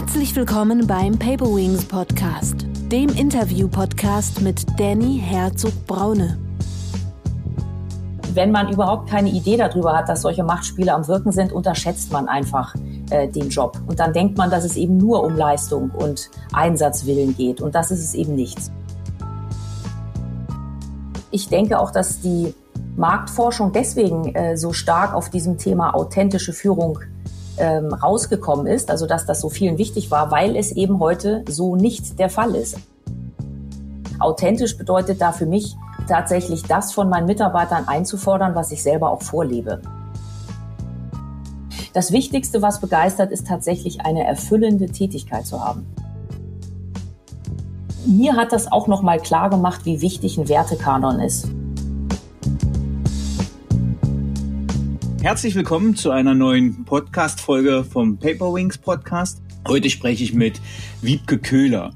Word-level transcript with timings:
Herzlich 0.00 0.36
willkommen 0.36 0.86
beim 0.86 1.18
Paper 1.18 1.46
Wings 1.46 1.84
Podcast, 1.84 2.66
dem 2.92 3.08
Interview-Podcast 3.08 4.40
mit 4.42 4.64
Danny 4.78 5.18
Herzog-Braune. 5.18 6.38
Wenn 8.32 8.52
man 8.52 8.72
überhaupt 8.72 9.10
keine 9.10 9.28
Idee 9.30 9.56
darüber 9.56 9.96
hat, 9.96 10.08
dass 10.08 10.22
solche 10.22 10.44
Machtspiele 10.44 10.94
am 10.94 11.08
Wirken 11.08 11.32
sind, 11.32 11.50
unterschätzt 11.50 12.12
man 12.12 12.28
einfach 12.28 12.76
äh, 13.10 13.26
den 13.26 13.48
Job. 13.48 13.76
Und 13.88 13.98
dann 13.98 14.12
denkt 14.12 14.38
man, 14.38 14.50
dass 14.50 14.64
es 14.64 14.76
eben 14.76 14.98
nur 14.98 15.24
um 15.24 15.36
Leistung 15.36 15.90
und 15.90 16.30
Einsatzwillen 16.52 17.36
geht. 17.36 17.60
Und 17.60 17.74
das 17.74 17.90
ist 17.90 18.04
es 18.04 18.14
eben 18.14 18.36
nicht. 18.36 18.58
Ich 21.32 21.48
denke 21.48 21.80
auch, 21.80 21.90
dass 21.90 22.20
die 22.20 22.54
Marktforschung 22.96 23.72
deswegen 23.72 24.32
äh, 24.36 24.56
so 24.56 24.72
stark 24.72 25.12
auf 25.12 25.28
diesem 25.28 25.58
Thema 25.58 25.92
authentische 25.96 26.52
Führung 26.52 27.00
ähm, 27.58 27.92
rausgekommen 27.92 28.66
ist, 28.66 28.90
also 28.90 29.06
dass 29.06 29.26
das 29.26 29.40
so 29.40 29.48
vielen 29.48 29.78
wichtig 29.78 30.10
war, 30.10 30.30
weil 30.30 30.56
es 30.56 30.72
eben 30.72 30.98
heute 31.00 31.44
so 31.48 31.76
nicht 31.76 32.18
der 32.18 32.30
Fall 32.30 32.54
ist. 32.54 32.78
Authentisch 34.18 34.76
bedeutet 34.76 35.20
da 35.20 35.32
für 35.32 35.46
mich 35.46 35.76
tatsächlich 36.08 36.62
das 36.64 36.92
von 36.92 37.08
meinen 37.08 37.26
Mitarbeitern 37.26 37.86
einzufordern, 37.86 38.54
was 38.54 38.72
ich 38.72 38.82
selber 38.82 39.10
auch 39.10 39.22
vorlebe. 39.22 39.80
Das 41.92 42.12
Wichtigste, 42.12 42.62
was 42.62 42.80
begeistert, 42.80 43.30
ist 43.30 43.46
tatsächlich 43.46 44.02
eine 44.02 44.24
erfüllende 44.24 44.86
Tätigkeit 44.86 45.46
zu 45.46 45.64
haben. 45.64 45.86
Mir 48.06 48.36
hat 48.36 48.52
das 48.52 48.70
auch 48.70 48.86
noch 48.86 49.02
mal 49.02 49.18
klar 49.18 49.50
gemacht, 49.50 49.84
wie 49.84 50.00
wichtig 50.00 50.38
ein 50.38 50.48
Wertekanon 50.48 51.20
ist. 51.20 51.48
Herzlich 55.20 55.56
willkommen 55.56 55.96
zu 55.96 56.12
einer 56.12 56.32
neuen 56.32 56.84
Podcast-Folge 56.84 57.82
vom 57.82 58.18
Paperwings 58.18 58.78
Podcast. 58.78 59.42
Heute 59.66 59.90
spreche 59.90 60.22
ich 60.22 60.32
mit 60.32 60.60
Wiebke 61.02 61.38
Köhler. 61.38 61.90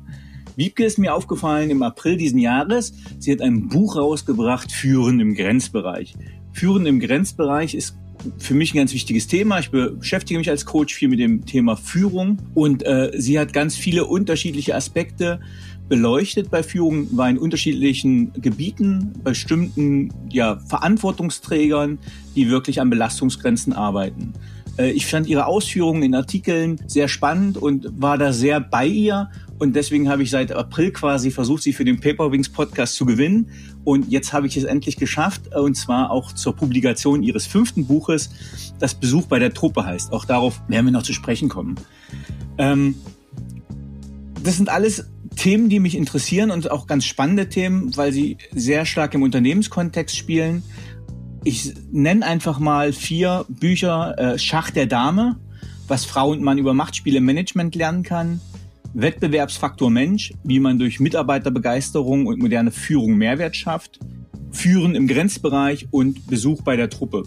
Wiebke 0.56 0.84
ist 0.84 0.98
mir 0.98 1.14
aufgefallen 1.14 1.70
im 1.70 1.84
April 1.84 2.17
diesen 2.17 2.41
Jahres. 2.41 2.92
Sie 3.20 3.31
hat 3.31 3.41
ein 3.41 3.69
Buch 3.69 3.95
rausgebracht, 3.95 4.73
Führen 4.73 5.20
im 5.20 5.34
Grenzbereich. 5.34 6.14
Führen 6.53 6.84
im 6.84 6.98
Grenzbereich 6.98 7.75
ist 7.75 7.97
für 8.39 8.55
mich 8.55 8.75
ein 8.75 8.79
ganz 8.79 8.92
wichtiges 8.92 9.29
Thema. 9.29 9.61
Ich 9.61 9.70
beschäftige 9.70 10.39
mich 10.39 10.51
als 10.51 10.67
Coach 10.67 10.92
viel 10.92 11.09
mit 11.09 11.20
dem 11.20 11.47
Thema 11.47 11.77
Führung 11.77 12.39
und 12.55 12.84
äh, 12.84 13.12
sie 13.14 13.39
hat 13.39 13.53
ganz 13.53 13.77
viele 13.77 14.05
unterschiedliche 14.05 14.75
Aspekte 14.75 15.41
beleuchtet 15.88 16.50
bei 16.50 16.62
Führung, 16.62 17.16
war 17.16 17.28
in 17.28 17.38
unterschiedlichen 17.38 18.33
Gebieten, 18.34 19.12
bei 19.22 19.30
bestimmten 19.30 20.12
ja, 20.30 20.58
Verantwortungsträgern, 20.69 21.98
die 22.34 22.48
wirklich 22.48 22.80
an 22.80 22.91
Belastungsgrenzen 22.91 23.72
arbeiten. 23.72 24.33
Äh, 24.78 24.92
ich 24.92 25.06
fand 25.06 25.27
ihre 25.27 25.47
Ausführungen 25.47 26.02
in 26.02 26.14
Artikeln 26.14 26.80
sehr 26.86 27.08
spannend 27.08 27.58
und 27.58 27.89
war 28.00 28.19
da 28.19 28.33
sehr 28.33 28.61
bei 28.61 28.86
ihr. 28.86 29.30
Und 29.58 29.77
deswegen 29.77 30.08
habe 30.08 30.22
ich 30.22 30.30
seit 30.30 30.50
April 30.50 30.91
quasi 30.91 31.30
versucht, 31.30 31.62
sie 31.62 31.72
für 31.72 31.84
den 31.84 32.00
Paperwings 32.00 32.48
Podcast 32.48 32.96
zu 32.96 33.06
gewinnen. 33.06 33.48
Und 33.84 34.11
jetzt 34.11 34.33
habe 34.33 34.46
ich 34.46 34.56
es 34.56 34.64
endlich 34.64 34.96
geschafft, 34.96 35.55
und 35.55 35.77
zwar 35.77 36.11
auch 36.11 36.33
zur 36.33 36.56
Publikation 36.56 37.22
ihres 37.22 37.46
fünften 37.46 37.86
Buches, 37.86 38.30
das 38.78 38.94
Besuch 38.94 39.27
bei 39.27 39.39
der 39.39 39.52
Truppe 39.52 39.84
heißt. 39.84 40.12
Auch 40.12 40.24
darauf 40.24 40.61
werden 40.69 40.86
wir 40.86 40.92
noch 40.92 41.05
zu 41.05 41.12
sprechen 41.12 41.48
kommen. 41.48 41.77
Ähm, 42.58 42.96
das 44.42 44.56
sind 44.56 44.69
alles 44.69 45.08
Themen, 45.36 45.69
die 45.69 45.80
mich 45.80 45.97
interessieren 45.97 46.50
und 46.50 46.70
auch 46.70 46.86
ganz 46.86 47.05
spannende 47.05 47.48
Themen, 47.48 47.97
weil 47.97 48.12
sie 48.12 48.36
sehr 48.52 48.84
stark 48.86 49.14
im 49.14 49.22
Unternehmenskontext 49.22 50.16
spielen. 50.16 50.62
Ich 51.44 51.72
nenne 51.91 52.24
einfach 52.24 52.58
mal 52.58 52.92
vier 52.92 53.44
Bücher. 53.48 54.19
Äh, 54.19 54.39
Schach 54.39 54.70
der 54.70 54.86
Dame, 54.86 55.36
was 55.89 56.05
Frau 56.05 56.30
und 56.30 56.42
Mann 56.42 56.58
über 56.58 56.74
Machtspiele 56.74 57.20
Management 57.20 57.74
lernen 57.74 58.02
kann. 58.02 58.41
Wettbewerbsfaktor 58.94 59.91
Mensch, 59.91 60.33
wie 60.45 60.61
man 60.61 60.79
durch 60.79 61.01
Mitarbeiterbegeisterung 61.01 62.27
und 62.27 62.39
moderne 62.39 62.70
Führung 62.70 63.17
Mehrwert 63.17 63.57
schafft. 63.57 63.98
Führen 64.52 64.95
im 64.95 65.08
Grenzbereich 65.08 65.89
und 65.90 66.27
Besuch 66.27 66.62
bei 66.62 66.77
der 66.77 66.90
Truppe. 66.90 67.24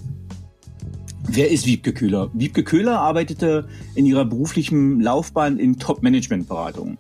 Wer 1.28 1.50
ist 1.50 1.66
Wiebke 1.66 1.92
Köhler? 1.92 2.30
Wiebke 2.34 2.64
Köhler 2.64 3.00
arbeitete 3.00 3.68
in 3.96 4.06
ihrer 4.06 4.26
beruflichen 4.26 5.02
Laufbahn 5.02 5.58
in 5.58 5.80
Top-Management-Beratungen 5.80 7.00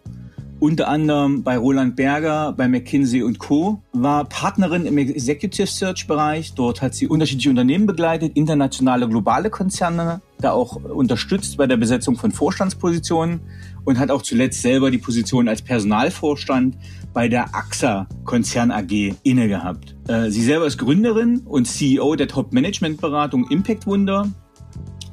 unter 0.59 0.87
anderem 0.87 1.43
bei 1.43 1.57
Roland 1.57 1.95
Berger, 1.95 2.53
bei 2.53 2.67
McKinsey 2.67 3.23
und 3.23 3.39
Co. 3.39 3.81
War 3.93 4.25
Partnerin 4.25 4.85
im 4.85 4.97
Executive 4.97 5.67
Search 5.67 6.07
Bereich. 6.07 6.53
Dort 6.53 6.81
hat 6.81 6.95
sie 6.95 7.07
unterschiedliche 7.07 7.49
Unternehmen 7.49 7.85
begleitet, 7.85 8.31
internationale, 8.35 9.07
globale 9.07 9.49
Konzerne, 9.49 10.21
da 10.39 10.51
auch 10.51 10.75
unterstützt 10.75 11.57
bei 11.57 11.67
der 11.67 11.77
Besetzung 11.77 12.15
von 12.15 12.31
Vorstandspositionen 12.31 13.41
und 13.83 13.99
hat 13.99 14.11
auch 14.11 14.21
zuletzt 14.21 14.61
selber 14.61 14.91
die 14.91 14.97
Position 14.97 15.47
als 15.47 15.61
Personalvorstand 15.61 16.77
bei 17.13 17.27
der 17.27 17.55
AXA 17.55 18.07
Konzern 18.23 18.71
AG 18.71 19.13
inne 19.23 19.47
gehabt. 19.47 19.95
Äh, 20.07 20.29
sie 20.29 20.43
selber 20.43 20.65
ist 20.65 20.77
Gründerin 20.77 21.39
und 21.45 21.65
CEO 21.65 22.15
der 22.15 22.27
Top-Management-Beratung 22.27 23.49
Impact 23.49 23.87
Wunder. 23.87 24.27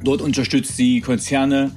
Dort 0.03 0.23
unterstützt 0.23 0.77
sie 0.77 1.01
Konzerne 1.01 1.73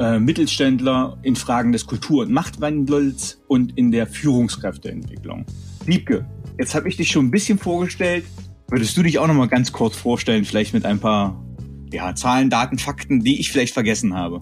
äh, 0.00 0.18
Mittelständler 0.18 1.18
in 1.22 1.36
Fragen 1.36 1.72
des 1.72 1.86
Kultur- 1.86 2.22
und 2.22 2.32
Machtwandels 2.32 3.42
und 3.48 3.76
in 3.76 3.90
der 3.90 4.06
Führungskräfteentwicklung. 4.06 5.44
Liebke, 5.86 6.26
jetzt 6.58 6.74
habe 6.74 6.88
ich 6.88 6.96
dich 6.96 7.10
schon 7.10 7.26
ein 7.26 7.30
bisschen 7.30 7.58
vorgestellt. 7.58 8.24
Würdest 8.68 8.96
du 8.96 9.02
dich 9.02 9.18
auch 9.18 9.26
noch 9.26 9.34
mal 9.34 9.48
ganz 9.48 9.72
kurz 9.72 9.96
vorstellen, 9.96 10.44
vielleicht 10.44 10.72
mit 10.72 10.86
ein 10.86 11.00
paar 11.00 11.44
ja, 11.92 12.14
Zahlen, 12.14 12.48
Daten, 12.48 12.78
Fakten, 12.78 13.20
die 13.20 13.40
ich 13.40 13.52
vielleicht 13.52 13.74
vergessen 13.74 14.16
habe? 14.16 14.38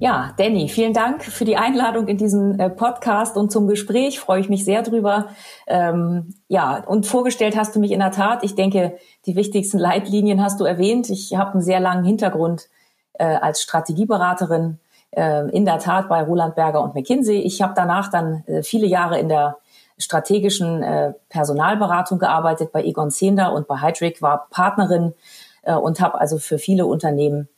Ja, 0.00 0.34
Danny, 0.36 0.68
vielen 0.68 0.92
Dank 0.92 1.22
für 1.22 1.44
die 1.44 1.56
Einladung 1.56 2.08
in 2.08 2.16
diesen 2.16 2.58
äh, 2.58 2.68
Podcast 2.68 3.36
und 3.36 3.52
zum 3.52 3.68
Gespräch. 3.68 4.18
Freue 4.18 4.40
ich 4.40 4.48
mich 4.48 4.64
sehr 4.64 4.82
drüber. 4.82 5.28
Ähm, 5.68 6.34
ja, 6.48 6.82
und 6.84 7.06
vorgestellt 7.06 7.56
hast 7.56 7.76
du 7.76 7.80
mich 7.80 7.92
in 7.92 8.00
der 8.00 8.10
Tat. 8.10 8.42
Ich 8.42 8.56
denke, 8.56 8.98
die 9.26 9.36
wichtigsten 9.36 9.78
Leitlinien 9.78 10.42
hast 10.42 10.58
du 10.58 10.64
erwähnt. 10.64 11.10
Ich 11.10 11.36
habe 11.36 11.52
einen 11.52 11.62
sehr 11.62 11.78
langen 11.78 12.04
Hintergrund 12.04 12.68
äh, 13.14 13.24
als 13.24 13.62
Strategieberaterin 13.62 14.78
äh, 15.10 15.48
in 15.50 15.64
der 15.64 15.78
Tat 15.78 16.08
bei 16.08 16.22
Roland 16.22 16.54
Berger 16.54 16.82
und 16.82 16.94
McKinsey. 16.94 17.38
Ich 17.38 17.62
habe 17.62 17.72
danach 17.74 18.10
dann 18.10 18.44
äh, 18.46 18.62
viele 18.62 18.86
Jahre 18.86 19.18
in 19.18 19.28
der 19.28 19.56
strategischen 19.98 20.82
äh, 20.82 21.12
Personalberatung 21.28 22.18
gearbeitet 22.18 22.72
bei 22.72 22.82
Egon 22.82 23.10
Zehnder 23.10 23.52
und 23.52 23.68
bei 23.68 23.80
Heidrick, 23.80 24.22
war 24.22 24.48
Partnerin 24.50 25.14
äh, 25.62 25.74
und 25.74 26.00
habe 26.00 26.20
also 26.20 26.38
für 26.38 26.58
viele 26.58 26.86
Unternehmen 26.86 27.48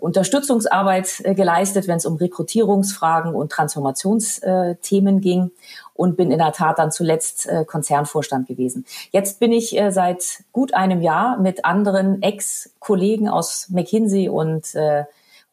Unterstützungsarbeit 0.00 1.20
äh, 1.24 1.34
geleistet, 1.34 1.88
wenn 1.88 1.96
es 1.96 2.06
um 2.06 2.16
Rekrutierungsfragen 2.16 3.34
und 3.34 3.50
Transformationsthemen 3.52 5.20
ging 5.20 5.50
und 5.94 6.16
bin 6.16 6.30
in 6.30 6.38
der 6.38 6.52
Tat 6.52 6.78
dann 6.78 6.92
zuletzt 6.92 7.46
äh, 7.46 7.64
Konzernvorstand 7.64 8.48
gewesen. 8.48 8.84
Jetzt 9.10 9.40
bin 9.40 9.52
ich 9.52 9.78
äh, 9.78 9.90
seit 9.90 10.44
gut 10.52 10.74
einem 10.74 11.00
Jahr 11.00 11.38
mit 11.38 11.64
anderen 11.64 12.22
Ex-Kollegen 12.22 13.28
aus 13.28 13.68
McKinsey 13.70 14.28
und 14.28 14.74
äh, 14.74 15.04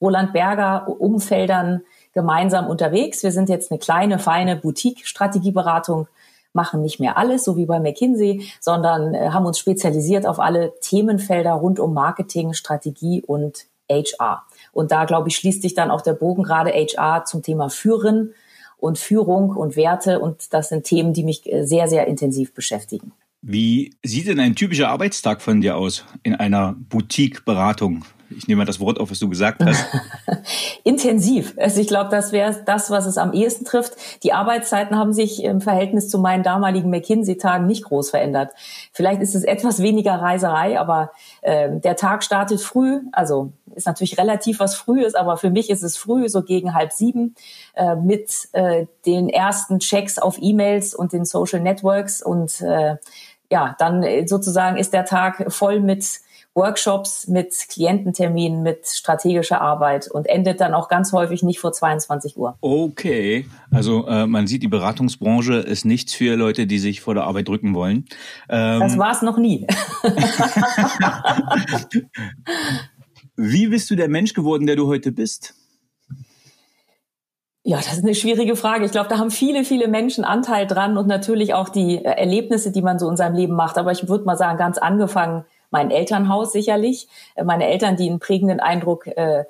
Roland 0.02 0.34
Berger 0.34 0.88
Umfeldern 0.88 1.84
gemeinsam 2.14 2.68
unterwegs. 2.68 3.24
Wir 3.24 3.32
sind 3.32 3.50
jetzt 3.50 3.72
eine 3.72 3.80
kleine, 3.80 4.20
feine 4.20 4.56
Boutique-Strategieberatung, 4.58 6.08
machen 6.54 6.82
nicht 6.82 7.00
mehr 7.00 7.18
alles, 7.18 7.46
so 7.46 7.56
wie 7.56 7.66
bei 7.66 7.80
McKinsey, 7.80 8.52
sondern 8.60 9.14
äh, 9.14 9.30
haben 9.30 9.46
uns 9.46 9.60
spezialisiert 9.60 10.26
auf 10.26 10.40
alle 10.40 10.74
Themenfelder 10.82 11.54
rund 11.54 11.80
um 11.80 11.94
Marketing, 11.94 12.54
Strategie 12.54 13.24
und 13.26 13.68
HR. 13.92 14.44
Und 14.72 14.92
da, 14.92 15.06
glaube 15.06 15.30
ich, 15.30 15.36
schließt 15.36 15.62
sich 15.62 15.74
dann 15.74 15.92
auch 15.92 16.02
der 16.02 16.14
Bogen 16.14 16.44
gerade 16.44 16.72
HR 16.72 17.26
zum 17.26 17.44
Thema 17.44 17.70
Führen 17.70 18.34
und 18.78 18.98
Führung 18.98 19.50
und 19.50 19.76
Werte. 19.76 20.20
Und 20.20 20.54
das 20.54 20.70
sind 20.70 20.86
Themen, 20.86 21.14
die 21.14 21.24
mich 21.24 21.52
äh, 21.52 21.66
sehr, 21.66 21.88
sehr 21.88 22.08
intensiv 22.08 22.54
beschäftigen. 22.54 23.12
Wie 23.42 23.96
sieht 24.04 24.28
denn 24.28 24.40
ein 24.40 24.56
typischer 24.56 24.90
Arbeitstag 24.90 25.42
von 25.42 25.62
dir 25.62 25.76
aus 25.76 26.06
in 26.24 26.36
einer 26.36 26.76
Boutique-Beratung? 26.90 28.06
Ich 28.36 28.48
nehme 28.48 28.60
mal 28.60 28.66
das 28.66 28.80
Wort 28.80 29.00
auf, 29.00 29.12
was 29.12 29.20
du 29.20 29.30
gesagt 29.30 29.64
hast. 29.64 29.86
Intensiv. 30.84 31.54
Also 31.58 31.82
ich 31.82 31.88
glaube, 31.88 32.10
das 32.10 32.32
wäre 32.32 32.64
das, 32.66 32.90
was 32.90 33.06
es 33.06 33.18
am 33.18 33.34
ehesten 33.34 33.66
trifft. 33.66 33.94
Die 34.24 34.34
Arbeitszeiten 34.34 34.98
haben 34.98 35.14
sich 35.14 35.44
im 35.44 35.62
Verhältnis 35.62 36.10
zu 36.10 36.20
meinen 36.20 36.44
damaligen 36.44 36.90
McKinsey-Tagen 36.90 37.68
nicht 37.68 37.84
groß 37.84 38.10
verändert. 38.10 38.52
Vielleicht 38.94 39.22
ist 39.22 39.36
es 39.36 39.44
etwas 39.44 39.82
weniger 39.82 40.16
Reiserei, 40.16 40.80
aber 40.80 41.12
äh, 41.42 41.80
der 41.80 41.96
Tag 41.96 42.24
startet 42.24 42.62
früh. 42.62 43.02
Also 43.12 43.52
ist 43.76 43.88
natürlich 43.88 44.18
relativ 44.18 44.60
was 44.60 44.76
früh 44.76 45.04
ist, 45.04 45.16
aber 45.16 45.38
für 45.38 45.50
mich 45.50 45.70
ist 45.70 45.84
es 45.84 45.98
früh, 45.98 46.30
so 46.30 46.44
gegen 46.44 46.74
halb 46.74 46.92
sieben, 46.92 47.36
äh, 47.76 47.96
mit 47.96 48.50
äh, 48.54 48.86
den 49.06 49.30
ersten 49.30 49.80
Checks 49.80 50.20
auf 50.20 50.38
E-Mails 50.42 50.94
und 50.94 51.14
den 51.14 51.26
Social 51.26 51.62
Networks 51.62 52.22
und 52.22 52.62
äh, 52.62 52.98
ja, 53.50 53.76
dann 53.80 54.06
sozusagen 54.28 54.78
ist 54.78 54.94
der 54.94 55.04
Tag 55.04 55.52
voll 55.52 55.82
mit 55.82 56.22
Workshops 56.54 57.28
mit 57.28 57.54
Kliententerminen, 57.70 58.62
mit 58.62 58.86
strategischer 58.86 59.62
Arbeit 59.62 60.10
und 60.12 60.28
endet 60.28 60.60
dann 60.60 60.74
auch 60.74 60.90
ganz 60.90 61.14
häufig 61.14 61.44
nicht 61.44 61.60
vor 61.60 61.72
22 61.72 62.36
Uhr. 62.38 62.58
Okay, 62.60 63.46
also 63.72 64.06
äh, 64.08 64.28
man 64.28 64.48
sieht, 64.48 64.62
die 64.62 64.68
Beratungsbranche 64.68 65.56
ist 65.56 65.86
nichts 65.86 66.14
für 66.14 66.36
Leute, 66.36 66.68
die 66.68 66.80
sich 66.80 67.00
vor 67.00 67.14
der 67.14 67.24
Arbeit 67.24 67.48
drücken 67.48 67.74
wollen. 67.74 68.06
Ähm, 68.50 68.82
das 68.82 68.98
war 68.98 69.12
es 69.12 69.22
noch 69.22 69.38
nie. 69.38 69.66
Wie 73.38 73.68
bist 73.68 73.90
du 73.90 73.96
der 73.96 74.10
Mensch 74.10 74.34
geworden, 74.34 74.68
der 74.68 74.76
du 74.76 74.88
heute 74.88 75.14
bist? 75.14 75.54
Ja, 77.64 77.78
das 77.78 77.94
ist 77.94 78.04
eine 78.04 78.16
schwierige 78.16 78.56
Frage. 78.56 78.86
Ich 78.86 78.92
glaube, 78.92 79.08
da 79.08 79.20
haben 79.20 79.30
viele, 79.32 79.64
viele 79.64 79.88
Menschen 79.88 80.26
Anteil 80.26 80.66
dran 80.66 80.98
und 80.98 81.08
natürlich 81.08 81.54
auch 81.54 81.70
die 81.70 81.98
äh, 81.98 82.10
Erlebnisse, 82.10 82.72
die 82.72 82.82
man 82.82 83.00
so 83.00 83.10
in 83.10 83.16
seinem 83.16 83.36
Leben 83.36 83.56
macht. 83.56 83.78
Aber 83.78 83.92
ich 83.92 84.10
würde 84.10 84.26
mal 84.26 84.36
sagen, 84.36 84.58
ganz 84.58 84.78
angefangen 84.78 85.46
mein 85.72 85.90
Elternhaus 85.90 86.52
sicherlich. 86.52 87.08
Äh, 87.36 87.44
meine 87.44 87.68
Eltern, 87.68 87.96
die 87.96 88.10
einen 88.10 88.20
prägenden 88.20 88.60
Eindruck 88.60 89.08
äh, 89.08 89.46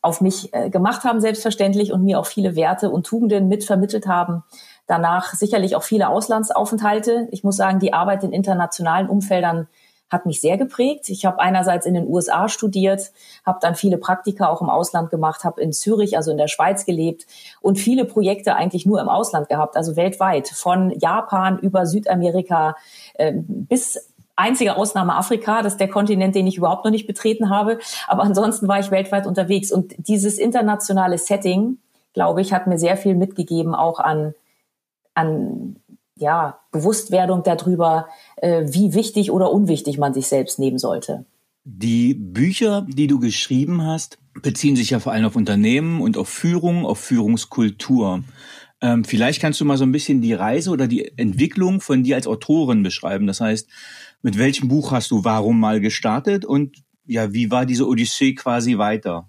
auf 0.00 0.20
mich 0.20 0.52
äh, 0.52 0.70
gemacht 0.70 1.02
haben, 1.04 1.20
selbstverständlich, 1.20 1.92
und 1.92 2.04
mir 2.04 2.20
auch 2.20 2.26
viele 2.26 2.54
Werte 2.54 2.90
und 2.90 3.06
Tugenden 3.06 3.48
mitvermittelt 3.48 4.06
haben. 4.06 4.44
Danach 4.86 5.32
sicherlich 5.32 5.76
auch 5.76 5.82
viele 5.82 6.10
Auslandsaufenthalte. 6.10 7.26
Ich 7.30 7.42
muss 7.42 7.56
sagen, 7.56 7.80
die 7.80 7.94
Arbeit 7.94 8.22
in 8.22 8.32
internationalen 8.32 9.08
Umfeldern 9.08 9.66
hat 10.10 10.26
mich 10.26 10.40
sehr 10.40 10.58
geprägt. 10.58 11.08
Ich 11.08 11.24
habe 11.24 11.40
einerseits 11.40 11.86
in 11.86 11.94
den 11.94 12.06
USA 12.06 12.48
studiert, 12.48 13.12
habe 13.44 13.58
dann 13.62 13.74
viele 13.74 13.96
Praktika 13.96 14.48
auch 14.48 14.60
im 14.60 14.68
Ausland 14.68 15.10
gemacht, 15.10 15.42
habe 15.44 15.60
in 15.60 15.72
Zürich, 15.72 16.16
also 16.16 16.30
in 16.30 16.36
der 16.36 16.48
Schweiz 16.48 16.84
gelebt 16.84 17.26
und 17.62 17.78
viele 17.78 18.04
Projekte 18.04 18.54
eigentlich 18.54 18.84
nur 18.84 19.00
im 19.00 19.08
Ausland 19.08 19.48
gehabt, 19.48 19.76
also 19.76 19.96
weltweit, 19.96 20.48
von 20.48 20.90
Japan 20.98 21.58
über 21.58 21.86
Südamerika 21.86 22.76
äh, 23.14 23.32
bis 23.34 24.13
einzige 24.36 24.76
Ausnahme 24.76 25.14
Afrika, 25.14 25.62
das 25.62 25.74
ist 25.74 25.80
der 25.80 25.88
Kontinent, 25.88 26.34
den 26.34 26.46
ich 26.46 26.56
überhaupt 26.56 26.84
noch 26.84 26.90
nicht 26.90 27.06
betreten 27.06 27.50
habe. 27.50 27.78
Aber 28.06 28.22
ansonsten 28.22 28.68
war 28.68 28.80
ich 28.80 28.90
weltweit 28.90 29.26
unterwegs. 29.26 29.72
Und 29.72 29.94
dieses 29.98 30.38
internationale 30.38 31.18
Setting, 31.18 31.78
glaube 32.12 32.40
ich, 32.40 32.52
hat 32.52 32.66
mir 32.66 32.78
sehr 32.78 32.96
viel 32.96 33.14
mitgegeben, 33.14 33.74
auch 33.74 34.00
an, 34.00 34.34
an 35.14 35.76
ja, 36.16 36.58
Bewusstwerdung 36.70 37.42
darüber, 37.42 38.08
äh, 38.36 38.64
wie 38.66 38.94
wichtig 38.94 39.30
oder 39.30 39.50
unwichtig 39.50 39.98
man 39.98 40.14
sich 40.14 40.26
selbst 40.26 40.58
nehmen 40.58 40.78
sollte. 40.78 41.24
Die 41.64 42.14
Bücher, 42.14 42.86
die 42.88 43.06
du 43.06 43.18
geschrieben 43.18 43.86
hast, 43.86 44.18
beziehen 44.42 44.76
sich 44.76 44.90
ja 44.90 45.00
vor 45.00 45.12
allem 45.12 45.24
auf 45.24 45.36
Unternehmen 45.36 46.00
und 46.00 46.16
auf 46.18 46.28
Führung, 46.28 46.84
auf 46.84 46.98
Führungskultur. 46.98 48.22
Ähm, 48.80 49.04
vielleicht 49.04 49.40
kannst 49.40 49.60
du 49.60 49.64
mal 49.64 49.78
so 49.78 49.84
ein 49.84 49.92
bisschen 49.92 50.20
die 50.20 50.34
Reise 50.34 50.70
oder 50.70 50.86
die 50.86 51.16
Entwicklung 51.16 51.80
von 51.80 52.02
dir 52.02 52.16
als 52.16 52.26
Autorin 52.26 52.82
beschreiben. 52.82 53.26
Das 53.26 53.40
heißt, 53.40 53.68
mit 54.24 54.38
welchem 54.38 54.68
Buch 54.68 54.90
hast 54.90 55.10
du 55.10 55.22
Warum 55.22 55.60
mal 55.60 55.80
gestartet 55.80 56.46
und 56.46 56.78
ja, 57.04 57.34
wie 57.34 57.50
war 57.50 57.66
diese 57.66 57.86
Odyssee 57.86 58.34
quasi 58.34 58.78
weiter? 58.78 59.28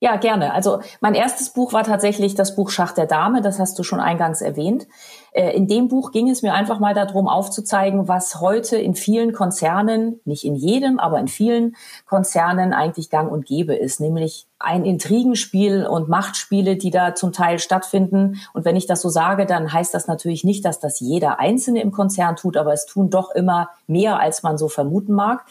Ja, 0.00 0.16
gerne. 0.16 0.52
Also 0.52 0.80
mein 1.00 1.14
erstes 1.14 1.50
Buch 1.50 1.72
war 1.72 1.84
tatsächlich 1.84 2.34
das 2.34 2.56
Buch 2.56 2.70
Schach 2.70 2.92
der 2.92 3.06
Dame, 3.06 3.40
das 3.40 3.60
hast 3.60 3.78
du 3.78 3.84
schon 3.84 4.00
eingangs 4.00 4.40
erwähnt. 4.40 4.88
Äh, 5.32 5.56
in 5.56 5.66
dem 5.66 5.88
Buch 5.88 6.10
ging 6.12 6.28
es 6.28 6.42
mir 6.42 6.54
einfach 6.54 6.80
mal 6.80 6.94
darum 6.94 7.28
aufzuzeigen, 7.28 8.08
was 8.08 8.40
heute 8.40 8.76
in 8.76 8.94
vielen 8.94 9.32
Konzernen, 9.32 10.20
nicht 10.24 10.44
in 10.44 10.56
jedem, 10.56 10.98
aber 10.98 11.18
in 11.18 11.28
vielen 11.28 11.76
Konzernen 12.06 12.72
eigentlich 12.72 13.10
gang 13.10 13.30
und 13.30 13.46
gäbe 13.46 13.74
ist, 13.74 14.00
nämlich 14.00 14.46
ein 14.58 14.84
Intrigenspiel 14.84 15.86
und 15.86 16.08
Machtspiele, 16.08 16.76
die 16.76 16.90
da 16.90 17.14
zum 17.14 17.32
Teil 17.32 17.58
stattfinden. 17.58 18.40
Und 18.52 18.64
wenn 18.64 18.76
ich 18.76 18.86
das 18.86 19.00
so 19.00 19.08
sage, 19.08 19.46
dann 19.46 19.72
heißt 19.72 19.94
das 19.94 20.06
natürlich 20.06 20.44
nicht, 20.44 20.64
dass 20.64 20.80
das 20.80 21.00
jeder 21.00 21.38
Einzelne 21.38 21.80
im 21.80 21.92
Konzern 21.92 22.36
tut, 22.36 22.56
aber 22.56 22.72
es 22.72 22.86
tun 22.86 23.10
doch 23.10 23.30
immer 23.30 23.70
mehr, 23.86 24.18
als 24.18 24.42
man 24.42 24.58
so 24.58 24.68
vermuten 24.68 25.12
mag. 25.12 25.44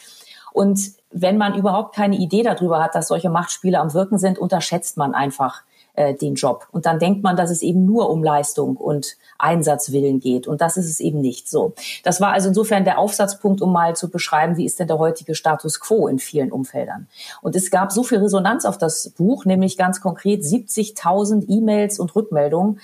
Und 0.51 0.79
wenn 1.11 1.37
man 1.37 1.55
überhaupt 1.55 1.95
keine 1.95 2.17
Idee 2.17 2.43
darüber 2.43 2.83
hat, 2.83 2.93
dass 2.95 3.07
solche 3.07 3.29
Machtspiele 3.29 3.79
am 3.79 3.93
Wirken 3.93 4.17
sind, 4.17 4.37
unterschätzt 4.37 4.97
man 4.97 5.15
einfach 5.15 5.63
äh, 5.99 6.13
den 6.13 6.35
Job. 6.35 6.65
Und 6.71 6.85
dann 6.85 6.97
denkt 6.97 7.23
man, 7.23 7.35
dass 7.35 7.51
es 7.51 7.61
eben 7.61 7.85
nur 7.85 8.09
um 8.09 8.23
Leistung 8.23 8.77
und 8.77 9.17
Einsatzwillen 9.37 10.21
geht. 10.21 10.47
Und 10.47 10.61
das 10.61 10.77
ist 10.77 10.89
es 10.89 11.01
eben 11.01 11.19
nicht 11.19 11.49
so. 11.49 11.73
Das 12.05 12.21
war 12.21 12.31
also 12.31 12.47
insofern 12.47 12.85
der 12.85 12.99
Aufsatzpunkt, 12.99 13.61
um 13.61 13.73
mal 13.73 13.97
zu 13.97 14.09
beschreiben, 14.09 14.55
wie 14.55 14.63
ist 14.65 14.79
denn 14.79 14.87
der 14.87 14.97
heutige 14.97 15.35
Status 15.35 15.81
quo 15.81 16.07
in 16.07 16.19
vielen 16.19 16.53
Umfeldern. 16.53 17.09
Und 17.41 17.53
es 17.57 17.69
gab 17.69 17.91
so 17.91 18.03
viel 18.03 18.19
Resonanz 18.19 18.63
auf 18.63 18.77
das 18.77 19.09
Buch, 19.09 19.43
nämlich 19.43 19.75
ganz 19.75 19.99
konkret 19.99 20.41
70.000 20.41 21.49
E-Mails 21.49 21.99
und 21.99 22.15
Rückmeldungen, 22.15 22.79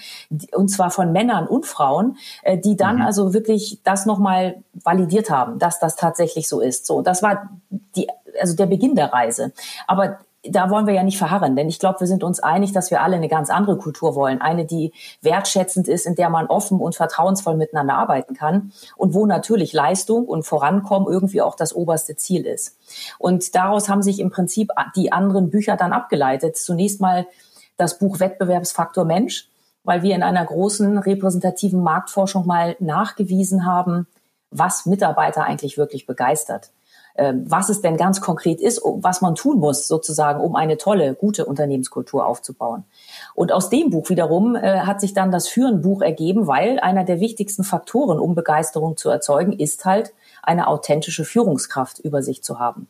und 0.54 0.68
zwar 0.68 0.92
von 0.92 1.14
Männern 1.14 1.48
und 1.48 1.66
Frauen, 1.66 2.18
äh, 2.44 2.58
die 2.58 2.76
dann 2.76 2.98
mhm. 2.98 3.04
also 3.04 3.34
wirklich 3.34 3.80
das 3.86 4.06
nochmal 4.06 4.62
validiert 4.74 5.30
haben, 5.30 5.58
dass 5.58 5.80
das 5.80 5.96
tatsächlich 5.96 6.50
so 6.50 6.60
ist. 6.60 6.86
So, 6.86 7.02
das 7.02 7.24
war 7.24 7.50
die, 7.96 8.10
also 8.42 8.58
der 8.58 8.66
Beginn 8.66 8.96
der 8.96 9.14
Reise. 9.14 9.54
Aber 9.88 10.20
da 10.50 10.70
wollen 10.70 10.88
wir 10.88 10.94
ja 10.94 11.04
nicht 11.04 11.18
verharren, 11.18 11.56
denn 11.56 11.70
ich 11.70 11.80
glaube, 11.80 12.00
wir 12.02 12.08
sind 12.08 12.24
uns 12.24 12.40
einig, 12.40 12.72
dass 12.72 12.92
wir 12.92 13.02
alle 13.02 13.16
eine 13.16 13.28
ganz 13.28 13.50
andere 13.50 13.78
Kultur 13.78 14.16
wollen. 14.16 14.42
Eine, 14.42 14.66
die 14.66 14.94
wertschätzend 15.22 15.88
ist, 15.88 16.06
in 16.06 16.16
der 16.16 16.30
man 16.30 16.48
offen 16.48 16.80
und 16.80 16.96
vertrauensvoll 16.96 17.56
miteinander 17.56 17.96
arbeiten 17.96 18.34
kann 18.34 18.72
und 18.96 19.14
wo 19.14 19.26
natürlich 19.26 19.74
Leistung 19.74 20.26
und 20.26 20.44
Vorankommen 20.44 21.12
irgendwie 21.12 21.42
auch 21.42 21.56
das 21.56 21.74
oberste 21.74 22.16
Ziel 22.16 22.46
ist. 22.46 22.78
Und 23.20 23.56
daraus 23.56 23.90
haben 23.90 24.04
sich 24.04 24.20
im 24.20 24.30
Prinzip 24.30 24.72
die 24.96 25.12
anderen 25.12 25.50
Bücher 25.50 25.78
dann 25.78 25.94
abgeleitet. 25.94 26.58
Zunächst 26.58 27.02
mal 27.02 27.28
das 27.78 28.00
Buch 28.00 28.20
Wettbewerbsfaktor 28.20 29.06
Mensch, 29.06 29.50
weil 29.84 30.02
wir 30.02 30.16
in 30.16 30.24
einer 30.24 30.46
großen 30.46 30.98
repräsentativen 30.98 31.82
Marktforschung 31.82 32.46
mal 32.48 32.76
nachgewiesen 32.80 33.66
haben, 33.66 34.08
was 34.50 34.86
Mitarbeiter 34.86 35.44
eigentlich 35.44 35.78
wirklich 35.78 36.06
begeistert. 36.06 36.72
Ähm, 37.18 37.46
was 37.48 37.70
es 37.70 37.82
denn 37.82 37.96
ganz 37.96 38.20
konkret 38.20 38.60
ist, 38.60 38.82
was 38.84 39.22
man 39.22 39.36
tun 39.36 39.60
muss, 39.60 39.88
sozusagen, 39.88 40.42
um 40.42 40.56
eine 40.58 40.78
tolle, 40.78 41.16
gute 41.16 41.46
Unternehmenskultur 41.46 42.26
aufzubauen. 42.26 42.84
Und 43.34 43.54
aus 43.54 43.70
dem 43.70 43.90
Buch 43.90 44.10
wiederum 44.10 44.56
äh, 44.56 44.82
hat 44.82 45.00
sich 45.00 45.14
dann 45.14 45.32
das 45.32 45.48
Führen-Buch 45.48 46.02
ergeben, 46.02 46.46
weil 46.48 46.78
einer 46.80 47.06
der 47.06 47.22
wichtigsten 47.22 47.64
Faktoren, 47.64 48.20
um 48.20 48.36
Begeisterung 48.36 48.98
zu 48.98 49.10
erzeugen, 49.10 49.54
ist 49.54 49.86
halt 49.86 50.14
eine 50.44 50.68
authentische 50.68 51.24
Führungskraft 51.24 52.00
über 52.00 52.22
sich 52.22 52.44
zu 52.44 52.60
haben. 52.60 52.90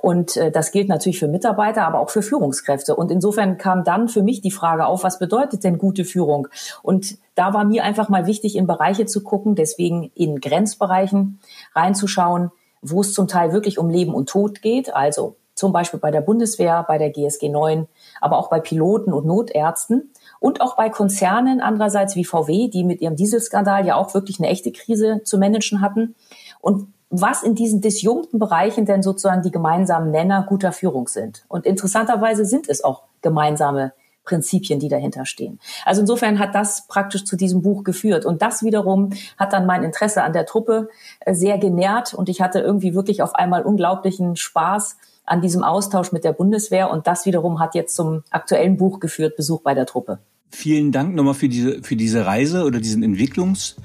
Und 0.00 0.36
äh, 0.36 0.52
das 0.52 0.70
gilt 0.70 0.88
natürlich 0.88 1.18
für 1.18 1.26
Mitarbeiter, 1.26 1.84
aber 1.84 1.98
auch 1.98 2.10
für 2.10 2.22
Führungskräfte. 2.22 2.94
Und 2.94 3.10
insofern 3.10 3.58
kam 3.58 3.82
dann 3.82 4.08
für 4.08 4.22
mich 4.22 4.40
die 4.40 4.52
Frage 4.52 4.86
auf, 4.86 5.02
was 5.02 5.18
bedeutet 5.18 5.64
denn 5.64 5.78
gute 5.78 6.04
Führung? 6.04 6.46
Und 6.82 7.18
da 7.34 7.54
war 7.54 7.64
mir 7.64 7.82
einfach 7.82 8.08
mal 8.08 8.26
wichtig, 8.26 8.54
in 8.54 8.68
Bereiche 8.68 9.06
zu 9.06 9.24
gucken, 9.24 9.56
deswegen 9.56 10.12
in 10.14 10.40
Grenzbereichen 10.40 11.40
reinzuschauen, 11.74 12.52
wo 12.82 13.00
es 13.00 13.12
zum 13.12 13.28
Teil 13.28 13.52
wirklich 13.52 13.78
um 13.78 13.90
Leben 13.90 14.14
und 14.14 14.28
Tod 14.28 14.62
geht, 14.62 14.94
also 14.94 15.36
zum 15.54 15.72
Beispiel 15.72 15.98
bei 15.98 16.10
der 16.10 16.20
Bundeswehr, 16.20 16.84
bei 16.86 16.98
der 16.98 17.10
GSG 17.10 17.48
9, 17.48 17.88
aber 18.20 18.38
auch 18.38 18.48
bei 18.48 18.60
Piloten 18.60 19.12
und 19.12 19.26
Notärzten 19.26 20.12
und 20.38 20.60
auch 20.60 20.76
bei 20.76 20.88
Konzernen 20.88 21.60
andererseits 21.60 22.14
wie 22.14 22.24
VW, 22.24 22.68
die 22.68 22.84
mit 22.84 23.00
ihrem 23.00 23.16
Dieselskandal 23.16 23.84
ja 23.84 23.96
auch 23.96 24.14
wirklich 24.14 24.38
eine 24.38 24.48
echte 24.48 24.70
Krise 24.70 25.22
zu 25.24 25.36
managen 25.36 25.80
hatten. 25.80 26.14
Und 26.60 26.92
was 27.10 27.42
in 27.42 27.54
diesen 27.54 27.80
disjunkten 27.80 28.38
Bereichen 28.38 28.84
denn 28.84 29.02
sozusagen 29.02 29.42
die 29.42 29.50
gemeinsamen 29.50 30.10
Nenner 30.10 30.44
guter 30.48 30.72
Führung 30.72 31.08
sind. 31.08 31.44
Und 31.48 31.66
interessanterweise 31.66 32.44
sind 32.44 32.68
es 32.68 32.84
auch 32.84 33.02
gemeinsame 33.22 33.92
Prinzipien, 34.28 34.78
die 34.78 34.88
dahinter 34.88 35.24
stehen. 35.24 35.58
Also 35.84 36.02
insofern 36.02 36.38
hat 36.38 36.54
das 36.54 36.86
praktisch 36.86 37.24
zu 37.24 37.36
diesem 37.36 37.62
Buch 37.62 37.82
geführt. 37.82 38.26
Und 38.26 38.42
das 38.42 38.62
wiederum 38.62 39.10
hat 39.38 39.52
dann 39.54 39.66
mein 39.66 39.82
Interesse 39.82 40.22
an 40.22 40.34
der 40.34 40.44
Truppe 40.44 40.90
äh, 41.20 41.34
sehr 41.34 41.56
genährt. 41.58 42.12
Und 42.12 42.28
ich 42.28 42.40
hatte 42.42 42.60
irgendwie 42.60 42.94
wirklich 42.94 43.22
auf 43.22 43.34
einmal 43.34 43.62
unglaublichen 43.62 44.36
Spaß 44.36 44.98
an 45.24 45.40
diesem 45.40 45.62
Austausch 45.62 46.12
mit 46.12 46.24
der 46.24 46.32
Bundeswehr. 46.32 46.90
Und 46.90 47.06
das 47.06 47.24
wiederum 47.24 47.58
hat 47.58 47.74
jetzt 47.74 47.96
zum 47.96 48.22
aktuellen 48.30 48.76
Buch 48.76 49.00
geführt, 49.00 49.36
Besuch 49.36 49.62
bei 49.62 49.74
der 49.74 49.86
Truppe. 49.86 50.18
Vielen 50.50 50.92
Dank 50.92 51.14
nochmal 51.14 51.34
für 51.34 51.48
diese, 51.48 51.82
für 51.82 51.96
diese 51.96 52.24
Reise 52.24 52.64
oder 52.64 52.80
diesen 52.80 53.02
Entwicklungs, 53.02 53.76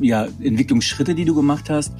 ja, 0.00 0.26
Entwicklungsschritte, 0.40 1.14
die 1.14 1.24
du 1.24 1.34
gemacht 1.34 1.70
hast. 1.70 1.92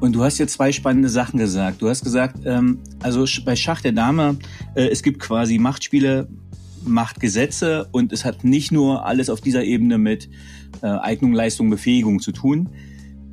Und 0.00 0.12
du 0.14 0.22
hast 0.22 0.38
jetzt 0.38 0.54
zwei 0.54 0.72
spannende 0.72 1.08
Sachen 1.08 1.38
gesagt. 1.38 1.80
Du 1.82 1.88
hast 1.88 2.04
gesagt, 2.04 2.36
ähm, 2.44 2.78
also 3.02 3.24
bei 3.44 3.56
Schach 3.56 3.80
der 3.80 3.92
Dame, 3.92 4.36
äh, 4.74 4.88
es 4.88 5.02
gibt 5.02 5.20
quasi 5.20 5.58
Machtspiele, 5.58 6.28
macht 6.86 7.20
Gesetze 7.20 7.88
und 7.92 8.12
es 8.12 8.24
hat 8.24 8.44
nicht 8.44 8.72
nur 8.72 9.04
alles 9.04 9.30
auf 9.30 9.40
dieser 9.40 9.64
Ebene 9.64 9.98
mit 9.98 10.28
äh, 10.82 10.86
Eignung, 10.86 11.32
Leistung, 11.32 11.70
Befähigung 11.70 12.20
zu 12.20 12.32
tun, 12.32 12.68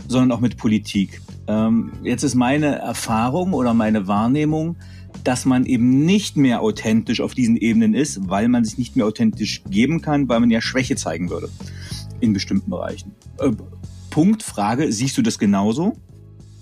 sondern 0.08 0.32
auch 0.32 0.42
mit 0.42 0.58
Politik. 0.58 1.22
Ähm, 1.48 1.92
jetzt 2.04 2.24
ist 2.24 2.36
meine 2.36 2.76
Erfahrung 2.80 3.54
oder 3.54 3.74
meine 3.74 4.08
Wahrnehmung, 4.08 4.78
dass 5.24 5.46
man 5.46 5.66
eben 5.66 6.06
nicht 6.06 6.36
mehr 6.38 6.62
authentisch 6.62 7.22
auf 7.22 7.34
diesen 7.34 7.56
Ebenen 7.56 7.94
ist, 7.94 8.30
weil 8.30 8.48
man 8.48 8.66
sich 8.66 8.78
nicht 8.78 8.96
mehr 8.96 9.06
authentisch 9.06 9.64
geben 9.70 10.02
kann, 10.02 10.28
weil 10.28 10.40
man 10.40 10.50
ja 10.50 10.62
Schwäche 10.62 10.96
zeigen 10.96 11.30
würde 11.30 11.50
in 12.20 12.34
bestimmten 12.34 12.70
Bereichen. 12.70 13.12
Äh, 13.40 13.52
Punkt, 14.10 14.44
Frage, 14.44 14.92
siehst 14.92 15.18
du 15.18 15.22
das 15.22 15.40
genauso? 15.40 15.98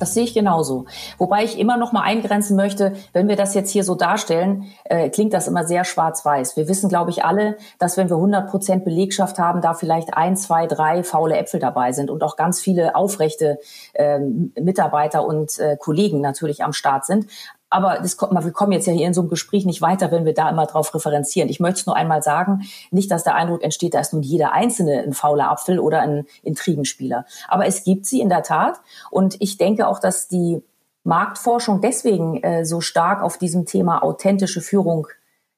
Das 0.02 0.16
sehe 0.16 0.24
ich 0.24 0.34
genauso. 0.34 0.86
Wobei 1.20 1.44
ich 1.44 1.60
immer 1.60 1.78
noch 1.78 1.92
mal 1.92 2.02
eingrenzen 2.02 2.56
möchte, 2.56 2.94
wenn 3.14 3.28
wir 3.28 3.36
das 3.36 3.54
jetzt 3.54 3.70
hier 3.70 3.84
so 3.84 3.94
darstellen, 3.94 4.66
äh, 4.86 5.12
klingt 5.12 5.32
das 5.32 5.48
immer 5.48 5.64
sehr 5.64 5.86
schwarz-weiß. 5.86 6.58
Wir 6.58 6.68
wissen, 6.68 6.90
glaube 6.90 7.12
ich, 7.12 7.24
alle, 7.24 7.56
dass 7.78 7.98
wenn 7.98 8.10
wir 8.10 8.16
100 8.16 8.50
Prozent 8.50 8.84
Belegschaft 8.84 9.38
haben, 9.38 9.62
da 9.62 9.76
vielleicht 9.76 10.16
ein, 10.16 10.36
zwei, 10.36 10.66
drei 10.66 11.04
faule 11.04 11.38
Äpfel 11.38 11.60
dabei 11.60 11.92
sind 11.92 12.10
und 12.10 12.24
auch 12.24 12.36
ganz 12.36 12.60
viele 12.60 12.96
aufrechte 12.96 13.60
ähm, 13.94 14.52
Mitarbeiter 14.60 15.24
und 15.24 15.60
äh, 15.60 15.78
Kollegen 15.78 16.20
natürlich 16.20 16.64
am 16.64 16.74
Start 16.74 17.06
sind. 17.06 17.28
Aber 17.72 18.00
das, 18.00 18.18
wir 18.20 18.52
kommen 18.52 18.74
jetzt 18.74 18.86
ja 18.86 18.94
hier 18.94 19.08
in 19.08 19.14
so 19.14 19.22
einem 19.22 19.30
Gespräch 19.30 19.66
nicht 19.66 19.82
weiter, 19.82 20.12
wenn 20.12 20.26
wir 20.26 20.34
da 20.34 20.50
immer 20.50 20.68
drauf 20.68 20.94
referenzieren. 20.94 21.50
Ich 21.50 21.60
möchte 21.60 21.80
es 21.80 21.86
nur 21.86 21.96
einmal 21.96 22.22
sagen, 22.22 22.64
nicht, 22.92 23.10
dass 23.10 23.24
der 23.24 23.36
Eindruck 23.36 23.64
entsteht, 23.64 23.94
da 23.94 24.00
ist 24.02 24.14
nun 24.14 24.22
jeder 24.22 24.52
Einzelne 24.52 25.02
ein 25.02 25.14
fauler 25.14 25.50
Apfel 25.50 25.80
oder 25.80 26.02
ein 26.02 26.26
Intrigenspieler. 26.44 27.26
Aber 27.48 27.66
es 27.66 27.84
gibt 27.84 28.06
sie 28.06 28.20
in 28.20 28.30
der 28.30 28.44
Tat. 28.44 28.82
Und 29.10 29.38
ich 29.40 29.58
denke 29.58 29.88
auch, 29.88 30.00
dass 30.00 30.28
die 30.28 30.62
Marktforschung 31.04 31.82
deswegen 31.82 32.44
äh, 32.44 32.66
so 32.66 32.82
stark 32.82 33.24
auf 33.24 33.38
diesem 33.38 33.66
Thema 33.66 34.04
authentische 34.04 34.62
Führung 34.62 35.08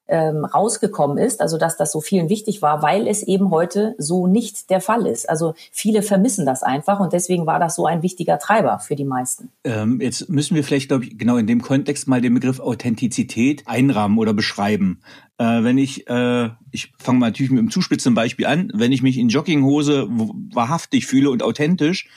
ähm, 0.06 0.44
rausgekommen 0.44 1.18
ist, 1.18 1.40
also 1.40 1.58
dass 1.58 1.76
das 1.76 1.92
so 1.92 2.00
vielen 2.00 2.28
wichtig 2.28 2.62
war, 2.62 2.82
weil 2.82 3.06
es 3.06 3.22
eben 3.22 3.50
heute 3.50 3.94
so 3.98 4.26
nicht 4.26 4.70
der 4.70 4.80
Fall 4.80 5.06
ist. 5.06 5.28
Also 5.28 5.54
viele 5.72 6.02
vermissen 6.02 6.46
das 6.46 6.62
einfach 6.62 7.00
und 7.00 7.12
deswegen 7.12 7.46
war 7.46 7.58
das 7.58 7.74
so 7.74 7.86
ein 7.86 8.02
wichtiger 8.02 8.38
Treiber 8.38 8.78
für 8.78 8.96
die 8.96 9.04
meisten. 9.04 9.50
Ähm, 9.64 10.00
jetzt 10.00 10.28
müssen 10.28 10.54
wir 10.54 10.64
vielleicht, 10.64 10.88
glaube 10.88 11.04
ich, 11.04 11.18
genau 11.18 11.36
in 11.36 11.46
dem 11.46 11.62
Kontext 11.62 12.06
mal 12.08 12.20
den 12.20 12.34
Begriff 12.34 12.60
Authentizität 12.60 13.62
einrahmen 13.66 14.18
oder 14.18 14.34
beschreiben. 14.34 15.00
Äh, 15.38 15.64
wenn 15.64 15.78
ich, 15.78 16.08
äh, 16.08 16.50
ich 16.70 16.92
fange 16.98 17.18
mal 17.18 17.26
natürlich 17.26 17.50
mit 17.50 17.58
einem 17.58 17.70
zuspitzenden 17.70 18.14
Beispiel 18.14 18.46
an, 18.46 18.70
wenn 18.74 18.92
ich 18.92 19.02
mich 19.02 19.18
in 19.18 19.28
Jogginghose 19.28 20.06
wahrhaftig 20.52 21.06
fühle 21.06 21.30
und 21.30 21.42
authentisch, 21.42 22.08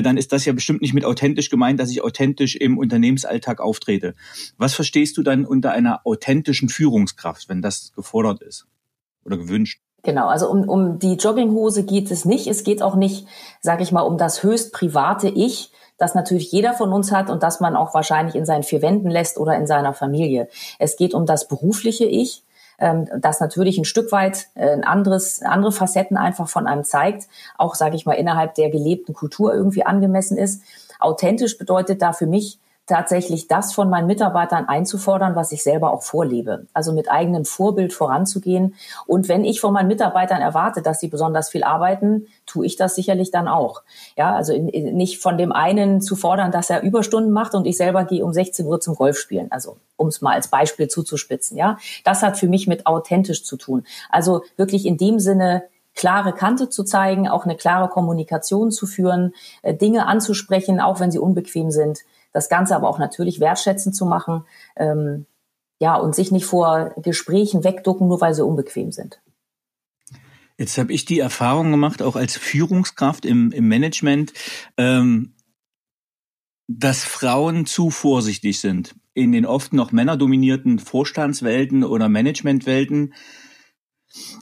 dann 0.00 0.16
ist 0.16 0.32
das 0.32 0.44
ja 0.44 0.52
bestimmt 0.52 0.80
nicht 0.80 0.94
mit 0.94 1.04
authentisch 1.04 1.50
gemeint, 1.50 1.80
dass 1.80 1.90
ich 1.90 2.02
authentisch 2.02 2.56
im 2.56 2.78
Unternehmensalltag 2.78 3.60
auftrete. 3.60 4.14
Was 4.56 4.74
verstehst 4.74 5.18
du 5.18 5.22
dann 5.22 5.44
unter 5.44 5.72
einer 5.72 6.06
authentischen 6.06 6.68
Führungskraft, 6.68 7.48
wenn 7.48 7.60
das 7.60 7.92
gefordert 7.94 8.40
ist 8.40 8.66
oder 9.24 9.36
gewünscht? 9.36 9.80
Genau, 10.04 10.26
also 10.28 10.50
um, 10.50 10.68
um 10.68 10.98
die 10.98 11.14
Jogginghose 11.14 11.84
geht 11.84 12.10
es 12.10 12.24
nicht. 12.24 12.46
Es 12.46 12.64
geht 12.64 12.82
auch 12.82 12.96
nicht, 12.96 13.26
sage 13.60 13.82
ich 13.82 13.92
mal, 13.92 14.00
um 14.00 14.18
das 14.18 14.42
höchst 14.42 14.72
private 14.72 15.28
Ich, 15.28 15.70
das 15.96 16.14
natürlich 16.14 16.50
jeder 16.50 16.74
von 16.74 16.92
uns 16.92 17.12
hat 17.12 17.30
und 17.30 17.42
das 17.42 17.60
man 17.60 17.76
auch 17.76 17.94
wahrscheinlich 17.94 18.34
in 18.34 18.44
seinen 18.44 18.64
vier 18.64 18.82
Wänden 18.82 19.10
lässt 19.10 19.38
oder 19.38 19.56
in 19.56 19.66
seiner 19.66 19.94
Familie. 19.94 20.48
Es 20.78 20.96
geht 20.96 21.14
um 21.14 21.26
das 21.26 21.46
berufliche 21.46 22.04
Ich, 22.04 22.42
ähm, 22.78 23.08
das 23.18 23.40
natürlich 23.40 23.78
ein 23.78 23.84
Stück 23.84 24.12
weit 24.12 24.48
äh, 24.54 24.70
ein 24.70 24.84
anderes, 24.84 25.42
andere 25.42 25.72
Facetten 25.72 26.16
einfach 26.16 26.48
von 26.48 26.66
einem 26.66 26.84
zeigt, 26.84 27.28
auch, 27.56 27.74
sage 27.74 27.96
ich 27.96 28.06
mal, 28.06 28.14
innerhalb 28.14 28.54
der 28.54 28.70
gelebten 28.70 29.14
Kultur 29.14 29.54
irgendwie 29.54 29.84
angemessen 29.84 30.36
ist. 30.36 30.62
Authentisch 31.00 31.58
bedeutet 31.58 32.02
da 32.02 32.12
für 32.12 32.26
mich, 32.26 32.58
tatsächlich 32.92 33.48
das 33.48 33.72
von 33.72 33.88
meinen 33.88 34.06
Mitarbeitern 34.06 34.68
einzufordern, 34.68 35.34
was 35.34 35.50
ich 35.50 35.62
selber 35.62 35.94
auch 35.94 36.02
vorlebe. 36.02 36.66
Also 36.74 36.92
mit 36.92 37.10
eigenem 37.10 37.46
Vorbild 37.46 37.94
voranzugehen. 37.94 38.74
Und 39.06 39.28
wenn 39.28 39.46
ich 39.46 39.62
von 39.62 39.72
meinen 39.72 39.88
Mitarbeitern 39.88 40.42
erwarte, 40.42 40.82
dass 40.82 41.00
sie 41.00 41.08
besonders 41.08 41.48
viel 41.48 41.64
arbeiten, 41.64 42.26
tue 42.44 42.66
ich 42.66 42.76
das 42.76 42.94
sicherlich 42.94 43.30
dann 43.30 43.48
auch. 43.48 43.82
Ja, 44.14 44.34
also 44.34 44.52
in, 44.52 44.68
in, 44.68 44.94
nicht 44.94 45.22
von 45.22 45.38
dem 45.38 45.52
einen 45.52 46.02
zu 46.02 46.16
fordern, 46.16 46.52
dass 46.52 46.68
er 46.68 46.82
Überstunden 46.82 47.32
macht 47.32 47.54
und 47.54 47.66
ich 47.66 47.78
selber 47.78 48.04
gehe 48.04 48.22
um 48.22 48.34
16 48.34 48.66
Uhr 48.66 48.78
zum 48.78 48.94
Golf 48.94 49.16
spielen. 49.16 49.50
Also 49.50 49.78
um 49.96 50.08
es 50.08 50.20
mal 50.20 50.34
als 50.34 50.48
Beispiel 50.48 50.88
zuzuspitzen. 50.88 51.56
Ja, 51.56 51.78
das 52.04 52.22
hat 52.22 52.38
für 52.38 52.46
mich 52.46 52.66
mit 52.66 52.86
authentisch 52.86 53.42
zu 53.42 53.56
tun. 53.56 53.84
Also 54.10 54.42
wirklich 54.58 54.84
in 54.84 54.98
dem 54.98 55.18
Sinne 55.18 55.62
klare 55.94 56.34
Kante 56.34 56.68
zu 56.68 56.84
zeigen, 56.84 57.26
auch 57.26 57.44
eine 57.44 57.56
klare 57.56 57.88
Kommunikation 57.88 58.70
zu 58.70 58.86
führen, 58.86 59.32
äh, 59.62 59.72
Dinge 59.72 60.06
anzusprechen, 60.06 60.78
auch 60.78 61.00
wenn 61.00 61.10
sie 61.10 61.18
unbequem 61.18 61.70
sind 61.70 62.00
das 62.32 62.48
Ganze 62.48 62.74
aber 62.74 62.88
auch 62.88 62.98
natürlich 62.98 63.40
wertschätzend 63.40 63.94
zu 63.94 64.06
machen, 64.06 64.44
ähm, 64.76 65.26
ja, 65.80 65.96
und 65.96 66.14
sich 66.14 66.30
nicht 66.30 66.46
vor 66.46 66.94
Gesprächen 67.02 67.64
wegducken, 67.64 68.08
nur 68.08 68.20
weil 68.20 68.34
sie 68.34 68.44
unbequem 68.44 68.92
sind. 68.92 69.20
Jetzt 70.58 70.78
habe 70.78 70.92
ich 70.92 71.04
die 71.04 71.18
Erfahrung 71.18 71.70
gemacht, 71.70 72.02
auch 72.02 72.14
als 72.14 72.36
Führungskraft 72.36 73.24
im, 73.24 73.50
im 73.50 73.66
Management, 73.66 74.32
ähm, 74.76 75.34
dass 76.68 77.04
Frauen 77.04 77.66
zu 77.66 77.90
vorsichtig 77.90 78.60
sind. 78.60 78.94
In 79.14 79.32
den 79.32 79.44
oft 79.44 79.72
noch 79.72 79.92
männerdominierten 79.92 80.78
Vorstandswelten 80.78 81.84
oder 81.84 82.08
Managementwelten 82.08 83.12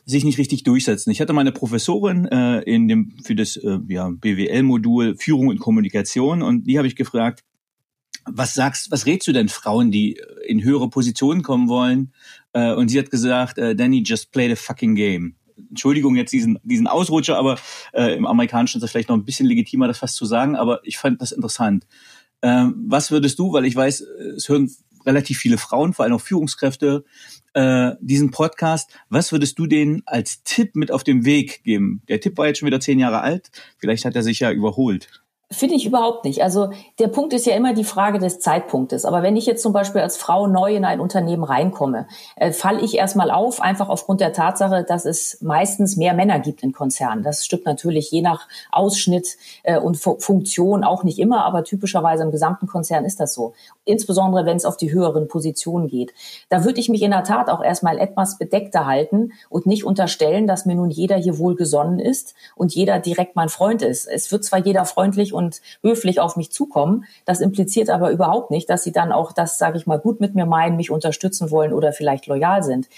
sich 0.04 0.24
nicht 0.24 0.38
richtig 0.38 0.64
durchsetzen. 0.64 1.10
Ich 1.10 1.20
hatte 1.20 1.32
meine 1.32 1.52
Professorin 1.52 2.26
äh, 2.26 2.60
in 2.62 2.88
dem 2.88 3.16
für 3.24 3.34
das 3.34 3.56
äh, 3.56 3.78
ja, 3.88 4.10
BWL-Modul 4.10 5.16
Führung 5.16 5.48
und 5.48 5.60
Kommunikation 5.60 6.42
und 6.42 6.64
die 6.64 6.76
habe 6.76 6.88
ich 6.88 6.96
gefragt, 6.96 7.44
was 8.24 8.54
sagst, 8.54 8.90
was 8.90 9.06
rätst 9.06 9.28
du 9.28 9.32
denn 9.32 9.48
Frauen, 9.48 9.90
die 9.90 10.20
in 10.46 10.62
höhere 10.62 10.88
Positionen 10.88 11.42
kommen 11.42 11.68
wollen? 11.68 12.12
Äh, 12.52 12.74
und 12.74 12.88
sie 12.88 12.98
hat 12.98 13.10
gesagt, 13.10 13.58
äh, 13.58 13.74
Danny, 13.74 14.02
just 14.04 14.32
play 14.32 14.48
the 14.48 14.56
fucking 14.56 14.94
game. 14.94 15.36
Entschuldigung 15.68 16.16
jetzt 16.16 16.32
diesen, 16.32 16.58
diesen 16.62 16.86
Ausrutscher, 16.86 17.36
aber 17.36 17.58
äh, 17.92 18.16
im 18.16 18.26
Amerikanischen 18.26 18.78
ist 18.78 18.82
das 18.82 18.90
vielleicht 18.90 19.08
noch 19.08 19.16
ein 19.16 19.24
bisschen 19.24 19.46
legitimer, 19.46 19.86
das 19.88 19.98
fast 19.98 20.16
zu 20.16 20.24
sagen, 20.24 20.56
aber 20.56 20.80
ich 20.84 20.98
fand 20.98 21.20
das 21.20 21.32
interessant. 21.32 21.86
Ähm, 22.42 22.86
was 22.88 23.10
würdest 23.10 23.38
du, 23.38 23.52
weil 23.52 23.66
ich 23.66 23.76
weiß, 23.76 24.00
es 24.00 24.48
hören 24.48 24.70
relativ 25.06 25.38
viele 25.38 25.58
Frauen, 25.58 25.92
vor 25.92 26.04
allem 26.04 26.14
auch 26.14 26.20
Führungskräfte, 26.20 27.04
äh, 27.54 27.92
diesen 28.00 28.30
Podcast, 28.30 28.90
was 29.08 29.32
würdest 29.32 29.58
du 29.58 29.66
denen 29.66 30.02
als 30.06 30.42
Tipp 30.42 30.76
mit 30.76 30.90
auf 30.90 31.04
den 31.04 31.24
Weg 31.24 31.62
geben? 31.64 32.02
Der 32.08 32.20
Tipp 32.20 32.38
war 32.38 32.46
jetzt 32.46 32.58
schon 32.58 32.66
wieder 32.66 32.80
zehn 32.80 32.98
Jahre 32.98 33.20
alt, 33.20 33.50
vielleicht 33.78 34.04
hat 34.04 34.16
er 34.16 34.22
sich 34.22 34.40
ja 34.40 34.50
überholt. 34.50 35.08
Finde 35.52 35.74
ich 35.74 35.84
überhaupt 35.84 36.24
nicht. 36.24 36.44
Also 36.44 36.70
der 37.00 37.08
Punkt 37.08 37.32
ist 37.32 37.44
ja 37.44 37.56
immer 37.56 37.74
die 37.74 37.82
Frage 37.82 38.20
des 38.20 38.38
Zeitpunktes. 38.38 39.04
Aber 39.04 39.24
wenn 39.24 39.36
ich 39.36 39.46
jetzt 39.46 39.64
zum 39.64 39.72
Beispiel 39.72 40.00
als 40.00 40.16
Frau 40.16 40.46
neu 40.46 40.76
in 40.76 40.84
ein 40.84 41.00
Unternehmen 41.00 41.42
reinkomme, 41.42 42.06
äh, 42.36 42.52
falle 42.52 42.80
ich 42.80 42.96
erstmal 42.96 43.32
auf, 43.32 43.60
einfach 43.60 43.88
aufgrund 43.88 44.20
der 44.20 44.32
Tatsache, 44.32 44.84
dass 44.84 45.06
es 45.06 45.38
meistens 45.40 45.96
mehr 45.96 46.14
Männer 46.14 46.38
gibt 46.38 46.62
in 46.62 46.70
Konzernen. 46.70 47.24
Das 47.24 47.44
stimmt 47.44 47.66
natürlich 47.66 48.12
je 48.12 48.22
nach 48.22 48.46
Ausschnitt 48.70 49.38
äh, 49.64 49.76
und 49.76 49.96
Fu 49.96 50.20
Funktion 50.20 50.84
auch 50.84 51.02
nicht 51.02 51.18
immer, 51.18 51.44
aber 51.44 51.64
typischerweise 51.64 52.22
im 52.22 52.30
gesamten 52.30 52.68
Konzern 52.68 53.04
ist 53.04 53.18
das 53.18 53.34
so. 53.34 53.52
Insbesondere 53.84 54.46
wenn 54.46 54.56
es 54.56 54.64
auf 54.64 54.76
die 54.76 54.92
höheren 54.92 55.26
Positionen 55.26 55.88
geht. 55.88 56.14
Da 56.48 56.64
würde 56.64 56.78
ich 56.78 56.88
mich 56.88 57.02
in 57.02 57.10
der 57.10 57.24
Tat 57.24 57.48
auch 57.50 57.62
erstmal 57.62 57.98
etwas 57.98 58.38
bedeckter 58.38 58.86
halten 58.86 59.32
und 59.48 59.66
nicht 59.66 59.84
unterstellen, 59.84 60.46
dass 60.46 60.64
mir 60.64 60.76
nun 60.76 60.90
jeder 60.90 61.16
hier 61.16 61.38
wohlgesonnen 61.38 61.98
ist 61.98 62.36
und 62.54 62.72
jeder 62.72 63.00
direkt 63.00 63.34
mein 63.34 63.48
Freund 63.48 63.82
ist. 63.82 64.06
Es 64.06 64.30
wird 64.30 64.44
zwar 64.44 64.60
jeder 64.60 64.84
freundlich 64.84 65.34
und 65.34 65.39
höflich 65.82 66.20
auf 66.20 66.36
mich 66.36 66.52
zukommen. 66.52 67.04
Das 67.24 67.40
impliziert 67.40 67.90
aber 67.90 68.10
überhaupt 68.10 68.50
nicht, 68.50 68.68
dass 68.68 68.82
sie 68.82 68.92
dann 68.92 69.12
auch 69.12 69.32
das, 69.32 69.58
sage 69.58 69.78
ich 69.78 69.86
mal, 69.86 69.98
gut 69.98 70.20
mit 70.20 70.34
mir 70.34 70.46
meinen, 70.46 70.76
mich 70.76 70.90
unterstützen 70.90 71.50
wollen 71.50 71.72
oder 71.72 71.92
vielleicht 71.92 72.26
loyal 72.26 72.62
sind. 72.62 72.88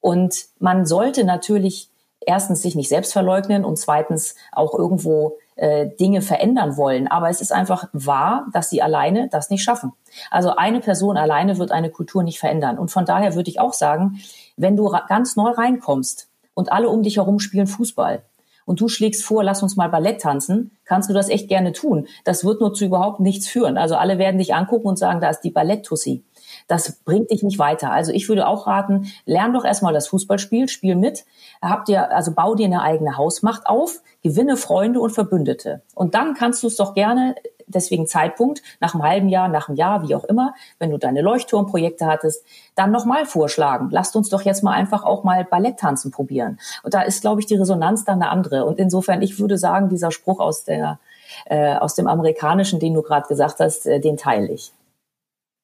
Und 0.00 0.46
man 0.58 0.86
sollte 0.86 1.24
natürlich 1.24 1.88
erstens 2.20 2.62
sich 2.62 2.74
nicht 2.74 2.88
selbst 2.88 3.12
verleugnen 3.12 3.64
und 3.64 3.78
zweitens 3.78 4.34
auch 4.52 4.74
irgendwo 4.74 5.38
äh, 5.56 5.86
Dinge 5.86 6.20
verändern 6.22 6.76
wollen. 6.76 7.08
Aber 7.08 7.30
es 7.30 7.40
ist 7.40 7.52
einfach 7.52 7.88
wahr, 7.92 8.46
dass 8.52 8.70
sie 8.70 8.82
alleine 8.82 9.28
das 9.28 9.50
nicht 9.50 9.62
schaffen. 9.62 9.92
Also 10.30 10.56
eine 10.56 10.80
Person 10.80 11.16
alleine 11.16 11.58
wird 11.58 11.72
eine 11.72 11.90
Kultur 11.90 12.22
nicht 12.22 12.38
verändern. 12.38 12.78
Und 12.78 12.90
von 12.90 13.04
daher 13.04 13.34
würde 13.34 13.50
ich 13.50 13.60
auch 13.60 13.72
sagen, 13.72 14.20
wenn 14.56 14.76
du 14.76 14.94
ganz 15.08 15.36
neu 15.36 15.50
reinkommst 15.50 16.28
und 16.54 16.72
alle 16.72 16.88
um 16.88 17.02
dich 17.02 17.16
herum 17.16 17.38
spielen 17.38 17.66
Fußball, 17.66 18.22
und 18.64 18.80
du 18.80 18.88
schlägst 18.88 19.24
vor, 19.24 19.44
lass 19.44 19.62
uns 19.62 19.76
mal 19.76 19.88
Ballett 19.88 20.20
tanzen, 20.20 20.72
kannst 20.84 21.08
du 21.10 21.14
das 21.14 21.28
echt 21.28 21.48
gerne 21.48 21.72
tun. 21.72 22.06
Das 22.24 22.44
wird 22.44 22.60
nur 22.60 22.74
zu 22.74 22.84
überhaupt 22.84 23.20
nichts 23.20 23.48
führen. 23.48 23.78
Also 23.78 23.96
alle 23.96 24.18
werden 24.18 24.38
dich 24.38 24.54
angucken 24.54 24.88
und 24.88 24.98
sagen, 24.98 25.20
da 25.20 25.30
ist 25.30 25.40
die 25.40 25.50
Balletttussi. 25.50 26.24
Das 26.68 26.92
bringt 27.04 27.30
dich 27.30 27.42
nicht 27.42 27.58
weiter. 27.58 27.90
Also 27.90 28.12
ich 28.12 28.28
würde 28.28 28.46
auch 28.46 28.66
raten, 28.66 29.12
lern 29.26 29.52
doch 29.52 29.64
erstmal 29.64 29.92
das 29.92 30.08
Fußballspiel, 30.08 30.68
spiel 30.68 30.96
mit, 30.96 31.24
hab 31.60 31.84
dir, 31.84 32.12
also 32.12 32.32
bau 32.32 32.54
dir 32.54 32.66
eine 32.66 32.82
eigene 32.82 33.16
Hausmacht 33.16 33.66
auf, 33.66 34.02
gewinne 34.22 34.56
Freunde 34.56 35.00
und 35.00 35.10
Verbündete. 35.10 35.82
Und 35.94 36.14
dann 36.14 36.34
kannst 36.34 36.62
du 36.62 36.66
es 36.66 36.76
doch 36.76 36.94
gerne 36.94 37.34
deswegen 37.66 38.06
Zeitpunkt, 38.06 38.62
nach 38.80 38.94
einem 38.94 39.02
halben 39.02 39.28
Jahr, 39.28 39.48
nach 39.48 39.68
einem 39.68 39.76
Jahr, 39.76 40.06
wie 40.06 40.14
auch 40.14 40.24
immer, 40.24 40.54
wenn 40.78 40.90
du 40.90 40.98
deine 40.98 41.22
Leuchtturmprojekte 41.22 42.06
hattest, 42.06 42.44
dann 42.74 42.90
nochmal 42.90 43.26
vorschlagen. 43.26 43.88
Lasst 43.90 44.16
uns 44.16 44.28
doch 44.28 44.42
jetzt 44.42 44.62
mal 44.62 44.72
einfach 44.72 45.04
auch 45.04 45.24
mal 45.24 45.44
Balletttanzen 45.44 46.10
probieren. 46.10 46.58
Und 46.82 46.94
da 46.94 47.02
ist, 47.02 47.20
glaube 47.20 47.40
ich, 47.40 47.46
die 47.46 47.56
Resonanz 47.56 48.04
dann 48.04 48.22
eine 48.22 48.30
andere. 48.30 48.64
Und 48.64 48.78
insofern, 48.78 49.22
ich 49.22 49.38
würde 49.38 49.58
sagen, 49.58 49.88
dieser 49.88 50.10
Spruch 50.10 50.40
aus 50.40 50.64
der, 50.64 50.98
äh, 51.46 51.74
aus 51.74 51.94
dem 51.94 52.06
Amerikanischen, 52.06 52.80
den 52.80 52.94
du 52.94 53.02
gerade 53.02 53.28
gesagt 53.28 53.60
hast, 53.60 53.86
äh, 53.86 54.00
den 54.00 54.16
teile 54.16 54.52
ich. 54.52 54.72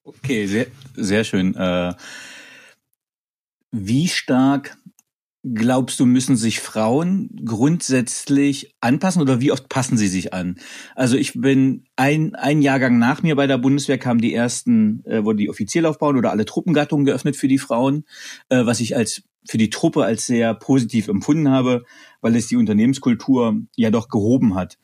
Okay, 0.03 0.47
sehr, 0.47 0.65
sehr 0.95 1.23
schön. 1.23 1.55
Äh, 1.55 1.93
wie 3.71 4.07
stark 4.07 4.77
Glaubst 5.43 5.99
du, 5.99 6.05
müssen 6.05 6.35
sich 6.35 6.59
Frauen 6.59 7.29
grundsätzlich 7.43 8.75
anpassen 8.79 9.23
oder 9.23 9.41
wie 9.41 9.51
oft 9.51 9.69
passen 9.69 9.97
sie 9.97 10.07
sich 10.07 10.33
an? 10.33 10.59
Also 10.95 11.17
ich 11.17 11.33
bin 11.33 11.85
ein, 11.95 12.35
ein 12.35 12.61
Jahrgang 12.61 12.99
nach 12.99 13.23
mir 13.23 13.35
bei 13.35 13.47
der 13.47 13.57
Bundeswehr 13.57 13.97
kamen 13.97 14.21
die 14.21 14.35
ersten, 14.35 15.03
äh, 15.05 15.23
wurde 15.23 15.37
die 15.37 15.49
Offizierlaufbahn 15.49 16.15
oder 16.15 16.29
alle 16.29 16.45
Truppengattungen 16.45 17.07
geöffnet 17.07 17.35
für 17.35 17.47
die 17.47 17.57
Frauen, 17.57 18.05
äh, 18.49 18.67
was 18.67 18.79
ich 18.81 18.95
als 18.95 19.23
für 19.49 19.57
die 19.57 19.71
Truppe 19.71 20.05
als 20.05 20.27
sehr 20.27 20.53
positiv 20.53 21.07
empfunden 21.07 21.49
habe, 21.49 21.85
weil 22.21 22.35
es 22.35 22.45
die 22.45 22.57
Unternehmenskultur 22.57 23.61
ja 23.75 23.89
doch 23.89 24.09
gehoben 24.09 24.53
hat. 24.53 24.77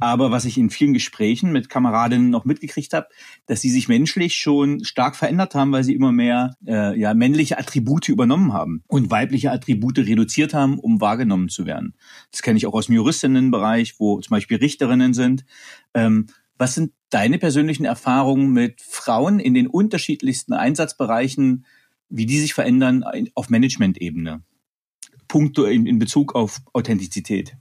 Aber 0.00 0.30
was 0.30 0.44
ich 0.44 0.58
in 0.58 0.70
vielen 0.70 0.94
Gesprächen 0.94 1.50
mit 1.50 1.68
Kameradinnen 1.68 2.30
noch 2.30 2.44
mitgekriegt 2.44 2.92
habe, 2.92 3.08
dass 3.46 3.60
sie 3.60 3.70
sich 3.70 3.88
menschlich 3.88 4.36
schon 4.36 4.84
stark 4.84 5.16
verändert 5.16 5.54
haben, 5.54 5.72
weil 5.72 5.82
sie 5.82 5.94
immer 5.94 6.12
mehr 6.12 6.56
äh, 6.66 6.98
ja, 6.98 7.14
männliche 7.14 7.58
Attribute 7.58 8.08
übernommen 8.08 8.52
haben 8.52 8.84
und 8.86 9.10
weibliche 9.10 9.50
Attribute 9.50 9.98
reduziert 9.98 10.54
haben, 10.54 10.78
um 10.78 11.00
wahrgenommen 11.00 11.48
zu 11.48 11.66
werden. 11.66 11.94
Das 12.30 12.42
kenne 12.42 12.58
ich 12.58 12.66
auch 12.66 12.74
aus 12.74 12.86
dem 12.86 12.94
Juristinnenbereich, 12.94 13.98
wo 13.98 14.20
zum 14.20 14.30
Beispiel 14.30 14.58
Richterinnen 14.58 15.14
sind. 15.14 15.44
Ähm, 15.94 16.26
was 16.58 16.74
sind 16.74 16.92
deine 17.10 17.38
persönlichen 17.38 17.84
Erfahrungen 17.84 18.52
mit 18.52 18.80
Frauen 18.80 19.40
in 19.40 19.54
den 19.54 19.66
unterschiedlichsten 19.66 20.52
Einsatzbereichen, 20.52 21.64
wie 22.08 22.26
die 22.26 22.38
sich 22.38 22.54
verändern 22.54 23.04
auf 23.34 23.48
Management-Ebene? 23.48 24.42
Punkte 25.28 25.70
in, 25.70 25.86
in 25.86 25.98
Bezug 25.98 26.34
auf 26.34 26.60
Authentizität. 26.72 27.56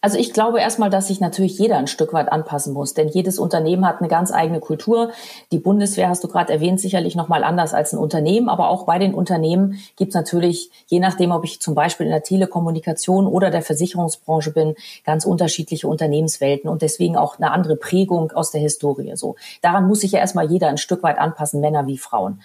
Also 0.00 0.18
ich 0.18 0.32
glaube 0.32 0.60
erstmal, 0.60 0.90
dass 0.90 1.08
sich 1.08 1.20
natürlich 1.20 1.58
jeder 1.58 1.76
ein 1.76 1.86
Stück 1.86 2.12
weit 2.12 2.30
anpassen 2.30 2.72
muss, 2.72 2.94
denn 2.94 3.08
jedes 3.08 3.38
Unternehmen 3.38 3.86
hat 3.86 4.00
eine 4.00 4.08
ganz 4.08 4.32
eigene 4.32 4.60
Kultur. 4.60 5.10
Die 5.52 5.58
Bundeswehr 5.58 6.08
hast 6.08 6.24
du 6.24 6.28
gerade 6.28 6.52
erwähnt, 6.52 6.80
sicherlich 6.80 7.16
noch 7.16 7.28
mal 7.28 7.44
anders 7.44 7.74
als 7.74 7.92
ein 7.92 7.98
Unternehmen, 7.98 8.48
aber 8.48 8.68
auch 8.70 8.86
bei 8.86 8.98
den 8.98 9.14
Unternehmen 9.14 9.80
gibt 9.96 10.10
es 10.10 10.14
natürlich, 10.14 10.70
je 10.86 11.00
nachdem, 11.00 11.32
ob 11.32 11.44
ich 11.44 11.60
zum 11.60 11.74
Beispiel 11.74 12.06
in 12.06 12.12
der 12.12 12.22
Telekommunikation 12.22 13.26
oder 13.26 13.50
der 13.50 13.62
Versicherungsbranche 13.62 14.52
bin, 14.52 14.74
ganz 15.04 15.24
unterschiedliche 15.24 15.88
Unternehmenswelten 15.88 16.70
und 16.70 16.82
deswegen 16.82 17.16
auch 17.16 17.38
eine 17.38 17.50
andere 17.50 17.76
Prägung 17.76 18.32
aus 18.32 18.50
der 18.50 18.60
Historie. 18.60 19.12
So 19.16 19.36
daran 19.62 19.86
muss 19.86 20.00
sich 20.00 20.12
ja 20.12 20.20
erstmal 20.20 20.50
jeder 20.50 20.68
ein 20.68 20.78
Stück 20.78 21.02
weit 21.02 21.18
anpassen, 21.18 21.60
Männer 21.60 21.86
wie 21.86 21.98
Frauen. 21.98 22.40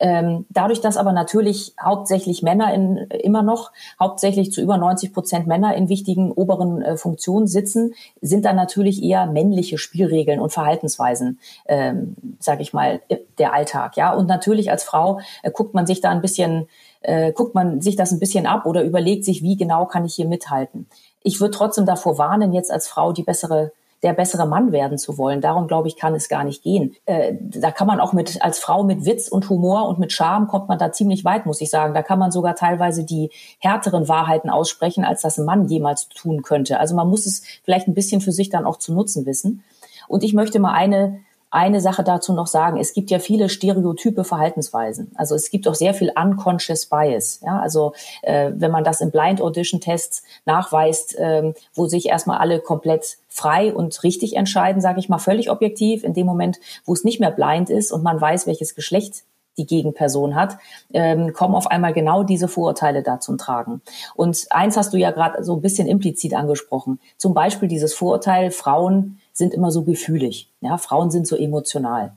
Ähm, 0.00 0.46
dadurch, 0.48 0.80
dass 0.80 0.96
aber 0.96 1.12
natürlich 1.12 1.74
hauptsächlich 1.80 2.42
Männer 2.42 2.72
in, 2.72 2.96
immer 2.96 3.42
noch, 3.42 3.72
hauptsächlich 3.98 4.52
zu 4.52 4.60
über 4.60 4.76
90 4.76 5.12
Prozent 5.12 5.46
Männer 5.46 5.74
in 5.74 5.88
wichtigen 5.88 6.30
oberen 6.30 6.82
äh, 6.82 6.96
Funktionen 6.96 7.46
sitzen, 7.46 7.94
sind 8.20 8.44
dann 8.44 8.56
natürlich 8.56 9.02
eher 9.02 9.26
männliche 9.26 9.78
Spielregeln 9.78 10.40
und 10.40 10.52
Verhaltensweisen, 10.52 11.38
ähm, 11.66 12.16
sage 12.38 12.62
ich 12.62 12.72
mal, 12.72 13.00
der 13.38 13.52
Alltag. 13.52 13.96
Ja, 13.96 14.14
und 14.14 14.28
natürlich 14.28 14.70
als 14.70 14.84
Frau 14.84 15.20
äh, 15.42 15.50
guckt 15.50 15.74
man 15.74 15.86
sich 15.86 16.00
da 16.00 16.10
ein 16.10 16.20
bisschen, 16.20 16.68
äh, 17.00 17.32
guckt 17.32 17.54
man 17.54 17.80
sich 17.80 17.96
das 17.96 18.12
ein 18.12 18.20
bisschen 18.20 18.46
ab 18.46 18.66
oder 18.66 18.84
überlegt 18.84 19.24
sich, 19.24 19.42
wie 19.42 19.56
genau 19.56 19.86
kann 19.86 20.04
ich 20.04 20.14
hier 20.14 20.28
mithalten. 20.28 20.86
Ich 21.22 21.40
würde 21.40 21.56
trotzdem 21.56 21.86
davor 21.86 22.18
warnen, 22.18 22.52
jetzt 22.52 22.70
als 22.70 22.86
Frau 22.86 23.12
die 23.12 23.24
bessere 23.24 23.72
der 24.02 24.12
bessere 24.12 24.46
Mann 24.46 24.72
werden 24.72 24.98
zu 24.98 25.18
wollen. 25.18 25.40
Darum 25.40 25.66
glaube 25.66 25.88
ich, 25.88 25.96
kann 25.96 26.14
es 26.14 26.28
gar 26.28 26.44
nicht 26.44 26.62
gehen. 26.62 26.94
Äh, 27.06 27.34
da 27.40 27.70
kann 27.70 27.86
man 27.86 28.00
auch 28.00 28.12
mit 28.12 28.42
als 28.42 28.58
Frau 28.58 28.84
mit 28.84 29.04
Witz 29.04 29.28
und 29.28 29.48
Humor 29.48 29.88
und 29.88 29.98
mit 29.98 30.12
Charme 30.12 30.46
kommt 30.46 30.68
man 30.68 30.78
da 30.78 30.92
ziemlich 30.92 31.24
weit, 31.24 31.46
muss 31.46 31.60
ich 31.60 31.70
sagen. 31.70 31.94
Da 31.94 32.02
kann 32.02 32.18
man 32.18 32.30
sogar 32.30 32.54
teilweise 32.54 33.04
die 33.04 33.30
härteren 33.58 34.08
Wahrheiten 34.08 34.50
aussprechen, 34.50 35.04
als 35.04 35.22
das 35.22 35.38
ein 35.38 35.44
Mann 35.44 35.66
jemals 35.66 36.08
tun 36.08 36.42
könnte. 36.42 36.78
Also 36.78 36.94
man 36.94 37.08
muss 37.08 37.26
es 37.26 37.42
vielleicht 37.64 37.88
ein 37.88 37.94
bisschen 37.94 38.20
für 38.20 38.32
sich 38.32 38.50
dann 38.50 38.66
auch 38.66 38.76
zu 38.76 38.92
nutzen 38.92 39.26
wissen. 39.26 39.64
Und 40.06 40.22
ich 40.22 40.32
möchte 40.32 40.58
mal 40.58 40.72
eine 40.72 41.20
eine 41.50 41.80
Sache 41.80 42.04
dazu 42.04 42.32
noch 42.32 42.46
sagen. 42.46 42.78
Es 42.78 42.92
gibt 42.92 43.10
ja 43.10 43.18
viele 43.18 43.48
stereotype 43.48 44.24
Verhaltensweisen. 44.24 45.12
Also 45.14 45.34
es 45.34 45.50
gibt 45.50 45.66
auch 45.66 45.74
sehr 45.74 45.94
viel 45.94 46.12
unconscious 46.14 46.86
bias. 46.86 47.40
Ja, 47.44 47.60
also 47.60 47.92
äh, 48.22 48.52
wenn 48.54 48.70
man 48.70 48.84
das 48.84 49.00
in 49.00 49.10
Blind 49.10 49.40
Audition 49.40 49.80
Tests 49.80 50.22
nachweist, 50.44 51.16
ähm, 51.18 51.54
wo 51.74 51.86
sich 51.86 52.08
erstmal 52.08 52.38
alle 52.38 52.60
komplett 52.60 53.18
frei 53.28 53.72
und 53.72 54.02
richtig 54.02 54.36
entscheiden, 54.36 54.82
sage 54.82 55.00
ich 55.00 55.08
mal 55.08 55.18
völlig 55.18 55.50
objektiv, 55.50 56.04
in 56.04 56.14
dem 56.14 56.26
Moment, 56.26 56.58
wo 56.84 56.92
es 56.92 57.04
nicht 57.04 57.20
mehr 57.20 57.30
blind 57.30 57.70
ist 57.70 57.92
und 57.92 58.02
man 58.02 58.20
weiß, 58.20 58.46
welches 58.46 58.74
Geschlecht 58.74 59.24
die 59.58 59.66
Gegenperson 59.66 60.34
hat, 60.34 60.56
ähm, 60.92 61.32
kommen 61.32 61.54
auf 61.54 61.66
einmal 61.66 61.92
genau 61.92 62.22
diese 62.22 62.48
Vorurteile 62.48 63.02
da 63.02 63.20
zum 63.20 63.38
Tragen. 63.38 63.82
Und 64.14 64.46
eins 64.50 64.76
hast 64.76 64.92
du 64.94 64.96
ja 64.96 65.10
gerade 65.10 65.44
so 65.44 65.56
ein 65.56 65.60
bisschen 65.60 65.88
implizit 65.88 66.34
angesprochen. 66.34 67.00
Zum 67.16 67.34
Beispiel 67.34 67.68
dieses 67.68 67.92
Vorurteil, 67.92 68.50
Frauen 68.50 69.18
sind 69.38 69.54
immer 69.54 69.70
so 69.70 69.84
gefühlig. 69.84 70.52
Ja, 70.60 70.76
Frauen 70.76 71.10
sind 71.10 71.26
so 71.26 71.36
emotional. 71.36 72.12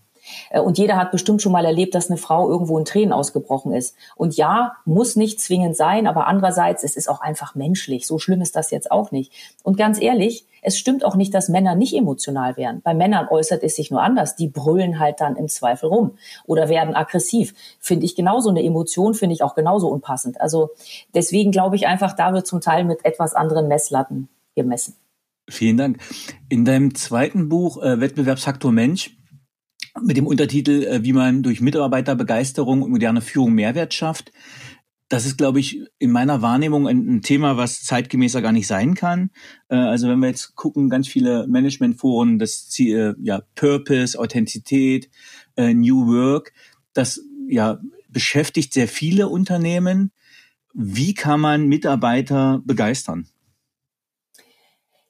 Äh, 0.50 0.60
und 0.60 0.78
jeder 0.78 0.98
hat 0.98 1.12
bestimmt 1.12 1.42
schon 1.42 1.52
mal 1.52 1.66
erlebt, 1.66 1.96
dass 1.96 2.10
eine 2.10 2.18
Frau 2.18 2.50
irgendwo 2.50 2.78
in 2.78 2.86
Tränen 2.86 3.14
ausgebrochen 3.14 3.74
ist. 3.74 3.96
Und 4.16 4.36
ja, 4.38 4.74
muss 4.86 5.16
nicht 5.16 5.40
zwingend 5.40 5.76
sein, 5.76 6.08
aber 6.08 6.28
andererseits, 6.28 6.84
es 6.84 6.96
ist 6.96 7.10
auch 7.10 7.22
einfach 7.22 7.56
menschlich. 7.56 8.08
So 8.08 8.20
schlimm 8.20 8.42
ist 8.42 8.56
das 8.56 8.72
jetzt 8.72 8.92
auch 8.92 9.12
nicht. 9.12 9.32
Und 9.64 9.78
ganz 9.78 10.02
ehrlich, 10.02 10.46
es 10.62 10.78
stimmt 10.78 11.04
auch 11.04 11.16
nicht, 11.16 11.34
dass 11.34 11.50
Männer 11.50 11.76
nicht 11.76 11.96
emotional 11.96 12.56
wären. 12.56 12.82
Bei 12.82 12.94
Männern 12.94 13.28
äußert 13.28 13.64
es 13.64 13.76
sich 13.76 13.90
nur 13.90 14.04
anders. 14.04 14.36
Die 14.36 14.48
brüllen 14.48 15.00
halt 15.00 15.20
dann 15.20 15.36
im 15.36 15.48
Zweifel 15.48 15.88
rum 15.88 16.12
oder 16.46 16.70
werden 16.70 16.94
aggressiv. 16.96 17.56
Finde 17.80 18.06
ich 18.06 18.16
genauso 18.16 18.50
eine 18.50 18.64
Emotion, 18.64 19.16
finde 19.16 19.34
ich 19.34 19.44
auch 19.44 19.56
genauso 19.56 19.90
unpassend. 19.90 20.40
Also 20.40 20.70
deswegen 21.16 21.52
glaube 21.52 21.76
ich 21.76 21.88
einfach, 21.88 22.16
da 22.16 22.34
wird 22.34 22.46
zum 22.46 22.62
Teil 22.62 22.84
mit 22.84 23.04
etwas 23.06 23.34
anderen 23.34 23.68
Messlatten 23.68 24.30
gemessen. 24.56 24.96
Vielen 25.50 25.78
Dank. 25.78 25.98
In 26.50 26.66
deinem 26.66 26.96
zweiten 26.96 27.50
Buch 27.50 27.82
äh, 27.82 28.00
Wettbewerbsfaktor 28.00 28.72
Mensch 28.72 29.18
mit 30.02 30.18
dem 30.18 30.28
Untertitel 30.28 30.84
äh, 30.84 31.04
Wie 31.04 31.14
man 31.14 31.44
durch 31.44 31.62
Mitarbeiterbegeisterung 31.62 32.82
und 32.82 32.92
moderne 32.92 33.22
Führung 33.22 33.54
Mehrwert 33.54 33.94
schafft. 33.94 34.32
Das 35.10 35.26
ist, 35.26 35.38
glaube 35.38 35.60
ich, 35.60 35.82
in 36.00 36.12
meiner 36.12 36.42
Wahrnehmung 36.42 36.88
ein, 36.88 37.18
ein 37.18 37.22
Thema, 37.22 37.58
was 37.58 37.84
zeitgemäßer 37.84 38.42
gar 38.42 38.54
nicht 38.54 38.68
sein 38.68 38.94
kann. 38.94 39.32
Äh, 39.68 39.76
also 39.76 40.08
wenn 40.08 40.20
wir 40.20 40.30
jetzt 40.30 40.56
gucken, 40.56 40.90
ganz 40.90 41.08
viele 41.08 41.48
Managementforen, 41.48 42.40
das 42.40 42.70
Ziel, 42.70 43.16
äh, 43.20 43.22
ja, 43.22 43.42
Purpose, 43.56 44.18
Authentizität, 44.18 45.10
äh, 45.58 45.74
New 45.74 46.08
Work, 46.08 46.54
das 46.94 47.22
ja 47.50 47.82
beschäftigt 48.08 48.74
sehr 48.74 48.88
viele 48.88 49.28
Unternehmen. 49.28 50.12
Wie 50.74 51.14
kann 51.14 51.42
man 51.42 51.68
Mitarbeiter 51.68 52.62
begeistern? 52.64 53.28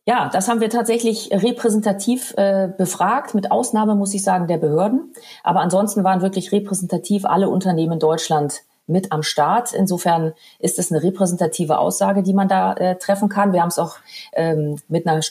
Ja, 0.08 0.30
das 0.34 0.48
haben 0.48 0.62
wir 0.62 0.70
tatsächlich 0.72 1.30
repräsentativ 1.32 2.34
äh, 2.36 2.70
befragt, 2.76 3.36
mit 3.36 3.52
Ausnahme, 3.52 3.94
muss 3.94 4.16
ich 4.16 4.24
sagen, 4.24 4.48
der 4.48 4.58
Behörden. 4.58 5.14
Aber 5.44 5.60
ansonsten 5.60 6.04
waren 6.04 6.22
wirklich 6.22 6.52
repräsentativ 6.52 7.24
alle 7.24 7.50
Unternehmen 7.50 7.94
in 7.94 8.00
Deutschland 8.00 8.64
mit 8.88 9.12
am 9.12 9.22
Start. 9.22 9.74
Insofern 9.74 10.34
ist 10.58 10.80
es 10.80 10.92
eine 10.92 11.04
repräsentative 11.04 11.78
Aussage, 11.78 12.24
die 12.24 12.34
man 12.34 12.48
da 12.48 12.74
äh, 12.74 12.96
treffen 12.98 13.30
kann. 13.30 13.54
Wir 13.54 13.62
haben 13.62 13.70
es 13.70 13.78
auch 13.78 13.98
ähm, 14.34 14.78
mit 14.88 15.06
einer 15.06 15.22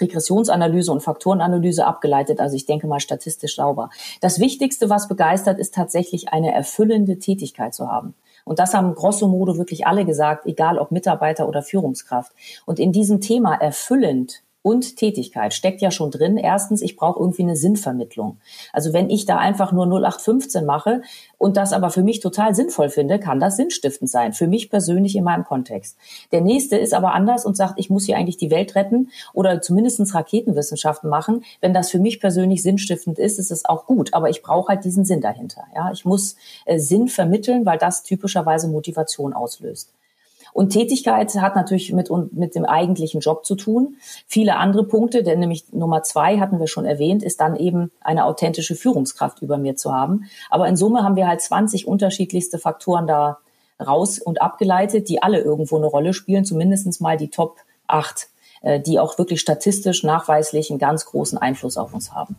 Regressionsanalyse 0.00 0.90
und 0.90 1.02
Faktorenanalyse 1.02 1.86
abgeleitet. 1.86 2.40
Also 2.40 2.56
ich 2.56 2.64
denke 2.66 2.86
mal 2.86 3.00
statistisch 3.00 3.56
sauber. 3.56 3.90
Das 4.20 4.38
Wichtigste, 4.38 4.90
was 4.90 5.06
begeistert, 5.06 5.58
ist 5.58 5.74
tatsächlich 5.74 6.30
eine 6.30 6.52
erfüllende 6.52 7.18
Tätigkeit 7.18 7.74
zu 7.74 7.90
haben. 7.90 8.14
Und 8.44 8.58
das 8.58 8.74
haben 8.74 8.94
grosso 8.94 9.26
modo 9.26 9.56
wirklich 9.58 9.86
alle 9.86 10.04
gesagt, 10.04 10.46
egal 10.46 10.78
ob 10.78 10.92
Mitarbeiter 10.92 11.48
oder 11.48 11.62
Führungskraft. 11.62 12.32
Und 12.66 12.78
in 12.78 12.92
diesem 12.92 13.20
Thema 13.20 13.54
erfüllend 13.54 14.43
und 14.64 14.96
Tätigkeit 14.96 15.52
steckt 15.52 15.82
ja 15.82 15.90
schon 15.90 16.10
drin. 16.10 16.38
Erstens, 16.38 16.80
ich 16.80 16.96
brauche 16.96 17.20
irgendwie 17.20 17.42
eine 17.42 17.54
Sinnvermittlung. 17.54 18.38
Also 18.72 18.94
wenn 18.94 19.10
ich 19.10 19.26
da 19.26 19.36
einfach 19.36 19.72
nur 19.72 19.84
0815 19.84 20.64
mache 20.64 21.02
und 21.36 21.58
das 21.58 21.74
aber 21.74 21.90
für 21.90 22.02
mich 22.02 22.20
total 22.20 22.54
sinnvoll 22.54 22.88
finde, 22.88 23.18
kann 23.18 23.40
das 23.40 23.58
sinnstiftend 23.58 24.08
sein. 24.08 24.32
Für 24.32 24.46
mich 24.46 24.70
persönlich 24.70 25.16
in 25.16 25.24
meinem 25.24 25.44
Kontext. 25.44 25.98
Der 26.32 26.40
nächste 26.40 26.78
ist 26.78 26.94
aber 26.94 27.12
anders 27.12 27.44
und 27.44 27.58
sagt, 27.58 27.74
ich 27.76 27.90
muss 27.90 28.06
hier 28.06 28.16
eigentlich 28.16 28.38
die 28.38 28.50
Welt 28.50 28.74
retten 28.74 29.10
oder 29.34 29.60
zumindestens 29.60 30.14
Raketenwissenschaften 30.14 31.10
machen. 31.10 31.44
Wenn 31.60 31.74
das 31.74 31.90
für 31.90 31.98
mich 31.98 32.18
persönlich 32.18 32.62
sinnstiftend 32.62 33.18
ist, 33.18 33.38
ist 33.38 33.50
es 33.50 33.66
auch 33.66 33.84
gut. 33.84 34.14
Aber 34.14 34.30
ich 34.30 34.40
brauche 34.40 34.68
halt 34.68 34.84
diesen 34.86 35.04
Sinn 35.04 35.20
dahinter. 35.20 35.64
Ja, 35.76 35.92
ich 35.92 36.06
muss 36.06 36.36
äh, 36.64 36.78
Sinn 36.78 37.08
vermitteln, 37.08 37.66
weil 37.66 37.76
das 37.76 38.02
typischerweise 38.02 38.68
Motivation 38.68 39.34
auslöst. 39.34 39.90
Und 40.54 40.70
Tätigkeit 40.70 41.34
hat 41.34 41.56
natürlich 41.56 41.92
mit, 41.92 42.10
mit 42.32 42.54
dem 42.54 42.64
eigentlichen 42.64 43.20
Job 43.20 43.44
zu 43.44 43.56
tun. 43.56 43.96
Viele 44.28 44.56
andere 44.56 44.84
Punkte, 44.84 45.24
denn 45.24 45.40
nämlich 45.40 45.72
Nummer 45.72 46.04
zwei 46.04 46.38
hatten 46.38 46.60
wir 46.60 46.68
schon 46.68 46.86
erwähnt, 46.86 47.24
ist 47.24 47.40
dann 47.40 47.56
eben 47.56 47.90
eine 48.00 48.24
authentische 48.24 48.76
Führungskraft 48.76 49.42
über 49.42 49.58
mir 49.58 49.74
zu 49.74 49.92
haben. 49.92 50.30
Aber 50.50 50.68
in 50.68 50.76
Summe 50.76 51.02
haben 51.02 51.16
wir 51.16 51.26
halt 51.26 51.40
20 51.40 51.88
unterschiedlichste 51.88 52.60
Faktoren 52.60 53.08
da 53.08 53.38
raus 53.84 54.20
und 54.20 54.40
abgeleitet, 54.40 55.08
die 55.08 55.20
alle 55.20 55.40
irgendwo 55.40 55.76
eine 55.76 55.86
Rolle 55.86 56.14
spielen, 56.14 56.44
zumindestens 56.44 57.00
mal 57.00 57.16
die 57.16 57.30
Top 57.30 57.56
8, 57.88 58.28
äh, 58.62 58.80
die 58.80 59.00
auch 59.00 59.18
wirklich 59.18 59.40
statistisch 59.40 60.04
nachweislich 60.04 60.70
einen 60.70 60.78
ganz 60.78 61.04
großen 61.04 61.36
Einfluss 61.36 61.76
auf 61.76 61.92
uns 61.92 62.12
haben 62.12 62.36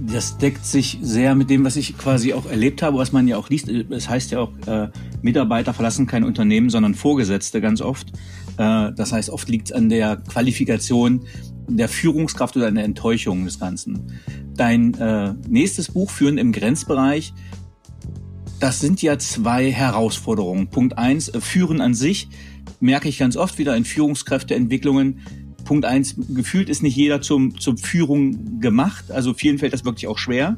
das 0.00 0.38
deckt 0.38 0.64
sich 0.64 0.98
sehr 1.02 1.34
mit 1.34 1.50
dem, 1.50 1.64
was 1.64 1.76
ich 1.76 1.98
quasi 1.98 2.32
auch 2.32 2.46
erlebt 2.46 2.82
habe, 2.82 2.98
was 2.98 3.12
man 3.12 3.26
ja 3.26 3.36
auch 3.36 3.48
liest. 3.48 3.68
Es 3.68 4.08
heißt 4.08 4.30
ja 4.30 4.40
auch, 4.40 4.52
äh, 4.66 4.88
Mitarbeiter 5.22 5.74
verlassen 5.74 6.06
kein 6.06 6.24
Unternehmen, 6.24 6.70
sondern 6.70 6.94
Vorgesetzte 6.94 7.60
ganz 7.60 7.80
oft. 7.80 8.12
Äh, 8.56 8.92
das 8.94 9.12
heißt, 9.12 9.30
oft 9.30 9.48
liegt 9.48 9.68
es 9.68 9.72
an 9.72 9.88
der 9.88 10.16
Qualifikation 10.16 11.24
der 11.68 11.88
Führungskraft 11.88 12.56
oder 12.56 12.68
an 12.68 12.76
der 12.76 12.84
Enttäuschung 12.84 13.44
des 13.44 13.58
Ganzen. 13.58 14.12
Dein 14.54 14.94
äh, 14.94 15.34
nächstes 15.48 15.90
Buch, 15.90 16.10
Führen 16.10 16.38
im 16.38 16.52
Grenzbereich, 16.52 17.32
das 18.60 18.80
sind 18.80 19.02
ja 19.02 19.18
zwei 19.18 19.70
Herausforderungen. 19.70 20.68
Punkt 20.68 20.98
eins, 20.98 21.28
äh, 21.28 21.40
Führen 21.40 21.80
an 21.80 21.94
sich 21.94 22.28
merke 22.80 23.08
ich 23.08 23.18
ganz 23.18 23.36
oft 23.36 23.58
wieder 23.58 23.76
in 23.76 23.84
Führungskräfteentwicklungen 23.84 25.20
Punkt 25.68 25.84
eins, 25.84 26.14
gefühlt 26.30 26.70
ist 26.70 26.82
nicht 26.82 26.96
jeder 26.96 27.20
zum, 27.20 27.60
zur 27.60 27.76
Führung 27.76 28.58
gemacht. 28.58 29.12
Also 29.12 29.34
vielen 29.34 29.58
fällt 29.58 29.74
das 29.74 29.84
wirklich 29.84 30.06
auch 30.06 30.16
schwer. 30.16 30.56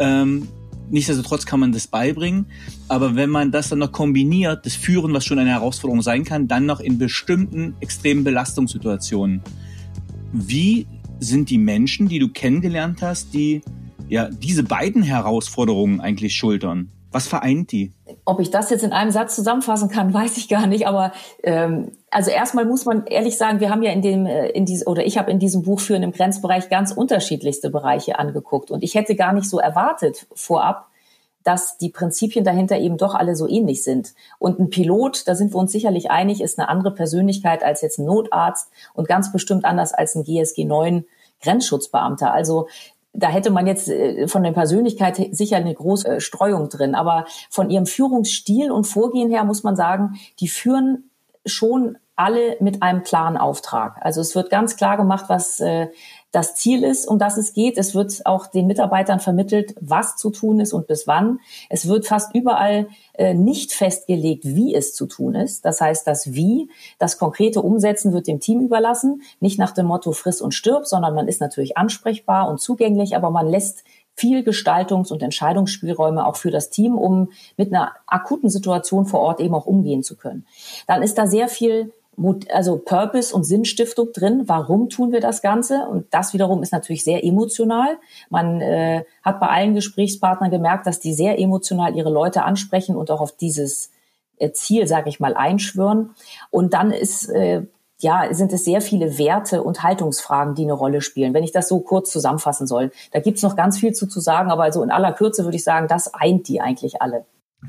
Ähm, 0.00 0.48
nichtsdestotrotz 0.90 1.46
kann 1.46 1.60
man 1.60 1.70
das 1.70 1.86
beibringen. 1.86 2.46
Aber 2.88 3.14
wenn 3.14 3.30
man 3.30 3.52
das 3.52 3.68
dann 3.68 3.78
noch 3.78 3.92
kombiniert, 3.92 4.66
das 4.66 4.74
Führen, 4.74 5.12
was 5.12 5.24
schon 5.24 5.38
eine 5.38 5.50
Herausforderung 5.50 6.02
sein 6.02 6.24
kann, 6.24 6.48
dann 6.48 6.66
noch 6.66 6.80
in 6.80 6.98
bestimmten 6.98 7.74
extremen 7.78 8.24
Belastungssituationen. 8.24 9.42
Wie 10.32 10.88
sind 11.20 11.48
die 11.48 11.58
Menschen, 11.58 12.08
die 12.08 12.18
du 12.18 12.28
kennengelernt 12.28 13.00
hast, 13.00 13.34
die 13.34 13.60
ja 14.08 14.28
diese 14.28 14.64
beiden 14.64 15.04
Herausforderungen 15.04 16.00
eigentlich 16.00 16.34
schultern? 16.34 16.90
Was 17.12 17.28
vereint 17.28 17.70
die? 17.72 17.92
Ob 18.24 18.40
ich 18.40 18.50
das 18.50 18.70
jetzt 18.70 18.82
in 18.82 18.92
einem 18.92 19.10
Satz 19.10 19.36
zusammenfassen 19.36 19.88
kann, 19.88 20.12
weiß 20.14 20.36
ich 20.38 20.48
gar 20.48 20.66
nicht. 20.66 20.86
Aber 20.86 21.12
ähm, 21.42 21.92
also 22.10 22.30
erstmal 22.30 22.64
muss 22.64 22.84
man 22.84 23.06
ehrlich 23.06 23.36
sagen, 23.36 23.60
wir 23.60 23.70
haben 23.70 23.82
ja 23.82 23.92
in 23.92 24.02
dem 24.02 24.26
äh, 24.26 24.48
in 24.48 24.64
diesem 24.64 24.88
oder 24.88 25.04
ich 25.04 25.18
habe 25.18 25.30
in 25.30 25.38
diesem 25.38 25.62
Buch 25.62 25.80
für 25.80 25.94
einen 25.94 26.12
Grenzbereich 26.12 26.68
ganz 26.68 26.92
unterschiedlichste 26.92 27.70
Bereiche 27.70 28.18
angeguckt 28.18 28.70
und 28.70 28.82
ich 28.82 28.94
hätte 28.94 29.14
gar 29.14 29.32
nicht 29.32 29.48
so 29.48 29.58
erwartet 29.58 30.26
vorab, 30.34 30.88
dass 31.44 31.76
die 31.76 31.90
Prinzipien 31.90 32.44
dahinter 32.44 32.78
eben 32.78 32.96
doch 32.96 33.14
alle 33.14 33.36
so 33.36 33.48
ähnlich 33.48 33.82
sind. 33.82 34.14
Und 34.38 34.58
ein 34.58 34.70
Pilot, 34.70 35.26
da 35.26 35.34
sind 35.34 35.52
wir 35.52 35.58
uns 35.58 35.72
sicherlich 35.72 36.10
einig, 36.10 36.40
ist 36.40 36.58
eine 36.58 36.68
andere 36.68 36.94
Persönlichkeit 36.94 37.64
als 37.64 37.82
jetzt 37.82 37.98
ein 37.98 38.06
Notarzt 38.06 38.70
und 38.94 39.08
ganz 39.08 39.32
bestimmt 39.32 39.64
anders 39.64 39.92
als 39.92 40.14
ein 40.14 40.24
GSG 40.24 40.64
9 40.64 41.04
Grenzschutzbeamter. 41.42 42.32
Also 42.32 42.68
da 43.12 43.28
hätte 43.28 43.50
man 43.50 43.66
jetzt 43.66 43.88
äh, 43.88 44.26
von 44.26 44.42
der 44.42 44.52
Persönlichkeit 44.52 45.16
sicher 45.32 45.56
eine 45.56 45.74
große 45.74 46.16
äh, 46.16 46.20
Streuung 46.20 46.68
drin. 46.68 46.94
Aber 46.94 47.26
von 47.50 47.70
ihrem 47.70 47.86
Führungsstil 47.86 48.70
und 48.70 48.84
Vorgehen 48.84 49.30
her 49.30 49.44
muss 49.44 49.62
man 49.62 49.76
sagen, 49.76 50.18
die 50.40 50.48
führen 50.48 51.10
schon 51.44 51.98
alle 52.16 52.56
mit 52.60 52.82
einem 52.82 53.02
klaren 53.02 53.36
Auftrag. 53.36 53.96
Also 54.00 54.20
es 54.20 54.34
wird 54.34 54.50
ganz 54.50 54.76
klar 54.76 54.96
gemacht, 54.96 55.26
was 55.28 55.60
äh, 55.60 55.88
das 56.32 56.54
Ziel 56.54 56.82
ist, 56.82 57.06
um 57.06 57.18
das 57.18 57.36
es 57.36 57.52
geht. 57.52 57.76
Es 57.76 57.94
wird 57.94 58.24
auch 58.24 58.46
den 58.46 58.66
Mitarbeitern 58.66 59.20
vermittelt, 59.20 59.74
was 59.80 60.16
zu 60.16 60.30
tun 60.30 60.60
ist 60.60 60.72
und 60.72 60.86
bis 60.86 61.06
wann. 61.06 61.40
Es 61.68 61.86
wird 61.86 62.06
fast 62.06 62.34
überall 62.34 62.88
äh, 63.12 63.34
nicht 63.34 63.72
festgelegt, 63.72 64.44
wie 64.44 64.74
es 64.74 64.94
zu 64.94 65.06
tun 65.06 65.34
ist. 65.34 65.64
Das 65.66 65.80
heißt, 65.82 66.06
das 66.06 66.32
Wie, 66.32 66.70
das 66.98 67.18
konkrete 67.18 67.60
Umsetzen 67.60 68.14
wird 68.14 68.26
dem 68.26 68.40
Team 68.40 68.62
überlassen. 68.62 69.22
Nicht 69.40 69.58
nach 69.58 69.72
dem 69.72 69.86
Motto 69.86 70.12
friss 70.12 70.40
und 70.40 70.54
stirb, 70.54 70.86
sondern 70.86 71.14
man 71.14 71.28
ist 71.28 71.42
natürlich 71.42 71.76
ansprechbar 71.76 72.48
und 72.48 72.60
zugänglich, 72.60 73.14
aber 73.14 73.30
man 73.30 73.46
lässt 73.46 73.84
viel 74.14 74.42
Gestaltungs- 74.42 75.12
und 75.12 75.22
Entscheidungsspielräume 75.22 76.26
auch 76.26 76.36
für 76.36 76.50
das 76.50 76.70
Team, 76.70 76.96
um 76.96 77.30
mit 77.56 77.72
einer 77.72 77.92
akuten 78.06 78.48
Situation 78.48 79.06
vor 79.06 79.20
Ort 79.20 79.40
eben 79.40 79.54
auch 79.54 79.66
umgehen 79.66 80.02
zu 80.02 80.16
können. 80.16 80.46
Dann 80.86 81.02
ist 81.02 81.18
da 81.18 81.26
sehr 81.26 81.48
viel 81.48 81.92
also 82.50 82.78
Purpose 82.78 83.34
und 83.34 83.44
Sinnstiftung 83.44 84.12
drin. 84.12 84.42
Warum 84.46 84.88
tun 84.88 85.12
wir 85.12 85.20
das 85.20 85.42
Ganze? 85.42 85.86
Und 85.88 86.06
das 86.12 86.32
wiederum 86.34 86.62
ist 86.62 86.72
natürlich 86.72 87.04
sehr 87.04 87.24
emotional. 87.24 87.98
Man 88.28 88.60
äh, 88.60 89.04
hat 89.22 89.40
bei 89.40 89.48
allen 89.48 89.74
Gesprächspartnern 89.74 90.50
gemerkt, 90.50 90.86
dass 90.86 91.00
die 91.00 91.14
sehr 91.14 91.38
emotional 91.38 91.96
ihre 91.96 92.10
Leute 92.10 92.44
ansprechen 92.44 92.96
und 92.96 93.10
auch 93.10 93.20
auf 93.20 93.32
dieses 93.32 93.90
äh, 94.36 94.52
Ziel, 94.52 94.86
sage 94.86 95.08
ich 95.08 95.20
mal, 95.20 95.34
einschwören. 95.34 96.10
Und 96.50 96.74
dann 96.74 96.90
ist 96.90 97.28
äh, 97.30 97.62
ja, 98.02 98.26
sind 98.32 98.52
es 98.52 98.64
sehr 98.64 98.80
viele 98.80 99.16
Werte 99.16 99.62
und 99.62 99.82
Haltungsfragen, 99.82 100.54
die 100.54 100.64
eine 100.64 100.72
Rolle 100.72 101.00
spielen, 101.00 101.34
wenn 101.34 101.44
ich 101.44 101.52
das 101.52 101.68
so 101.68 101.78
kurz 101.80 102.10
zusammenfassen 102.10 102.66
soll. 102.66 102.90
Da 103.12 103.20
gibt's 103.20 103.42
noch 103.42 103.54
ganz 103.54 103.78
viel 103.78 103.92
zu, 103.92 104.06
zu 104.08 104.20
sagen, 104.20 104.50
aber 104.50 104.64
also 104.64 104.82
in 104.82 104.90
aller 104.90 105.12
Kürze 105.12 105.44
würde 105.44 105.56
ich 105.56 105.64
sagen, 105.64 105.86
das 105.86 106.12
eint 106.12 106.48
die 106.48 106.60
eigentlich 106.60 107.00
alle. 107.00 107.24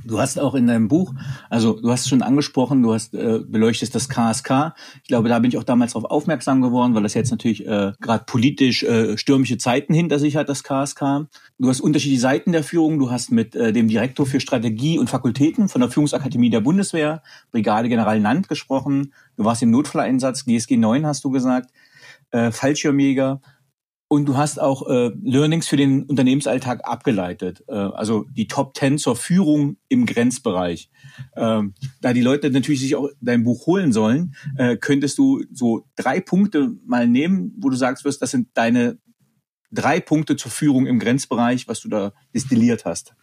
Du 0.05 0.19
hast 0.19 0.39
auch 0.39 0.55
in 0.55 0.65
deinem 0.65 0.87
Buch, 0.87 1.13
also 1.49 1.79
du 1.79 1.91
hast 1.91 2.09
schon 2.09 2.23
angesprochen, 2.23 2.81
du 2.81 2.93
hast 2.93 3.13
äh, 3.13 3.39
beleuchtest 3.45 3.93
das 3.93 4.09
KSK. 4.09 4.73
Ich 5.03 5.07
glaube, 5.07 5.29
da 5.29 5.37
bin 5.37 5.51
ich 5.51 5.57
auch 5.57 5.63
damals 5.63 5.93
darauf 5.93 6.09
aufmerksam 6.09 6.61
geworden, 6.61 6.95
weil 6.95 7.03
das 7.03 7.13
jetzt 7.13 7.29
natürlich 7.29 7.65
äh, 7.67 7.93
gerade 8.01 8.23
politisch 8.25 8.83
äh, 8.83 9.17
stürmische 9.17 9.57
Zeiten 9.57 9.93
hinter 9.93 10.17
sich 10.17 10.35
hat, 10.35 10.49
das 10.49 10.63
KSK. 10.63 11.27
Du 11.59 11.69
hast 11.69 11.79
unterschiedliche 11.79 12.21
Seiten 12.21 12.51
der 12.51 12.63
Führung. 12.63 12.97
Du 12.97 13.11
hast 13.11 13.31
mit 13.31 13.55
äh, 13.55 13.71
dem 13.71 13.87
Direktor 13.87 14.25
für 14.25 14.39
Strategie 14.39 14.97
und 14.97 15.09
Fakultäten 15.09 15.69
von 15.69 15.81
der 15.81 15.91
Führungsakademie 15.91 16.49
der 16.49 16.61
Bundeswehr, 16.61 17.21
Brigadegeneral 17.51 18.19
Nant, 18.19 18.49
gesprochen. 18.49 19.13
Du 19.37 19.45
warst 19.45 19.61
im 19.61 19.69
Notfalleinsatz, 19.69 20.45
GSG 20.45 20.75
9 20.75 21.05
hast 21.05 21.23
du 21.23 21.29
gesagt, 21.29 21.69
äh, 22.31 22.51
Fallschirmjäger. 22.51 23.41
Und 24.13 24.25
du 24.25 24.37
hast 24.37 24.61
auch 24.61 24.87
äh, 24.87 25.09
Learnings 25.23 25.67
für 25.67 25.75
den 25.75 26.03
Unternehmensalltag 26.03 26.81
abgeleitet. 26.83 27.63
Äh, 27.67 27.73
also 27.73 28.27
die 28.29 28.45
Top 28.45 28.75
Ten 28.75 28.99
zur 28.99 29.15
Führung 29.15 29.77
im 29.89 30.05
Grenzbereich. 30.05 30.91
Äh, 31.31 31.63
da 31.99 32.13
die 32.13 32.21
Leute 32.21 32.51
natürlich 32.51 32.81
sich 32.81 32.95
auch 32.95 33.09
dein 33.21 33.43
Buch 33.43 33.65
holen 33.65 33.91
sollen, 33.91 34.35
äh, 34.55 34.77
könntest 34.77 35.17
du 35.17 35.43
so 35.51 35.87
drei 35.95 36.19
Punkte 36.19 36.73
mal 36.85 37.07
nehmen, 37.07 37.55
wo 37.57 37.71
du 37.71 37.75
sagst 37.75 38.05
wirst, 38.05 38.21
das 38.21 38.29
sind 38.29 38.49
deine 38.53 38.99
drei 39.71 39.99
Punkte 39.99 40.35
zur 40.35 40.51
Führung 40.51 40.85
im 40.85 40.99
Grenzbereich, 40.99 41.67
was 41.67 41.81
du 41.81 41.89
da 41.89 42.13
destilliert 42.35 42.85
hast. 42.85 43.15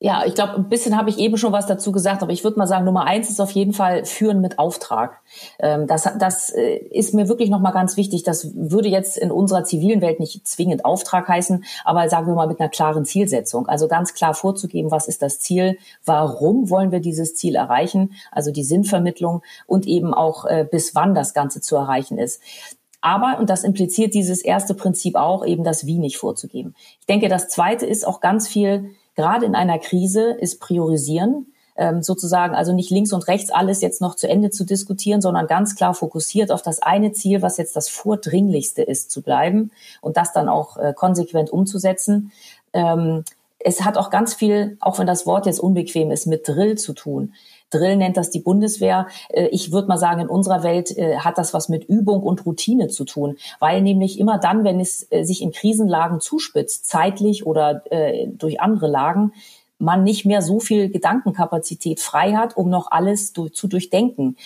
Ja, 0.00 0.22
ich 0.24 0.34
glaube, 0.34 0.54
ein 0.54 0.68
bisschen 0.68 0.96
habe 0.96 1.10
ich 1.10 1.18
eben 1.18 1.36
schon 1.38 1.52
was 1.52 1.66
dazu 1.66 1.90
gesagt, 1.90 2.22
aber 2.22 2.30
ich 2.30 2.44
würde 2.44 2.56
mal 2.56 2.68
sagen, 2.68 2.84
Nummer 2.84 3.04
eins 3.04 3.30
ist 3.30 3.40
auf 3.40 3.50
jeden 3.50 3.72
Fall 3.72 4.04
Führen 4.04 4.40
mit 4.40 4.56
Auftrag. 4.56 5.20
Ähm, 5.58 5.88
das, 5.88 6.08
das 6.20 6.50
äh, 6.50 6.76
ist 6.76 7.14
mir 7.14 7.28
wirklich 7.28 7.50
nochmal 7.50 7.72
ganz 7.72 7.96
wichtig. 7.96 8.22
Das 8.22 8.54
würde 8.54 8.88
jetzt 8.88 9.18
in 9.18 9.32
unserer 9.32 9.64
zivilen 9.64 10.00
Welt 10.00 10.20
nicht 10.20 10.46
zwingend 10.46 10.84
Auftrag 10.84 11.26
heißen, 11.26 11.64
aber 11.84 12.08
sagen 12.08 12.28
wir 12.28 12.34
mal 12.34 12.46
mit 12.46 12.60
einer 12.60 12.68
klaren 12.68 13.04
Zielsetzung. 13.06 13.66
Also 13.66 13.88
ganz 13.88 14.14
klar 14.14 14.34
vorzugeben, 14.34 14.92
was 14.92 15.08
ist 15.08 15.20
das 15.20 15.40
Ziel, 15.40 15.78
warum 16.04 16.70
wollen 16.70 16.92
wir 16.92 17.00
dieses 17.00 17.34
Ziel 17.34 17.56
erreichen, 17.56 18.12
also 18.30 18.52
die 18.52 18.64
Sinnvermittlung 18.64 19.42
und 19.66 19.84
eben 19.88 20.14
auch 20.14 20.44
äh, 20.44 20.64
bis 20.70 20.94
wann 20.94 21.12
das 21.16 21.34
Ganze 21.34 21.60
zu 21.60 21.74
erreichen 21.74 22.18
ist. 22.18 22.40
Aber, 23.00 23.38
und 23.40 23.50
das 23.50 23.64
impliziert 23.64 24.14
dieses 24.14 24.42
erste 24.42 24.74
Prinzip 24.74 25.16
auch, 25.16 25.44
eben 25.44 25.64
das 25.64 25.86
Wie 25.86 25.98
nicht 25.98 26.18
vorzugeben. 26.18 26.76
Ich 27.00 27.06
denke, 27.06 27.28
das 27.28 27.48
zweite 27.48 27.84
ist 27.84 28.06
auch 28.06 28.20
ganz 28.20 28.46
viel 28.46 28.90
gerade 29.18 29.46
in 29.46 29.56
einer 29.56 29.80
Krise 29.80 30.30
ist 30.30 30.60
priorisieren 30.60 31.46
ähm, 31.76 32.04
sozusagen, 32.04 32.54
also 32.54 32.72
nicht 32.72 32.90
links 32.90 33.12
und 33.12 33.26
rechts 33.26 33.50
alles 33.50 33.80
jetzt 33.80 34.00
noch 34.00 34.14
zu 34.14 34.28
Ende 34.28 34.50
zu 34.50 34.64
diskutieren, 34.64 35.20
sondern 35.20 35.48
ganz 35.48 35.74
klar 35.74 35.92
fokussiert 35.92 36.52
auf 36.52 36.62
das 36.62 36.80
eine 36.80 37.10
Ziel, 37.10 37.42
was 37.42 37.56
jetzt 37.56 37.74
das 37.74 37.88
vordringlichste 37.88 38.82
ist, 38.82 39.10
zu 39.10 39.20
bleiben 39.20 39.72
und 40.00 40.16
das 40.16 40.32
dann 40.32 40.48
auch 40.48 40.76
äh, 40.76 40.94
konsequent 40.94 41.50
umzusetzen. 41.50 42.30
Ähm, 42.72 43.24
es 43.58 43.84
hat 43.84 43.98
auch 43.98 44.10
ganz 44.10 44.34
viel, 44.34 44.76
auch 44.78 45.00
wenn 45.00 45.08
das 45.08 45.26
Wort 45.26 45.46
jetzt 45.46 45.58
unbequem 45.58 46.12
ist, 46.12 46.26
mit 46.26 46.46
Drill 46.46 46.78
zu 46.78 46.92
tun. 46.92 47.34
Drill 47.70 47.96
nennt 47.96 48.16
das 48.16 48.30
die 48.30 48.40
Bundeswehr. 48.40 49.06
Äh, 49.28 49.46
ich 49.48 49.72
würde 49.72 49.88
mal 49.88 49.98
sagen, 49.98 50.20
in 50.20 50.28
unserer 50.28 50.62
Welt 50.62 50.96
äh, 50.96 51.18
hat 51.18 51.38
das 51.38 51.54
was 51.54 51.68
mit 51.68 51.84
Übung 51.84 52.22
und 52.22 52.44
Routine 52.46 52.88
zu 52.88 53.04
tun, 53.04 53.36
weil 53.60 53.82
nämlich 53.82 54.18
immer 54.18 54.38
dann, 54.38 54.64
wenn 54.64 54.80
es 54.80 55.06
äh, 55.10 55.24
sich 55.24 55.42
in 55.42 55.52
Krisenlagen 55.52 56.20
zuspitzt, 56.20 56.86
zeitlich 56.86 57.46
oder 57.46 57.82
durch 58.26 58.60
andere 58.60 58.88
Lagen, 58.88 59.32
man 59.78 60.02
nicht 60.02 60.24
mehr 60.24 60.42
so 60.42 60.60
viel 60.60 60.88
Gedankenkapazität 60.88 62.00
frei 62.00 62.32
hat, 62.32 62.56
um 62.56 62.70
noch 62.70 62.90
alles 62.90 63.32
zu 63.32 63.68
durchdenken 63.68 64.36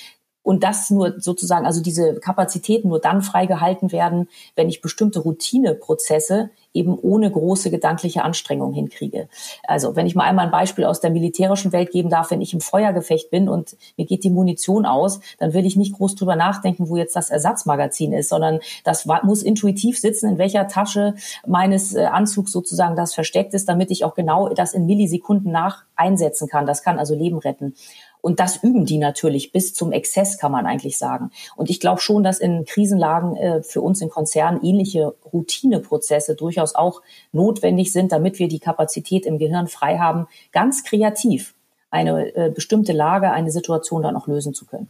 und 0.43 0.65
das 0.65 0.91
nur 0.91 1.21
sozusagen, 1.21 1.67
also 1.67 1.81
diese 1.81 2.15
Kapazitäten 2.15 2.89
nur 2.89 3.01
dann 3.01 3.23
freigehalten 3.23 3.93
werden, 3.93 4.29
wenn 4.57 4.69
ich 4.69 4.81
bestimmte 4.81 5.21
Routineprozesse 5.21 6.51
eben 6.75 6.99
ohne 6.99 7.31
große 7.31 7.71
gedankliche 7.71 8.23
Anstrengung 8.23 8.73
hinkriege. 8.73 9.29
Also 9.65 9.95
wenn 9.95 10.07
ich 10.07 10.15
mal 10.15 10.25
einmal 10.25 10.47
ein 10.47 10.51
Beispiel 10.51 10.85
aus 10.85 11.01
der 11.01 11.11
militärischen 11.11 11.73
Welt 11.73 11.91
geben 11.91 12.09
darf, 12.09 12.31
wenn 12.31 12.41
ich 12.41 12.55
im 12.55 12.61
Feuergefecht 12.61 13.31
bin 13.31 13.49
und 13.49 13.77
mir 13.97 14.07
geht 14.07 14.25
die 14.25 14.31
Munition 14.31 14.87
aus, 14.87 15.21
dann 15.39 15.53
will 15.53 15.67
ich 15.67 15.77
nicht 15.77 15.95
groß 15.95 16.15
drüber 16.15 16.35
nachdenken, 16.35 16.89
wo 16.89 16.97
jetzt 16.97 17.15
das 17.15 17.31
Ersatzmagazin 17.31 18.13
ist, 18.13 18.31
sondern 18.31 18.61
das 18.85 19.07
muss 19.23 19.43
intuitiv 19.43 19.99
sitzen, 19.99 20.31
in 20.31 20.39
welcher 20.39 20.67
Tasche 20.67 21.15
meines 21.47 21.95
äh, 21.95 22.05
Anzugs 22.05 22.53
sozusagen 22.53 22.97
das 22.97 23.15
versteckt 23.15 23.55
ist, 23.55 23.69
damit 23.69 23.91
ich 23.91 24.05
auch 24.05 24.15
genau 24.15 24.49
das 24.49 24.73
in 24.73 24.87
Millisekunden 24.87 25.53
nach 25.53 25.85
einsetzen 25.95 26.49
kann. 26.49 26.67
Das 26.67 26.83
kann 26.83 26.99
also 26.99 27.15
Leben 27.15 27.39
retten. 27.39 27.75
Und 28.23 28.41
das 28.41 28.63
üben 28.63 28.87
die 28.87 28.99
natürlich 28.99 29.53
bis 29.53 29.75
zum 29.75 29.93
Exzess, 29.93 30.39
kann 30.39 30.53
man 30.53 30.65
eigentlich 30.65 30.97
sagen. 30.97 31.31
Und 31.57 31.69
ich 31.69 31.81
glaube 31.81 32.01
schon, 32.01 32.23
dass 32.23 32.39
in 32.39 32.65
Krisenlagen 32.65 33.37
äh, 33.37 33.63
für 33.63 33.83
uns 33.83 34.01
in 34.01 34.09
Konzernen 34.09 34.63
ähnliche 34.63 35.15
Routineprozesse 35.33 36.35
durchaus 36.37 36.75
auch 36.75 37.03
notwendig 37.33 37.93
sind, 37.93 38.13
damit 38.13 38.39
wir 38.39 38.49
die 38.49 38.61
Kapazität 38.61 39.27
im 39.27 39.39
Gehirn 39.39 39.67
frei 39.67 39.99
haben, 39.99 40.29
ganz 40.53 40.85
kreativ 40.85 41.55
eine 41.91 42.35
äh, 42.35 42.51
bestimmte 42.51 42.93
Lage, 42.93 43.31
eine 43.31 43.51
Situation 43.51 44.03
dann 44.03 44.17
auch 44.17 44.27
lösen 44.27 44.55
zu 44.55 44.65
können. 44.65 44.89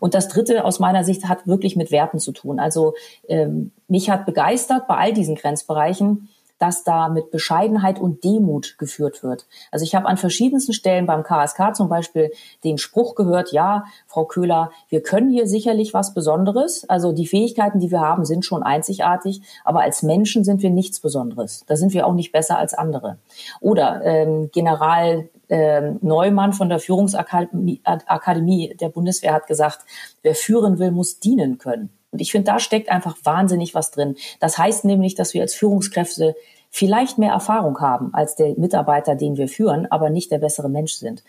Und 0.00 0.14
das 0.14 0.28
Dritte 0.28 0.64
aus 0.64 0.78
meiner 0.78 1.04
Sicht 1.04 1.28
hat 1.28 1.46
wirklich 1.46 1.76
mit 1.76 1.90
Werten 1.90 2.18
zu 2.18 2.32
tun. 2.32 2.58
Also 2.58 2.94
ähm, 3.28 3.72
mich 3.86 4.08
hat 4.08 4.24
begeistert 4.24 4.86
bei 4.86 4.96
all 4.96 5.12
diesen 5.12 5.34
Grenzbereichen, 5.34 6.28
dass 6.58 6.84
da 6.84 7.08
mit 7.08 7.30
Bescheidenheit 7.30 8.00
und 8.00 8.24
Demut 8.24 8.76
geführt 8.78 9.22
wird. 9.22 9.46
Also 9.70 9.84
ich 9.84 9.94
habe 9.94 10.06
an 10.06 10.16
verschiedensten 10.16 10.72
Stellen 10.72 11.06
beim 11.06 11.22
KSK 11.22 11.74
zum 11.74 11.88
Beispiel 11.88 12.32
den 12.64 12.78
Spruch 12.78 13.14
gehört, 13.14 13.52
ja, 13.52 13.84
Frau 14.06 14.24
Köhler, 14.24 14.70
wir 14.88 15.02
können 15.02 15.30
hier 15.30 15.46
sicherlich 15.46 15.94
was 15.94 16.14
Besonderes. 16.14 16.88
Also 16.88 17.12
die 17.12 17.26
Fähigkeiten, 17.26 17.80
die 17.80 17.90
wir 17.90 18.00
haben, 18.00 18.24
sind 18.24 18.44
schon 18.44 18.62
einzigartig, 18.62 19.42
aber 19.64 19.80
als 19.80 20.02
Menschen 20.02 20.44
sind 20.44 20.62
wir 20.62 20.70
nichts 20.70 21.00
Besonderes. 21.00 21.64
Da 21.66 21.76
sind 21.76 21.92
wir 21.92 22.06
auch 22.06 22.14
nicht 22.14 22.32
besser 22.32 22.58
als 22.58 22.74
andere. 22.74 23.18
Oder 23.60 24.02
ähm, 24.04 24.50
General 24.52 25.28
ähm, 25.48 25.98
Neumann 26.02 26.52
von 26.52 26.68
der 26.68 26.78
Führungsakademie 26.78 27.80
Akademie 27.84 28.74
der 28.80 28.88
Bundeswehr 28.88 29.32
hat 29.32 29.46
gesagt, 29.46 29.80
wer 30.22 30.34
führen 30.34 30.78
will, 30.78 30.90
muss 30.90 31.20
dienen 31.20 31.58
können. 31.58 31.90
Und 32.10 32.20
ich 32.20 32.32
finde, 32.32 32.50
da 32.50 32.58
steckt 32.58 32.90
einfach 32.90 33.16
wahnsinnig 33.22 33.74
was 33.74 33.90
drin. 33.90 34.16
Das 34.40 34.58
heißt 34.58 34.84
nämlich, 34.84 35.14
dass 35.14 35.34
wir 35.34 35.42
als 35.42 35.54
Führungskräfte 35.54 36.34
vielleicht 36.70 37.18
mehr 37.18 37.32
Erfahrung 37.32 37.80
haben 37.80 38.12
als 38.14 38.34
der 38.34 38.54
Mitarbeiter, 38.58 39.14
den 39.14 39.36
wir 39.36 39.48
führen, 39.48 39.86
aber 39.90 40.10
nicht 40.10 40.30
der 40.30 40.38
bessere 40.38 40.68
Mensch 40.68 40.92
sind. 40.92 41.22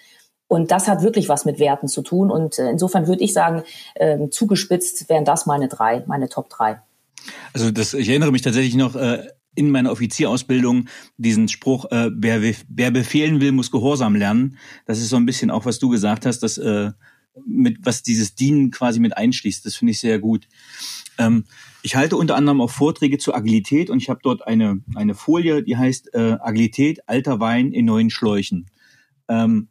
Und 0.48 0.72
das 0.72 0.88
hat 0.88 1.04
wirklich 1.04 1.30
was 1.30 1.46
mit 1.46 1.60
Werten 1.60 1.88
zu 1.88 2.02
tun. 2.02 2.32
Und 2.32 2.58
äh, 2.58 2.70
insofern 2.70 3.08
würde 3.08 3.24
ich 3.24 3.34
sagen, 3.34 3.64
äh, 3.96 4.30
zugespitzt 4.30 5.08
wären 5.08 5.24
das 5.24 5.46
meine 5.46 5.68
drei, 5.68 6.04
meine 6.08 6.28
Top 6.28 6.50
drei. 6.50 6.82
Also 7.54 7.72
das, 7.72 7.94
ich 7.94 8.10
erinnere 8.10 8.32
mich 8.32 8.42
tatsächlich 8.42 8.76
noch 8.76 8.96
äh, 8.96 9.28
in 9.56 9.70
meiner 9.70 9.92
Offizierausbildung 9.92 10.88
diesen 11.18 11.48
Spruch, 11.50 11.86
äh, 11.92 12.10
wer, 12.14 12.42
wer 12.68 12.92
befehlen 12.92 13.42
will, 13.42 13.52
muss 13.52 13.72
Gehorsam 13.72 14.16
lernen. 14.16 14.58
Das 14.86 15.00
ist 15.00 15.10
so 15.10 15.18
ein 15.18 15.26
bisschen 15.26 15.52
auch, 15.52 15.66
was 15.66 15.80
du 15.80 15.90
gesagt 15.90 16.26
hast, 16.26 16.40
dass 16.40 16.58
äh, 16.58 16.92
mit 17.46 17.78
was 17.84 18.04
dieses 18.04 18.36
Dienen 18.36 18.72
quasi 18.72 19.00
mit 19.00 19.18
einschließt. 19.18 19.66
Das 19.66 19.76
finde 19.76 19.92
ich 19.92 20.00
sehr 20.00 20.20
gut. 20.20 20.48
Ähm, 21.18 21.46
ich 21.82 21.96
halte 21.96 22.18
unter 22.18 22.36
anderem 22.36 22.62
auch 22.62 22.70
Vorträge 22.70 23.18
zur 23.18 23.36
Agilität 23.36 23.90
und 23.90 24.02
ich 24.02 24.10
habe 24.10 24.20
dort 24.24 24.46
eine, 24.46 24.82
eine 24.96 25.16
Folie, 25.16 25.64
die 25.64 25.78
heißt 25.78 26.14
äh, 26.14 26.38
Agilität, 26.40 27.08
alter 27.08 27.40
Wein 27.40 27.72
in 27.72 27.86
neuen 27.86 28.10
Schläuchen. 28.10 28.68
Ähm, 29.28 29.70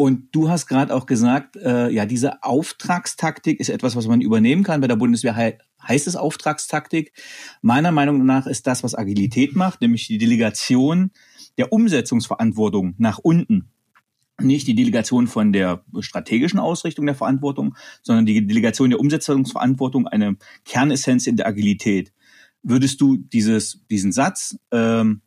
und 0.00 0.28
du 0.32 0.48
hast 0.48 0.66
gerade 0.66 0.94
auch 0.94 1.04
gesagt, 1.04 1.56
äh, 1.56 1.90
ja, 1.90 2.06
diese 2.06 2.42
Auftragstaktik 2.42 3.60
ist 3.60 3.68
etwas, 3.68 3.96
was 3.96 4.06
man 4.06 4.22
übernehmen 4.22 4.62
kann. 4.62 4.80
Bei 4.80 4.86
der 4.86 4.96
Bundeswehr 4.96 5.36
he 5.36 5.58
heißt 5.86 6.06
es 6.06 6.16
Auftragstaktik. 6.16 7.12
Meiner 7.60 7.92
Meinung 7.92 8.24
nach 8.24 8.46
ist 8.46 8.66
das, 8.66 8.82
was 8.82 8.94
Agilität 8.94 9.56
macht, 9.56 9.82
nämlich 9.82 10.06
die 10.06 10.16
Delegation 10.16 11.10
der 11.58 11.70
Umsetzungsverantwortung 11.70 12.94
nach 12.96 13.18
unten. 13.18 13.68
Nicht 14.40 14.66
die 14.66 14.74
Delegation 14.74 15.26
von 15.26 15.52
der 15.52 15.84
strategischen 16.00 16.58
Ausrichtung 16.58 17.06
der 17.06 17.14
Verantwortung, 17.14 17.76
sondern 18.02 18.26
die 18.26 18.46
Delegation 18.46 18.90
der 18.90 19.00
Umsetzungsverantwortung, 19.00 20.06
eine 20.06 20.36
Kernessenz 20.64 21.26
in 21.26 21.36
der 21.36 21.46
Agilität. 21.46 22.12
Würdest 22.62 23.00
du 23.00 23.16
dieses, 23.16 23.86
diesen 23.90 24.12
Satz, 24.12 24.58
ähm, 24.70 25.22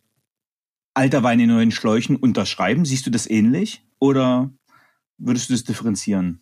alter 0.93 1.23
Wein 1.23 1.39
in 1.39 1.49
neuen 1.49 1.71
Schläuchen 1.71 2.15
unterschreiben? 2.15 2.85
Siehst 2.85 3.05
du 3.05 3.09
das 3.09 3.29
ähnlich? 3.29 3.83
Oder 3.99 4.51
würdest 5.17 5.49
du 5.49 5.53
das 5.53 5.63
differenzieren? 5.63 6.41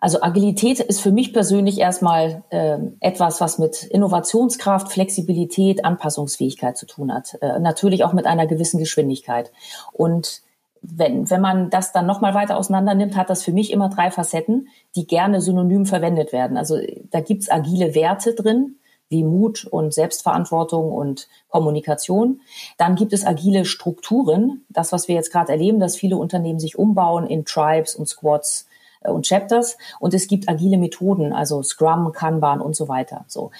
Also 0.00 0.22
Agilität 0.22 0.78
ist 0.78 1.00
für 1.00 1.10
mich 1.10 1.32
persönlich 1.32 1.78
erstmal 1.78 2.44
äh, 2.50 2.78
etwas, 3.00 3.40
was 3.40 3.58
mit 3.58 3.82
Innovationskraft, 3.82 4.92
Flexibilität, 4.92 5.84
Anpassungsfähigkeit 5.84 6.76
zu 6.76 6.86
tun 6.86 7.12
hat. 7.12 7.36
Äh, 7.40 7.58
natürlich 7.58 8.04
auch 8.04 8.12
mit 8.12 8.24
einer 8.24 8.46
gewissen 8.46 8.78
Geschwindigkeit. 8.78 9.52
Und 9.92 10.42
wenn, 10.82 11.28
wenn 11.30 11.40
man 11.40 11.70
das 11.70 11.92
dann 11.92 12.06
nochmal 12.06 12.34
weiter 12.34 12.56
auseinander 12.56 12.94
nimmt, 12.94 13.16
hat 13.16 13.30
das 13.30 13.42
für 13.42 13.52
mich 13.52 13.72
immer 13.72 13.88
drei 13.88 14.10
Facetten, 14.10 14.68
die 14.94 15.06
gerne 15.06 15.40
synonym 15.40 15.86
verwendet 15.86 16.32
werden. 16.32 16.56
Also 16.56 16.78
da 17.10 17.20
gibt's 17.20 17.50
agile 17.50 17.94
Werte 17.94 18.34
drin, 18.34 18.76
wie 19.08 19.24
Mut 19.24 19.64
und 19.64 19.94
Selbstverantwortung 19.94 20.92
und 20.92 21.28
Kommunikation. 21.48 22.40
Dann 22.76 22.94
gibt 22.94 23.12
es 23.12 23.26
agile 23.26 23.64
Strukturen, 23.64 24.64
das, 24.68 24.92
was 24.92 25.08
wir 25.08 25.14
jetzt 25.14 25.32
gerade 25.32 25.52
erleben, 25.52 25.80
dass 25.80 25.96
viele 25.96 26.16
Unternehmen 26.16 26.58
sich 26.58 26.78
umbauen 26.78 27.26
in 27.26 27.44
Tribes 27.44 27.94
und 27.94 28.06
Squads 28.06 28.66
äh, 29.00 29.10
und 29.10 29.26
Chapters. 29.26 29.78
Und 29.98 30.14
es 30.14 30.28
gibt 30.28 30.48
agile 30.48 30.78
Methoden, 30.78 31.32
also 31.32 31.62
Scrum, 31.62 32.12
Kanban 32.12 32.60
und 32.60 32.76
so 32.76 32.88
weiter. 32.88 33.24
So. 33.28 33.50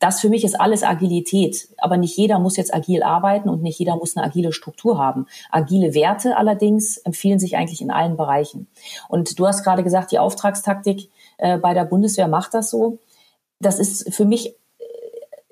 Das 0.00 0.20
für 0.20 0.28
mich 0.28 0.44
ist 0.44 0.60
alles 0.60 0.82
Agilität. 0.82 1.68
Aber 1.78 1.96
nicht 1.96 2.16
jeder 2.16 2.38
muss 2.40 2.56
jetzt 2.56 2.74
agil 2.74 3.02
arbeiten 3.02 3.48
und 3.48 3.62
nicht 3.62 3.78
jeder 3.78 3.96
muss 3.96 4.16
eine 4.16 4.26
agile 4.26 4.52
Struktur 4.52 4.98
haben. 4.98 5.26
Agile 5.50 5.94
Werte 5.94 6.36
allerdings 6.36 6.96
empfehlen 6.98 7.38
sich 7.38 7.56
eigentlich 7.56 7.82
in 7.82 7.92
allen 7.92 8.16
Bereichen. 8.16 8.66
Und 9.08 9.38
du 9.38 9.46
hast 9.46 9.62
gerade 9.62 9.84
gesagt, 9.84 10.10
die 10.10 10.18
Auftragstaktik 10.18 11.10
äh, 11.38 11.58
bei 11.58 11.74
der 11.74 11.84
Bundeswehr 11.84 12.26
macht 12.26 12.54
das 12.54 12.70
so. 12.70 12.98
Das 13.60 13.78
ist 13.78 14.12
für 14.12 14.24
mich 14.24 14.56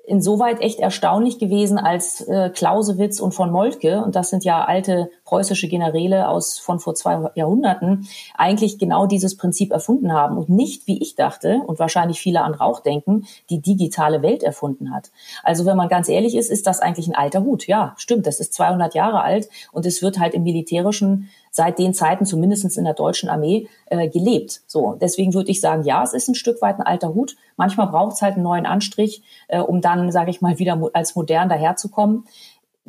insoweit 0.09 0.59
echt 0.61 0.79
erstaunlich 0.79 1.37
gewesen, 1.37 1.77
als 1.77 2.21
äh, 2.21 2.49
Clausewitz 2.49 3.19
und 3.19 3.33
von 3.33 3.51
Moltke, 3.51 4.03
und 4.03 4.15
das 4.15 4.31
sind 4.31 4.43
ja 4.43 4.65
alte 4.65 5.11
preußische 5.29 5.67
Generäle 5.67 6.27
aus 6.27 6.57
von 6.57 6.79
vor 6.79 6.95
zwei 6.95 7.29
Jahrhunderten, 7.35 8.07
eigentlich 8.35 8.79
genau 8.79 9.05
dieses 9.05 9.37
Prinzip 9.37 9.71
erfunden 9.71 10.11
haben 10.11 10.37
und 10.37 10.49
nicht, 10.49 10.87
wie 10.87 10.99
ich 11.03 11.13
dachte 11.13 11.61
und 11.67 11.77
wahrscheinlich 11.77 12.19
viele 12.19 12.41
andere 12.41 12.63
auch 12.63 12.79
denken, 12.79 13.27
die 13.51 13.61
digitale 13.61 14.23
Welt 14.23 14.41
erfunden 14.41 14.91
hat. 14.91 15.11
Also 15.43 15.67
wenn 15.67 15.77
man 15.77 15.87
ganz 15.87 16.09
ehrlich 16.09 16.35
ist, 16.35 16.49
ist 16.49 16.65
das 16.65 16.79
eigentlich 16.79 17.07
ein 17.07 17.15
alter 17.15 17.43
Hut. 17.43 17.67
Ja, 17.67 17.93
stimmt, 17.97 18.25
das 18.25 18.39
ist 18.39 18.55
200 18.55 18.95
Jahre 18.95 19.21
alt 19.21 19.49
und 19.71 19.85
es 19.85 20.01
wird 20.01 20.17
halt 20.17 20.33
im 20.33 20.41
militärischen 20.41 21.29
seit 21.51 21.79
den 21.79 21.93
Zeiten, 21.93 22.25
zumindestens 22.25 22.77
in 22.77 22.85
der 22.85 22.93
deutschen 22.93 23.29
Armee, 23.29 23.67
äh, 23.87 24.07
gelebt. 24.07 24.61
So, 24.67 24.95
deswegen 24.99 25.33
würde 25.33 25.51
ich 25.51 25.61
sagen, 25.61 25.83
ja, 25.83 26.03
es 26.03 26.13
ist 26.13 26.27
ein 26.27 26.35
Stück 26.35 26.61
weit 26.61 26.77
ein 26.77 26.83
alter 26.83 27.13
Hut. 27.13 27.35
Manchmal 27.57 27.87
braucht 27.87 28.15
es 28.15 28.21
halt 28.21 28.35
einen 28.35 28.43
neuen 28.43 28.65
Anstrich, 28.65 29.23
äh, 29.47 29.59
um 29.59 29.81
dann, 29.81 30.11
sage 30.11 30.31
ich 30.31 30.41
mal, 30.41 30.59
wieder 30.59 30.75
mo 30.75 30.89
als 30.93 31.15
modern 31.15 31.49
daherzukommen. 31.49 32.25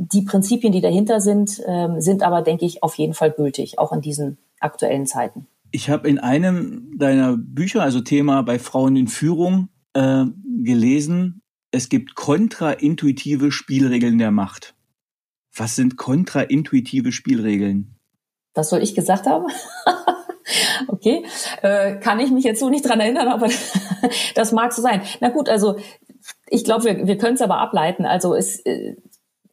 Die 0.02 0.22
Prinzipien, 0.22 0.72
die 0.72 0.80
dahinter 0.80 1.20
sind, 1.20 1.60
äh, 1.66 2.00
sind 2.00 2.22
aber, 2.22 2.40
denke 2.40 2.64
ich, 2.64 2.82
auf 2.82 2.94
jeden 2.94 3.12
Fall 3.12 3.32
gültig, 3.32 3.78
auch 3.78 3.92
in 3.92 4.00
diesen 4.00 4.38
aktuellen 4.58 5.06
Zeiten. 5.06 5.46
Ich 5.72 5.90
habe 5.90 6.08
in 6.08 6.18
einem 6.18 6.98
deiner 6.98 7.36
Bücher, 7.36 7.82
also 7.82 8.00
Thema 8.00 8.42
bei 8.42 8.58
Frauen 8.58 8.96
in 8.96 9.08
Führung, 9.08 9.68
äh, 9.92 10.24
gelesen, 10.62 11.42
es 11.70 11.90
gibt 11.90 12.14
kontraintuitive 12.14 13.52
Spielregeln 13.52 14.16
der 14.16 14.30
Macht. 14.30 14.74
Was 15.54 15.76
sind 15.76 15.98
kontraintuitive 15.98 17.12
Spielregeln? 17.12 17.96
Was 18.54 18.70
soll 18.70 18.82
ich 18.82 18.94
gesagt 18.94 19.26
haben? 19.26 19.48
okay, 20.88 21.26
äh, 21.60 21.96
kann 21.96 22.20
ich 22.20 22.30
mich 22.30 22.44
jetzt 22.44 22.60
so 22.60 22.70
nicht 22.70 22.88
dran 22.88 23.00
erinnern, 23.00 23.28
aber 23.28 23.50
das 24.34 24.52
mag 24.52 24.72
so 24.72 24.80
sein. 24.80 25.02
Na 25.20 25.28
gut, 25.28 25.50
also 25.50 25.76
ich 26.48 26.64
glaube, 26.64 26.84
wir, 26.84 27.06
wir 27.06 27.18
können 27.18 27.34
es 27.34 27.42
aber 27.42 27.58
ableiten. 27.58 28.06
Also 28.06 28.34
es, 28.34 28.60
äh, 28.60 28.96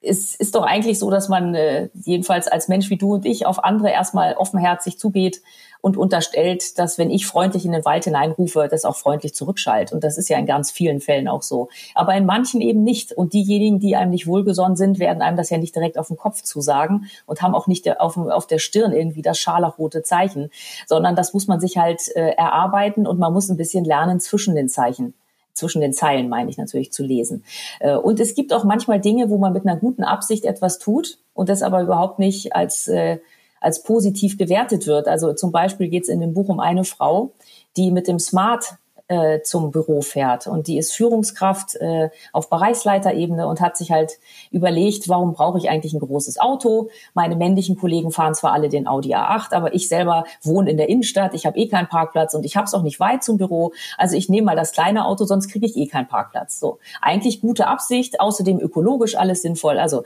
es 0.07 0.35
ist 0.35 0.55
doch 0.55 0.63
eigentlich 0.63 0.99
so, 0.99 1.11
dass 1.11 1.29
man 1.29 1.53
äh, 1.53 1.89
jedenfalls 1.93 2.47
als 2.47 2.67
Mensch 2.67 2.89
wie 2.89 2.97
du 2.97 3.15
und 3.15 3.25
ich 3.25 3.45
auf 3.45 3.63
andere 3.63 3.91
erstmal 3.91 4.35
offenherzig 4.35 4.97
zugeht 4.97 5.41
und 5.81 5.97
unterstellt, 5.97 6.79
dass 6.79 6.97
wenn 6.97 7.11
ich 7.11 7.27
freundlich 7.27 7.65
in 7.65 7.71
den 7.71 7.85
Wald 7.85 8.05
hineinrufe, 8.05 8.67
das 8.69 8.85
auch 8.85 8.95
freundlich 8.95 9.35
zurückschallt. 9.35 9.91
Und 9.91 10.03
das 10.03 10.17
ist 10.17 10.29
ja 10.29 10.37
in 10.37 10.45
ganz 10.45 10.71
vielen 10.71 11.01
Fällen 11.01 11.27
auch 11.27 11.43
so. 11.43 11.69
Aber 11.93 12.15
in 12.15 12.25
manchen 12.25 12.61
eben 12.61 12.83
nicht. 12.83 13.13
Und 13.13 13.33
diejenigen, 13.33 13.79
die 13.79 13.95
einem 13.95 14.11
nicht 14.11 14.27
wohlgesonnen 14.27 14.75
sind, 14.75 14.99
werden 14.99 15.21
einem 15.21 15.37
das 15.37 15.49
ja 15.49 15.57
nicht 15.57 15.75
direkt 15.75 15.97
auf 15.97 16.07
den 16.07 16.17
Kopf 16.17 16.41
zusagen 16.41 17.05
und 17.25 17.41
haben 17.41 17.55
auch 17.55 17.67
nicht 17.67 17.99
auf, 17.99 18.17
auf 18.17 18.47
der 18.47 18.59
Stirn 18.59 18.91
irgendwie 18.91 19.21
das 19.21 19.37
scharlachrote 19.37 20.03
Zeichen, 20.03 20.49
sondern 20.87 21.15
das 21.15 21.33
muss 21.33 21.47
man 21.47 21.59
sich 21.59 21.77
halt 21.77 22.07
äh, 22.15 22.31
erarbeiten 22.31 23.05
und 23.05 23.19
man 23.19 23.33
muss 23.33 23.49
ein 23.49 23.57
bisschen 23.57 23.85
lernen 23.85 24.19
zwischen 24.19 24.55
den 24.55 24.69
Zeichen 24.69 25.13
zwischen 25.57 25.81
den 25.81 25.93
Zeilen 25.93 26.29
meine 26.29 26.49
ich 26.49 26.57
natürlich 26.57 26.91
zu 26.91 27.03
lesen. 27.03 27.43
Äh, 27.79 27.95
und 27.95 28.19
es 28.19 28.35
gibt 28.35 28.53
auch 28.53 28.63
manchmal 28.63 29.01
Dinge, 29.01 29.29
wo 29.29 29.37
man 29.37 29.53
mit 29.53 29.65
einer 29.65 29.77
guten 29.77 30.03
Absicht 30.03 30.45
etwas 30.45 30.79
tut 30.79 31.17
und 31.33 31.49
das 31.49 31.61
aber 31.61 31.81
überhaupt 31.81 32.19
nicht 32.19 32.55
als 32.55 32.87
äh, 32.87 33.17
als 33.59 33.83
positiv 33.83 34.37
gewertet 34.37 34.87
wird. 34.87 35.07
Also 35.07 35.33
zum 35.33 35.51
Beispiel 35.51 35.89
geht 35.89 36.03
es 36.03 36.09
in 36.09 36.21
dem 36.21 36.33
Buch 36.33 36.47
um 36.49 36.59
eine 36.59 36.83
Frau, 36.83 37.31
die 37.75 37.91
mit 37.91 38.07
dem 38.07 38.19
Smart 38.19 38.75
äh, 39.07 39.41
zum 39.41 39.71
Büro 39.71 40.01
fährt. 40.01 40.47
Und 40.47 40.67
die 40.67 40.77
ist 40.77 40.93
Führungskraft 40.93 41.75
äh, 41.75 42.09
auf 42.33 42.49
Bereichsleiterebene 42.49 43.47
und 43.47 43.61
hat 43.61 43.77
sich 43.77 43.91
halt 43.91 44.19
überlegt, 44.51 45.07
warum 45.07 45.33
brauche 45.33 45.57
ich 45.57 45.69
eigentlich 45.69 45.93
ein 45.93 45.99
großes 45.99 46.39
Auto? 46.39 46.89
Meine 47.13 47.35
männlichen 47.35 47.77
Kollegen 47.77 48.11
fahren 48.11 48.35
zwar 48.35 48.53
alle 48.53 48.69
den 48.69 48.87
Audi 48.87 49.15
A8, 49.15 49.53
aber 49.53 49.73
ich 49.73 49.87
selber 49.87 50.25
wohne 50.43 50.69
in 50.69 50.77
der 50.77 50.89
Innenstadt, 50.89 51.33
ich 51.33 51.45
habe 51.45 51.57
eh 51.57 51.67
keinen 51.67 51.87
Parkplatz 51.87 52.33
und 52.33 52.45
ich 52.45 52.57
habe 52.57 52.65
es 52.65 52.73
auch 52.73 52.83
nicht 52.83 52.99
weit 52.99 53.23
zum 53.23 53.37
Büro. 53.37 53.71
Also 53.97 54.15
ich 54.17 54.29
nehme 54.29 54.45
mal 54.45 54.55
das 54.55 54.71
kleine 54.71 55.05
Auto, 55.05 55.25
sonst 55.25 55.49
kriege 55.49 55.65
ich 55.65 55.77
eh 55.77 55.87
keinen 55.87 56.07
Parkplatz. 56.07 56.59
So, 56.59 56.79
eigentlich 57.01 57.41
gute 57.41 57.67
Absicht, 57.67 58.19
außerdem 58.19 58.59
ökologisch 58.59 59.15
alles 59.15 59.41
sinnvoll. 59.41 59.79
Also 59.79 60.03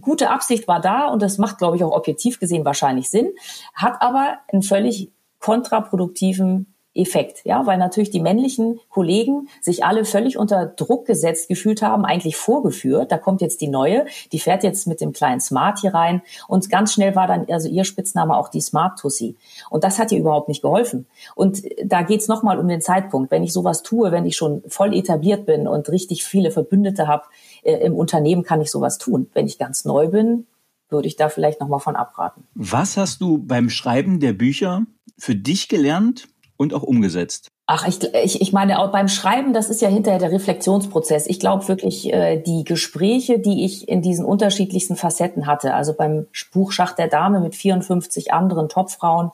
gute 0.00 0.30
Absicht 0.30 0.68
war 0.68 0.80
da 0.80 1.08
und 1.08 1.22
das 1.22 1.38
macht, 1.38 1.58
glaube 1.58 1.76
ich, 1.76 1.84
auch 1.84 1.92
objektiv 1.92 2.40
gesehen 2.40 2.64
wahrscheinlich 2.64 3.10
Sinn, 3.10 3.30
hat 3.74 4.00
aber 4.00 4.38
einen 4.48 4.62
völlig 4.62 5.10
kontraproduktiven 5.40 6.66
Effekt, 6.92 7.42
ja, 7.44 7.66
weil 7.66 7.78
natürlich 7.78 8.10
die 8.10 8.20
männlichen 8.20 8.80
Kollegen 8.88 9.48
sich 9.60 9.84
alle 9.84 10.04
völlig 10.04 10.36
unter 10.36 10.66
Druck 10.66 11.06
gesetzt 11.06 11.48
gefühlt 11.48 11.82
haben, 11.82 12.04
eigentlich 12.04 12.36
vorgeführt. 12.36 13.12
Da 13.12 13.18
kommt 13.18 13.40
jetzt 13.40 13.60
die 13.60 13.68
neue, 13.68 14.06
die 14.32 14.40
fährt 14.40 14.64
jetzt 14.64 14.88
mit 14.88 15.00
dem 15.00 15.12
kleinen 15.12 15.40
Smart 15.40 15.78
hier 15.78 15.94
rein 15.94 16.22
und 16.48 16.68
ganz 16.68 16.92
schnell 16.92 17.14
war 17.14 17.28
dann 17.28 17.46
also 17.48 17.68
ihr 17.68 17.84
Spitzname 17.84 18.36
auch 18.36 18.48
die 18.48 18.60
Smart 18.60 18.98
Tussi. 18.98 19.36
Und 19.70 19.84
das 19.84 20.00
hat 20.00 20.10
ihr 20.10 20.18
überhaupt 20.18 20.48
nicht 20.48 20.62
geholfen. 20.62 21.06
Und 21.36 21.62
da 21.84 22.02
geht's 22.02 22.26
nochmal 22.26 22.58
um 22.58 22.66
den 22.66 22.80
Zeitpunkt. 22.80 23.30
Wenn 23.30 23.44
ich 23.44 23.52
sowas 23.52 23.84
tue, 23.84 24.10
wenn 24.10 24.26
ich 24.26 24.36
schon 24.36 24.62
voll 24.66 24.92
etabliert 24.92 25.46
bin 25.46 25.68
und 25.68 25.88
richtig 25.90 26.24
viele 26.24 26.50
Verbündete 26.50 27.06
habe 27.06 27.22
äh, 27.62 27.74
im 27.76 27.94
Unternehmen, 27.94 28.42
kann 28.42 28.60
ich 28.60 28.70
sowas 28.70 28.98
tun. 28.98 29.30
Wenn 29.32 29.46
ich 29.46 29.58
ganz 29.58 29.84
neu 29.84 30.08
bin, 30.08 30.46
würde 30.88 31.06
ich 31.06 31.14
da 31.14 31.28
vielleicht 31.28 31.60
nochmal 31.60 31.78
von 31.78 31.94
abraten. 31.94 32.48
Was 32.54 32.96
hast 32.96 33.20
du 33.20 33.38
beim 33.38 33.70
Schreiben 33.70 34.18
der 34.18 34.32
Bücher 34.32 34.82
für 35.16 35.36
dich 35.36 35.68
gelernt, 35.68 36.26
und 36.60 36.74
auch 36.74 36.82
umgesetzt? 36.82 37.48
Ach, 37.66 37.88
ich, 37.88 38.02
ich, 38.12 38.42
ich 38.42 38.52
meine, 38.52 38.80
auch 38.80 38.92
beim 38.92 39.08
Schreiben, 39.08 39.54
das 39.54 39.70
ist 39.70 39.80
ja 39.80 39.88
hinterher 39.88 40.18
der 40.18 40.30
Reflexionsprozess. 40.30 41.26
Ich 41.26 41.40
glaube 41.40 41.66
wirklich, 41.68 42.12
äh, 42.12 42.36
die 42.36 42.64
Gespräche, 42.64 43.38
die 43.38 43.64
ich 43.64 43.88
in 43.88 44.02
diesen 44.02 44.26
unterschiedlichsten 44.26 44.94
Facetten 44.94 45.46
hatte, 45.46 45.72
also 45.72 45.94
beim 45.94 46.26
Buch 46.52 46.72
Schacht 46.72 46.98
der 46.98 47.08
Dame 47.08 47.40
mit 47.40 47.54
54 47.54 48.34
anderen 48.34 48.68
Topfrauen, 48.68 49.30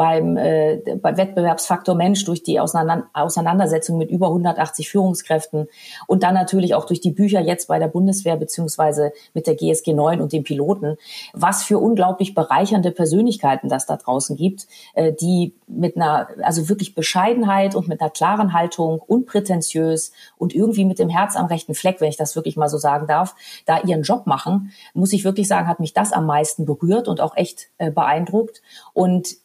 beim, 0.00 0.38
äh, 0.38 0.78
beim 0.96 1.18
Wettbewerbsfaktor 1.18 1.94
Mensch 1.94 2.24
durch 2.24 2.42
die 2.42 2.58
Auseinandersetzung 2.58 3.98
mit 3.98 4.10
über 4.10 4.28
180 4.28 4.88
Führungskräften 4.88 5.68
und 6.06 6.22
dann 6.22 6.32
natürlich 6.32 6.74
auch 6.74 6.86
durch 6.86 7.02
die 7.02 7.10
Bücher 7.10 7.40
jetzt 7.40 7.68
bei 7.68 7.78
der 7.78 7.88
Bundeswehr 7.88 8.38
beziehungsweise 8.38 9.12
mit 9.34 9.46
der 9.46 9.56
GSG 9.56 9.92
9 9.92 10.22
und 10.22 10.32
den 10.32 10.42
Piloten, 10.42 10.96
was 11.34 11.64
für 11.64 11.76
unglaublich 11.76 12.34
bereichernde 12.34 12.92
Persönlichkeiten 12.92 13.68
das 13.68 13.84
da 13.84 13.98
draußen 13.98 14.36
gibt, 14.36 14.68
äh, 14.94 15.12
die 15.12 15.52
mit 15.66 15.96
einer, 15.96 16.28
also 16.40 16.70
wirklich 16.70 16.94
Bescheidenheit 16.94 17.74
und 17.74 17.86
mit 17.86 18.00
einer 18.00 18.08
klaren 18.08 18.54
Haltung, 18.54 19.00
unprätentiös 19.06 20.12
und 20.38 20.54
irgendwie 20.54 20.86
mit 20.86 20.98
dem 20.98 21.10
Herz 21.10 21.36
am 21.36 21.44
rechten 21.44 21.74
Fleck, 21.74 22.00
wenn 22.00 22.08
ich 22.08 22.16
das 22.16 22.36
wirklich 22.36 22.56
mal 22.56 22.70
so 22.70 22.78
sagen 22.78 23.06
darf, 23.06 23.34
da 23.66 23.82
ihren 23.82 24.00
Job 24.00 24.26
machen, 24.26 24.72
muss 24.94 25.12
ich 25.12 25.24
wirklich 25.24 25.46
sagen, 25.46 25.68
hat 25.68 25.78
mich 25.78 25.92
das 25.92 26.14
am 26.14 26.24
meisten 26.24 26.64
berührt 26.64 27.06
und 27.06 27.20
auch 27.20 27.36
echt 27.36 27.68
äh, 27.76 27.90
beeindruckt. 27.90 28.62
Und 28.94 29.36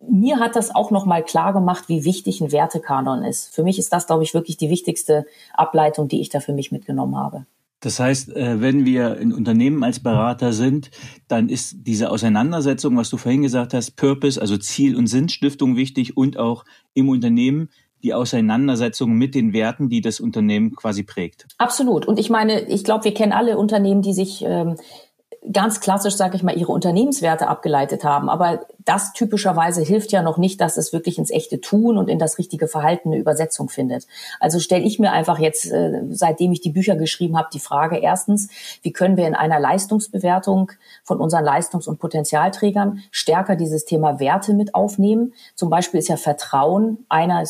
mir 0.00 0.38
hat 0.38 0.56
das 0.56 0.74
auch 0.74 0.90
nochmal 0.90 1.24
klar 1.24 1.52
gemacht, 1.52 1.84
wie 1.88 2.04
wichtig 2.04 2.40
ein 2.40 2.52
Wertekanon 2.52 3.22
ist. 3.22 3.54
Für 3.54 3.62
mich 3.62 3.78
ist 3.78 3.92
das, 3.92 4.06
glaube 4.06 4.22
ich, 4.22 4.34
wirklich 4.34 4.56
die 4.56 4.70
wichtigste 4.70 5.26
Ableitung, 5.54 6.08
die 6.08 6.20
ich 6.20 6.28
da 6.28 6.40
für 6.40 6.52
mich 6.52 6.72
mitgenommen 6.72 7.16
habe. 7.16 7.46
Das 7.80 8.00
heißt, 8.00 8.34
äh, 8.34 8.60
wenn 8.60 8.84
wir 8.84 9.18
in 9.18 9.32
Unternehmen 9.32 9.84
als 9.84 10.00
Berater 10.00 10.52
sind, 10.52 10.90
dann 11.28 11.48
ist 11.48 11.76
diese 11.86 12.10
Auseinandersetzung, 12.10 12.96
was 12.96 13.10
du 13.10 13.16
vorhin 13.16 13.42
gesagt 13.42 13.74
hast, 13.74 13.96
Purpose, 13.96 14.40
also 14.40 14.56
Ziel- 14.56 14.96
und 14.96 15.06
Sinnstiftung 15.06 15.76
wichtig 15.76 16.16
und 16.16 16.38
auch 16.38 16.64
im 16.94 17.08
Unternehmen 17.08 17.68
die 18.02 18.14
Auseinandersetzung 18.14 19.12
mit 19.12 19.34
den 19.34 19.52
Werten, 19.52 19.88
die 19.88 20.00
das 20.00 20.20
Unternehmen 20.20 20.74
quasi 20.74 21.02
prägt. 21.02 21.46
Absolut. 21.58 22.06
Und 22.06 22.18
ich 22.18 22.30
meine, 22.30 22.68
ich 22.68 22.84
glaube, 22.84 23.04
wir 23.04 23.14
kennen 23.14 23.32
alle 23.32 23.58
Unternehmen, 23.58 24.02
die 24.02 24.12
sich 24.12 24.42
ähm, 24.46 24.76
ganz 25.52 25.80
klassisch, 25.80 26.14
sage 26.14 26.36
ich 26.36 26.42
mal, 26.42 26.56
ihre 26.56 26.72
Unternehmenswerte 26.72 27.48
abgeleitet 27.48 28.04
haben. 28.04 28.28
Aber 28.28 28.66
das 28.84 29.12
typischerweise 29.12 29.82
hilft 29.82 30.12
ja 30.12 30.22
noch 30.22 30.38
nicht, 30.38 30.60
dass 30.60 30.76
es 30.76 30.92
wirklich 30.92 31.18
ins 31.18 31.30
echte 31.30 31.60
Tun 31.60 31.96
und 31.98 32.08
in 32.08 32.18
das 32.18 32.38
richtige 32.38 32.68
Verhalten 32.68 33.10
eine 33.10 33.18
Übersetzung 33.18 33.68
findet. 33.68 34.06
Also 34.40 34.60
stelle 34.60 34.84
ich 34.84 34.98
mir 34.98 35.12
einfach 35.12 35.38
jetzt, 35.38 35.70
äh, 35.70 36.02
seitdem 36.10 36.52
ich 36.52 36.60
die 36.60 36.70
Bücher 36.70 36.96
geschrieben 36.96 37.36
habe, 37.36 37.48
die 37.52 37.60
Frage 37.60 37.98
erstens, 37.98 38.48
wie 38.82 38.92
können 38.92 39.16
wir 39.16 39.26
in 39.26 39.34
einer 39.34 39.60
Leistungsbewertung 39.60 40.72
von 41.04 41.20
unseren 41.20 41.44
Leistungs- 41.44 41.88
und 41.88 41.98
Potenzialträgern 41.98 43.00
stärker 43.10 43.56
dieses 43.56 43.84
Thema 43.84 44.20
Werte 44.20 44.54
mit 44.54 44.74
aufnehmen? 44.74 45.32
Zum 45.54 45.70
Beispiel 45.70 46.00
ist 46.00 46.08
ja 46.08 46.16
Vertrauen 46.16 47.04
einer 47.08 47.44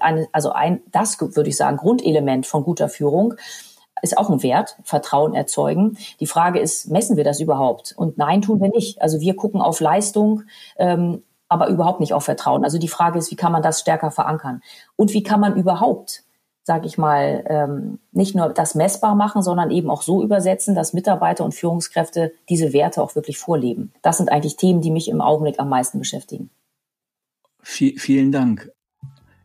eine, 0.00 0.28
also 0.32 0.52
ein, 0.52 0.82
das 0.90 1.20
würde 1.20 1.48
ich 1.48 1.56
sagen, 1.56 1.76
Grundelement 1.76 2.46
von 2.46 2.64
guter 2.64 2.88
Führung 2.88 3.34
ist 4.04 4.16
auch 4.16 4.30
ein 4.30 4.42
Wert, 4.42 4.76
Vertrauen 4.84 5.34
erzeugen. 5.34 5.98
Die 6.20 6.26
Frage 6.26 6.60
ist, 6.60 6.88
messen 6.90 7.16
wir 7.16 7.24
das 7.24 7.40
überhaupt? 7.40 7.94
Und 7.96 8.18
nein, 8.18 8.42
tun 8.42 8.60
wir 8.60 8.68
nicht. 8.68 9.02
Also 9.02 9.20
wir 9.20 9.34
gucken 9.34 9.60
auf 9.60 9.80
Leistung, 9.80 10.42
ähm, 10.76 11.22
aber 11.48 11.68
überhaupt 11.68 12.00
nicht 12.00 12.12
auf 12.12 12.24
Vertrauen. 12.24 12.64
Also 12.64 12.78
die 12.78 12.88
Frage 12.88 13.18
ist, 13.18 13.30
wie 13.30 13.36
kann 13.36 13.52
man 13.52 13.62
das 13.62 13.80
stärker 13.80 14.10
verankern? 14.10 14.62
Und 14.96 15.12
wie 15.12 15.22
kann 15.22 15.40
man 15.40 15.56
überhaupt, 15.56 16.22
sage 16.62 16.86
ich 16.86 16.98
mal, 16.98 17.44
ähm, 17.48 17.98
nicht 18.12 18.34
nur 18.34 18.50
das 18.50 18.74
messbar 18.74 19.14
machen, 19.14 19.42
sondern 19.42 19.70
eben 19.70 19.90
auch 19.90 20.02
so 20.02 20.22
übersetzen, 20.22 20.74
dass 20.74 20.92
Mitarbeiter 20.92 21.44
und 21.44 21.54
Führungskräfte 21.54 22.32
diese 22.48 22.72
Werte 22.72 23.02
auch 23.02 23.14
wirklich 23.14 23.38
vorleben. 23.38 23.92
Das 24.02 24.18
sind 24.18 24.30
eigentlich 24.30 24.56
Themen, 24.56 24.80
die 24.80 24.90
mich 24.90 25.08
im 25.08 25.20
Augenblick 25.20 25.58
am 25.58 25.68
meisten 25.68 25.98
beschäftigen. 25.98 26.50
V 27.60 27.86
vielen 27.96 28.30
Dank. 28.30 28.70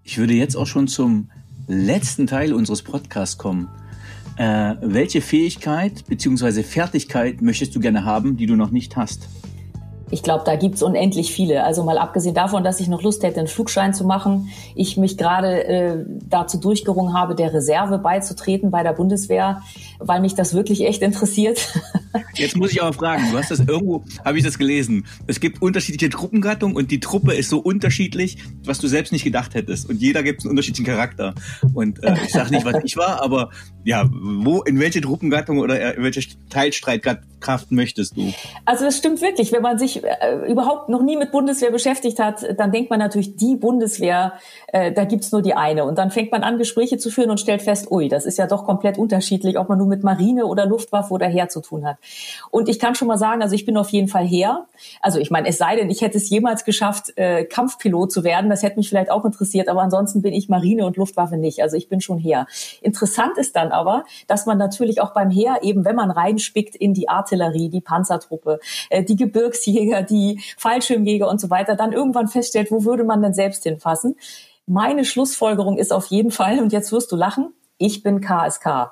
Ich 0.03 0.17
würde 0.17 0.33
jetzt 0.33 0.55
auch 0.55 0.67
schon 0.67 0.87
zum 0.87 1.29
letzten 1.67 2.25
Teil 2.27 2.53
unseres 2.53 2.81
Podcasts 2.81 3.37
kommen. 3.37 3.69
Äh, 4.39 4.77
welche 4.79 5.19
Fähigkeit 5.19 6.05
bzw. 6.07 6.63
Fertigkeit 6.63 7.41
möchtest 7.41 7.75
du 7.75 7.81
gerne 7.81 8.05
haben, 8.05 8.37
die 8.37 8.45
du 8.45 8.55
noch 8.55 8.71
nicht 8.71 8.95
hast? 8.95 9.27
Ich 10.11 10.23
glaube, 10.23 10.43
da 10.45 10.55
gibt's 10.55 10.81
unendlich 10.81 11.31
viele. 11.31 11.63
Also 11.63 11.83
mal 11.83 11.97
abgesehen 11.97 12.35
davon, 12.35 12.63
dass 12.63 12.79
ich 12.79 12.87
noch 12.87 13.01
Lust 13.01 13.23
hätte, 13.23 13.39
einen 13.39 13.47
Flugschein 13.47 13.93
zu 13.93 14.05
machen, 14.05 14.49
ich 14.75 14.97
mich 14.97 15.17
gerade 15.17 15.63
äh, 15.65 16.05
dazu 16.29 16.59
durchgerungen 16.59 17.13
habe, 17.13 17.35
der 17.35 17.53
Reserve 17.53 17.99
beizutreten 17.99 18.71
bei 18.71 18.83
der 18.83 18.93
Bundeswehr, 18.93 19.61
weil 19.99 20.21
mich 20.21 20.35
das 20.35 20.53
wirklich 20.53 20.85
echt 20.85 21.01
interessiert. 21.01 21.73
Jetzt 22.33 22.55
muss 22.55 22.71
ich 22.71 22.81
aber 22.81 22.93
fragen, 22.93 23.31
du 23.31 23.37
hast 23.37 23.51
das 23.51 23.59
irgendwo, 23.59 24.03
habe 24.25 24.37
ich 24.37 24.43
das 24.43 24.57
gelesen. 24.57 25.05
Es 25.27 25.39
gibt 25.39 25.61
unterschiedliche 25.61 26.09
Truppengattungen 26.09 26.75
und 26.75 26.91
die 26.91 26.99
Truppe 26.99 27.33
ist 27.33 27.49
so 27.49 27.59
unterschiedlich, 27.59 28.37
was 28.63 28.79
du 28.79 28.87
selbst 28.87 29.11
nicht 29.11 29.23
gedacht 29.23 29.53
hättest. 29.53 29.89
Und 29.89 30.01
jeder 30.01 30.23
gibt 30.23 30.41
einen 30.41 30.51
unterschiedlichen 30.51 30.85
Charakter. 30.85 31.35
Und 31.73 32.03
äh, 32.03 32.15
ich 32.25 32.31
sage 32.31 32.51
nicht, 32.51 32.65
was 32.65 32.83
ich 32.83 32.97
war, 32.97 33.21
aber 33.21 33.51
ja, 33.83 34.09
wo, 34.11 34.61
in 34.61 34.79
welche 34.79 35.01
Truppengattung 35.01 35.59
oder 35.59 35.95
in 35.95 36.03
welche 36.03 36.21
Teilstreitkraft 37.39 37.71
möchtest 37.71 38.17
du? 38.17 38.33
Also 38.65 38.85
es 38.85 38.97
stimmt 38.97 39.21
wirklich, 39.21 39.51
wenn 39.51 39.61
man 39.61 39.77
sich 39.77 40.03
äh, 40.03 40.49
überhaupt 40.49 40.89
noch 40.89 41.01
nie 41.01 41.17
mit 41.17 41.31
Bundeswehr 41.31 41.71
beschäftigt 41.71 42.19
hat, 42.19 42.45
dann 42.57 42.71
denkt 42.71 42.89
man 42.89 42.99
natürlich, 42.99 43.35
die 43.35 43.55
Bundeswehr, 43.55 44.33
äh, 44.67 44.91
da 44.91 45.05
gibt's 45.05 45.31
nur 45.31 45.41
die 45.41 45.53
eine. 45.53 45.85
Und 45.85 45.97
dann 45.97 46.11
fängt 46.11 46.31
man 46.31 46.43
an, 46.43 46.57
Gespräche 46.57 46.97
zu 46.97 47.09
führen 47.09 47.29
und 47.29 47.39
stellt 47.39 47.61
fest, 47.61 47.91
ui, 47.91 48.07
das 48.07 48.25
ist 48.25 48.37
ja 48.37 48.47
doch 48.47 48.65
komplett 48.65 48.97
unterschiedlich, 48.97 49.57
ob 49.57 49.69
man 49.69 49.77
nur 49.77 49.87
mit 49.87 50.03
Marine 50.03 50.45
oder 50.45 50.65
Luftwaffe 50.65 51.13
oder 51.13 51.27
Heer 51.27 51.49
zu 51.49 51.61
tun 51.61 51.85
hat. 51.85 51.97
Und 52.51 52.69
ich 52.69 52.79
kann 52.79 52.95
schon 52.95 53.07
mal 53.07 53.17
sagen, 53.17 53.41
also 53.41 53.55
ich 53.55 53.65
bin 53.65 53.77
auf 53.77 53.89
jeden 53.89 54.07
Fall 54.07 54.25
Heer. 54.25 54.65
Also 55.01 55.19
ich 55.19 55.31
meine, 55.31 55.47
es 55.47 55.57
sei 55.57 55.75
denn, 55.75 55.89
ich 55.89 56.01
hätte 56.01 56.17
es 56.17 56.29
jemals 56.29 56.65
geschafft, 56.65 57.17
äh, 57.17 57.45
Kampfpilot 57.45 58.11
zu 58.11 58.23
werden. 58.23 58.49
Das 58.49 58.63
hätte 58.63 58.77
mich 58.77 58.89
vielleicht 58.89 59.11
auch 59.11 59.25
interessiert, 59.25 59.69
aber 59.69 59.81
ansonsten 59.81 60.21
bin 60.21 60.33
ich 60.33 60.49
Marine 60.49 60.85
und 60.85 60.97
Luftwaffe 60.97 61.37
nicht. 61.37 61.61
Also 61.61 61.77
ich 61.77 61.89
bin 61.89 62.01
schon 62.01 62.17
Heer. 62.17 62.47
Interessant 62.81 63.37
ist 63.37 63.55
dann 63.55 63.71
aber, 63.71 64.03
dass 64.27 64.45
man 64.45 64.57
natürlich 64.57 65.01
auch 65.01 65.13
beim 65.13 65.29
Heer 65.29 65.59
eben, 65.61 65.85
wenn 65.85 65.95
man 65.95 66.11
reinspickt 66.11 66.75
in 66.75 66.93
die 66.93 67.09
Artillerie, 67.29 67.69
die 67.69 67.81
Panzertruppe, 67.81 68.59
äh, 68.89 69.03
die 69.03 69.15
Gebirgsjäger, 69.15 70.01
die 70.03 70.41
Fallschirmjäger 70.57 71.27
und 71.27 71.39
so 71.39 71.49
weiter, 71.49 71.75
dann 71.75 71.93
irgendwann 71.93 72.27
feststellt, 72.27 72.71
wo 72.71 72.83
würde 72.85 73.03
man 73.03 73.21
denn 73.21 73.33
selbst 73.33 73.63
hinfassen? 73.63 74.15
Meine 74.65 75.05
Schlussfolgerung 75.05 75.77
ist 75.77 75.91
auf 75.91 76.07
jeden 76.07 76.31
Fall, 76.31 76.59
und 76.59 76.73
jetzt 76.73 76.91
wirst 76.91 77.11
du 77.11 77.15
lachen, 77.15 77.53
ich 77.79 78.03
bin 78.03 78.19
KSK. 78.19 78.91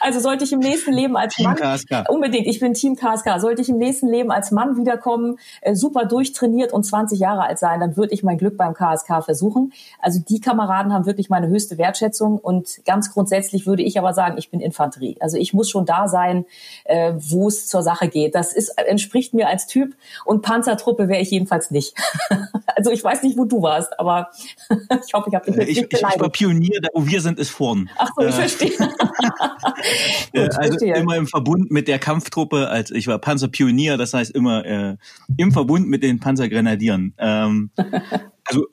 also 0.00 0.20
sollte 0.20 0.44
ich 0.44 0.52
im 0.52 0.58
nächsten 0.58 0.92
Leben 0.92 1.16
als 1.16 1.34
Team 1.34 1.44
Mann 1.44 1.56
KSK. 1.56 2.08
unbedingt, 2.08 2.46
ich 2.46 2.60
bin 2.60 2.72
Team 2.72 2.96
KSK, 2.96 3.38
sollte 3.40 3.60
ich 3.60 3.68
im 3.68 3.76
nächsten 3.76 4.08
Leben 4.08 4.30
als 4.30 4.50
Mann 4.50 4.76
wiederkommen, 4.78 5.38
äh, 5.60 5.74
super 5.74 6.06
durchtrainiert 6.06 6.72
und 6.72 6.84
20 6.84 7.20
Jahre 7.20 7.42
alt 7.42 7.58
sein, 7.58 7.78
dann 7.78 7.96
würde 7.98 8.14
ich 8.14 8.22
mein 8.22 8.38
Glück 8.38 8.56
beim 8.56 8.72
KSK 8.72 9.22
versuchen. 9.22 9.74
Also 10.00 10.20
die 10.26 10.40
Kameraden 10.40 10.94
haben 10.94 11.04
wirklich 11.04 11.28
meine 11.28 11.48
höchste 11.48 11.76
Wertschätzung 11.76 12.38
und 12.38 12.80
ganz 12.86 13.12
grundsätzlich 13.12 13.66
würde 13.66 13.82
ich 13.82 13.98
aber 13.98 14.14
sagen, 14.14 14.38
ich 14.38 14.50
bin 14.50 14.60
Infanterie. 14.60 15.16
Also 15.20 15.36
ich 15.36 15.52
muss 15.52 15.68
schon 15.68 15.84
da 15.84 16.08
sein, 16.08 16.46
äh, 16.84 17.12
wo 17.18 17.48
es 17.48 17.68
zur 17.68 17.82
Sache 17.82 18.08
geht. 18.08 18.34
Das 18.34 18.54
ist 18.54 18.70
entspricht 18.78 19.34
mir 19.34 19.48
als 19.48 19.66
Typ 19.66 19.94
und 20.24 20.40
Panzertruppe 20.40 21.08
wäre 21.08 21.20
ich 21.20 21.30
jedenfalls 21.30 21.70
nicht. 21.70 21.94
also 22.76 22.90
ich 22.90 23.04
weiß 23.04 23.22
nicht, 23.24 23.36
wo 23.36 23.44
du 23.44 23.60
warst, 23.60 23.98
aber 24.00 24.30
ich 25.06 25.12
hoffe, 25.12 25.28
ich 25.28 25.34
habe 25.34 25.44
dich 25.44 25.56
nicht 25.56 25.68
ich, 25.68 25.78
ich, 25.78 25.92
ich 25.92 26.02
war 26.02 26.30
Pionier 26.30 26.61
Turnier, 26.62 26.80
da 26.80 26.88
wo 26.94 27.06
wir 27.06 27.20
sind, 27.20 27.38
ist 27.38 27.50
vorn. 27.50 27.90
Ach 27.96 28.08
so, 28.16 28.22
ich 28.22 28.28
äh, 28.28 28.32
verstehe. 28.32 28.76
Gut, 30.32 30.56
also 30.56 30.78
verstehe. 30.78 30.94
immer 30.94 31.16
im 31.16 31.26
Verbund 31.26 31.70
mit 31.70 31.88
der 31.88 31.98
Kampftruppe, 31.98 32.68
als 32.68 32.90
ich 32.90 33.06
war 33.06 33.18
Panzerpionier, 33.18 33.96
das 33.96 34.14
heißt 34.14 34.30
immer 34.32 34.64
äh, 34.64 34.96
im 35.36 35.52
Verbund 35.52 35.88
mit 35.88 36.02
den 36.02 36.20
Panzergrenadieren. 36.20 37.14
Ähm, 37.18 37.70
also 38.44 38.66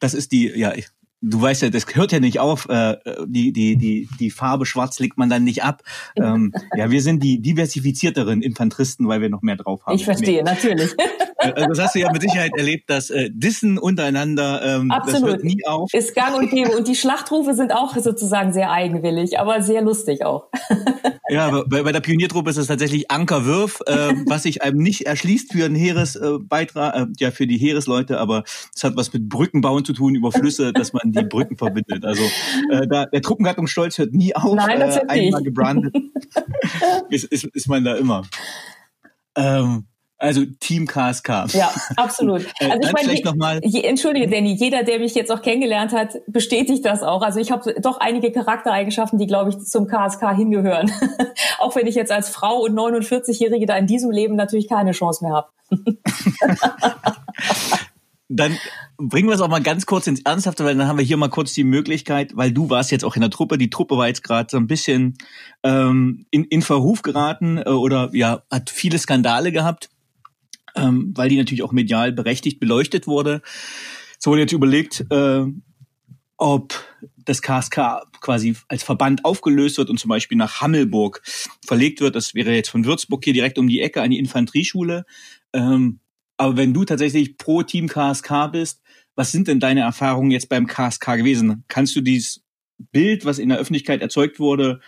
das 0.00 0.14
ist 0.14 0.32
die, 0.32 0.48
ja, 0.48 0.72
du 1.20 1.40
weißt 1.40 1.62
ja, 1.62 1.70
das 1.70 1.86
hört 1.92 2.12
ja 2.12 2.20
nicht 2.20 2.40
auf, 2.40 2.68
äh, 2.68 2.96
die, 3.26 3.52
die, 3.52 3.76
die, 3.76 4.08
die 4.18 4.30
Farbe 4.30 4.66
schwarz 4.66 4.98
legt 4.98 5.18
man 5.18 5.28
dann 5.28 5.44
nicht 5.44 5.62
ab. 5.64 5.82
Ähm, 6.16 6.52
ja, 6.76 6.90
wir 6.90 7.02
sind 7.02 7.22
die 7.22 7.40
diversifizierteren 7.40 8.42
Infanteristen, 8.42 9.08
weil 9.08 9.20
wir 9.20 9.28
noch 9.28 9.42
mehr 9.42 9.56
drauf 9.56 9.86
haben. 9.86 9.96
Ich 9.96 10.04
verstehe, 10.04 10.42
nee. 10.42 10.50
natürlich. 10.50 10.94
Äh, 11.38 11.52
also 11.52 11.68
das 11.68 11.78
hast 11.78 11.94
du 11.94 12.00
ja 12.00 12.10
mit 12.12 12.22
Sicherheit 12.22 12.52
erlebt, 12.56 12.90
dass 12.90 13.10
äh, 13.10 13.30
Dissen 13.32 13.78
untereinander, 13.78 14.60
ähm, 14.64 14.90
Absolut. 14.90 15.22
das 15.22 15.30
hört 15.30 15.44
nie 15.44 15.64
auf. 15.66 15.92
Ist 15.94 16.14
gang 16.14 16.36
und 16.36 16.50
gäbe. 16.50 16.76
Und 16.76 16.88
die 16.88 16.96
Schlachtrufe 16.96 17.54
sind 17.54 17.72
auch 17.72 17.96
sozusagen 17.96 18.52
sehr 18.52 18.70
eigenwillig, 18.70 19.38
aber 19.38 19.62
sehr 19.62 19.82
lustig 19.82 20.24
auch. 20.24 20.48
ja, 21.28 21.62
bei, 21.66 21.82
bei 21.82 21.92
der 21.92 22.00
Pioniertruppe 22.00 22.50
ist 22.50 22.56
es 22.56 22.66
tatsächlich 22.66 23.10
Ankerwürf, 23.10 23.80
äh, 23.86 24.14
was 24.26 24.42
sich 24.44 24.62
einem 24.62 24.78
nicht 24.78 25.06
erschließt 25.06 25.52
für 25.52 25.64
einen 25.64 25.76
Heeresbeitrag, 25.76 26.94
äh, 26.94 27.06
ja, 27.18 27.30
für 27.30 27.46
die 27.46 27.58
Heeresleute, 27.58 28.18
aber 28.18 28.44
es 28.74 28.82
hat 28.82 28.96
was 28.96 29.12
mit 29.12 29.28
Brückenbauen 29.28 29.84
zu 29.84 29.92
tun 29.92 30.14
über 30.14 30.32
Flüsse, 30.32 30.72
dass 30.72 30.92
man 30.92 31.07
die 31.12 31.24
Brücken 31.24 31.56
verbindet. 31.56 32.04
Also 32.04 32.22
äh, 32.70 32.86
da, 32.86 33.06
der 33.06 33.22
Truppengattungsstolz 33.22 33.98
hört 33.98 34.12
nie 34.12 34.34
auf. 34.34 34.54
Nein, 34.54 34.80
das 34.80 34.96
äh, 34.96 35.04
einmal 35.08 35.42
gebrandet 35.42 35.94
ist, 37.10 37.24
ist, 37.24 37.44
ist 37.44 37.68
man 37.68 37.84
da 37.84 37.94
immer. 37.94 38.22
Ähm, 39.36 39.86
also 40.20 40.44
Team 40.58 40.86
KSK. 40.86 41.54
Ja, 41.54 41.72
absolut. 41.96 42.46
Äh, 42.60 42.70
also 42.70 42.88
ich 42.88 42.92
meine, 42.92 43.08
vielleicht 43.08 43.24
noch 43.24 43.36
mal 43.36 43.60
je, 43.62 43.82
entschuldige, 43.82 44.26
Danny, 44.28 44.52
jeder, 44.52 44.82
der 44.82 44.98
mich 44.98 45.14
jetzt 45.14 45.30
auch 45.30 45.42
kennengelernt 45.42 45.92
hat, 45.92 46.16
bestätigt 46.26 46.84
das 46.84 47.04
auch. 47.04 47.22
Also 47.22 47.38
ich 47.38 47.52
habe 47.52 47.74
doch 47.80 48.00
einige 48.00 48.32
Charaktereigenschaften, 48.32 49.18
die, 49.18 49.28
glaube 49.28 49.50
ich, 49.50 49.58
zum 49.60 49.86
KSK 49.86 50.34
hingehören. 50.34 50.90
auch 51.58 51.76
wenn 51.76 51.86
ich 51.86 51.94
jetzt 51.94 52.10
als 52.10 52.30
Frau 52.30 52.62
und 52.62 52.76
49-Jährige 52.76 53.66
da 53.66 53.76
in 53.76 53.86
diesem 53.86 54.10
Leben 54.10 54.34
natürlich 54.34 54.68
keine 54.68 54.90
Chance 54.90 55.24
mehr 55.24 55.34
habe. 55.34 55.48
Dann 58.28 58.58
bringen 58.98 59.28
wir 59.28 59.34
es 59.34 59.40
auch 59.40 59.48
mal 59.48 59.62
ganz 59.62 59.86
kurz 59.86 60.06
ins 60.06 60.20
Ernsthafte, 60.20 60.64
weil 60.64 60.76
dann 60.76 60.86
haben 60.86 60.98
wir 60.98 61.04
hier 61.04 61.16
mal 61.16 61.30
kurz 61.30 61.54
die 61.54 61.64
Möglichkeit, 61.64 62.36
weil 62.36 62.52
du 62.52 62.68
warst 62.68 62.90
jetzt 62.90 63.04
auch 63.04 63.16
in 63.16 63.22
der 63.22 63.30
Truppe, 63.30 63.56
die 63.56 63.70
Truppe 63.70 63.96
war 63.96 64.06
jetzt 64.06 64.22
gerade 64.22 64.48
so 64.50 64.58
ein 64.58 64.66
bisschen 64.66 65.16
ähm, 65.62 66.26
in, 66.30 66.44
in 66.44 66.60
Verruf 66.60 67.00
geraten 67.02 67.56
äh, 67.56 67.70
oder 67.70 68.10
ja, 68.12 68.42
hat 68.50 68.68
viele 68.68 68.98
Skandale 68.98 69.50
gehabt, 69.50 69.88
ähm, 70.76 71.12
weil 71.16 71.30
die 71.30 71.38
natürlich 71.38 71.62
auch 71.62 71.72
medial 71.72 72.12
berechtigt 72.12 72.60
beleuchtet 72.60 73.06
wurde. 73.06 73.40
So 74.18 74.30
wurde 74.30 74.42
jetzt 74.42 74.52
überlegt, 74.52 75.06
äh, 75.10 75.46
ob 76.36 76.74
das 77.16 77.40
KSK 77.40 78.02
quasi 78.20 78.56
als 78.68 78.82
Verband 78.82 79.24
aufgelöst 79.24 79.78
wird 79.78 79.88
und 79.88 79.98
zum 79.98 80.10
Beispiel 80.10 80.36
nach 80.36 80.60
Hammelburg 80.60 81.22
verlegt 81.66 82.00
wird. 82.00 82.14
Das 82.14 82.34
wäre 82.34 82.52
jetzt 82.52 82.68
von 82.68 82.84
Würzburg 82.84 83.24
hier 83.24 83.32
direkt 83.32 83.58
um 83.58 83.68
die 83.68 83.80
Ecke 83.80 84.02
an 84.02 84.10
die 84.10 84.18
Infanterieschule. 84.18 85.04
Ähm, 85.54 86.00
aber 86.38 86.56
wenn 86.56 86.72
du 86.72 86.84
tatsächlich 86.84 87.36
pro 87.36 87.62
Team 87.62 87.88
KSK 87.88 88.52
bist, 88.52 88.80
was 89.16 89.32
sind 89.32 89.48
denn 89.48 89.60
deine 89.60 89.80
Erfahrungen 89.80 90.30
jetzt 90.30 90.48
beim 90.48 90.66
KSK 90.66 91.16
gewesen? 91.16 91.64
Kannst 91.68 91.94
du 91.96 92.00
dieses 92.00 92.44
Bild, 92.92 93.24
was 93.24 93.40
in 93.40 93.48
der 93.48 93.58
Öffentlichkeit 93.58 94.00
erzeugt 94.00 94.38
wurde, 94.38 94.80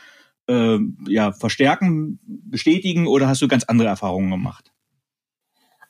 äh, 0.48 0.78
ja, 1.08 1.32
verstärken, 1.32 2.20
bestätigen 2.24 3.08
oder 3.08 3.26
hast 3.26 3.42
du 3.42 3.48
ganz 3.48 3.64
andere 3.64 3.88
Erfahrungen 3.88 4.30
gemacht? 4.30 4.69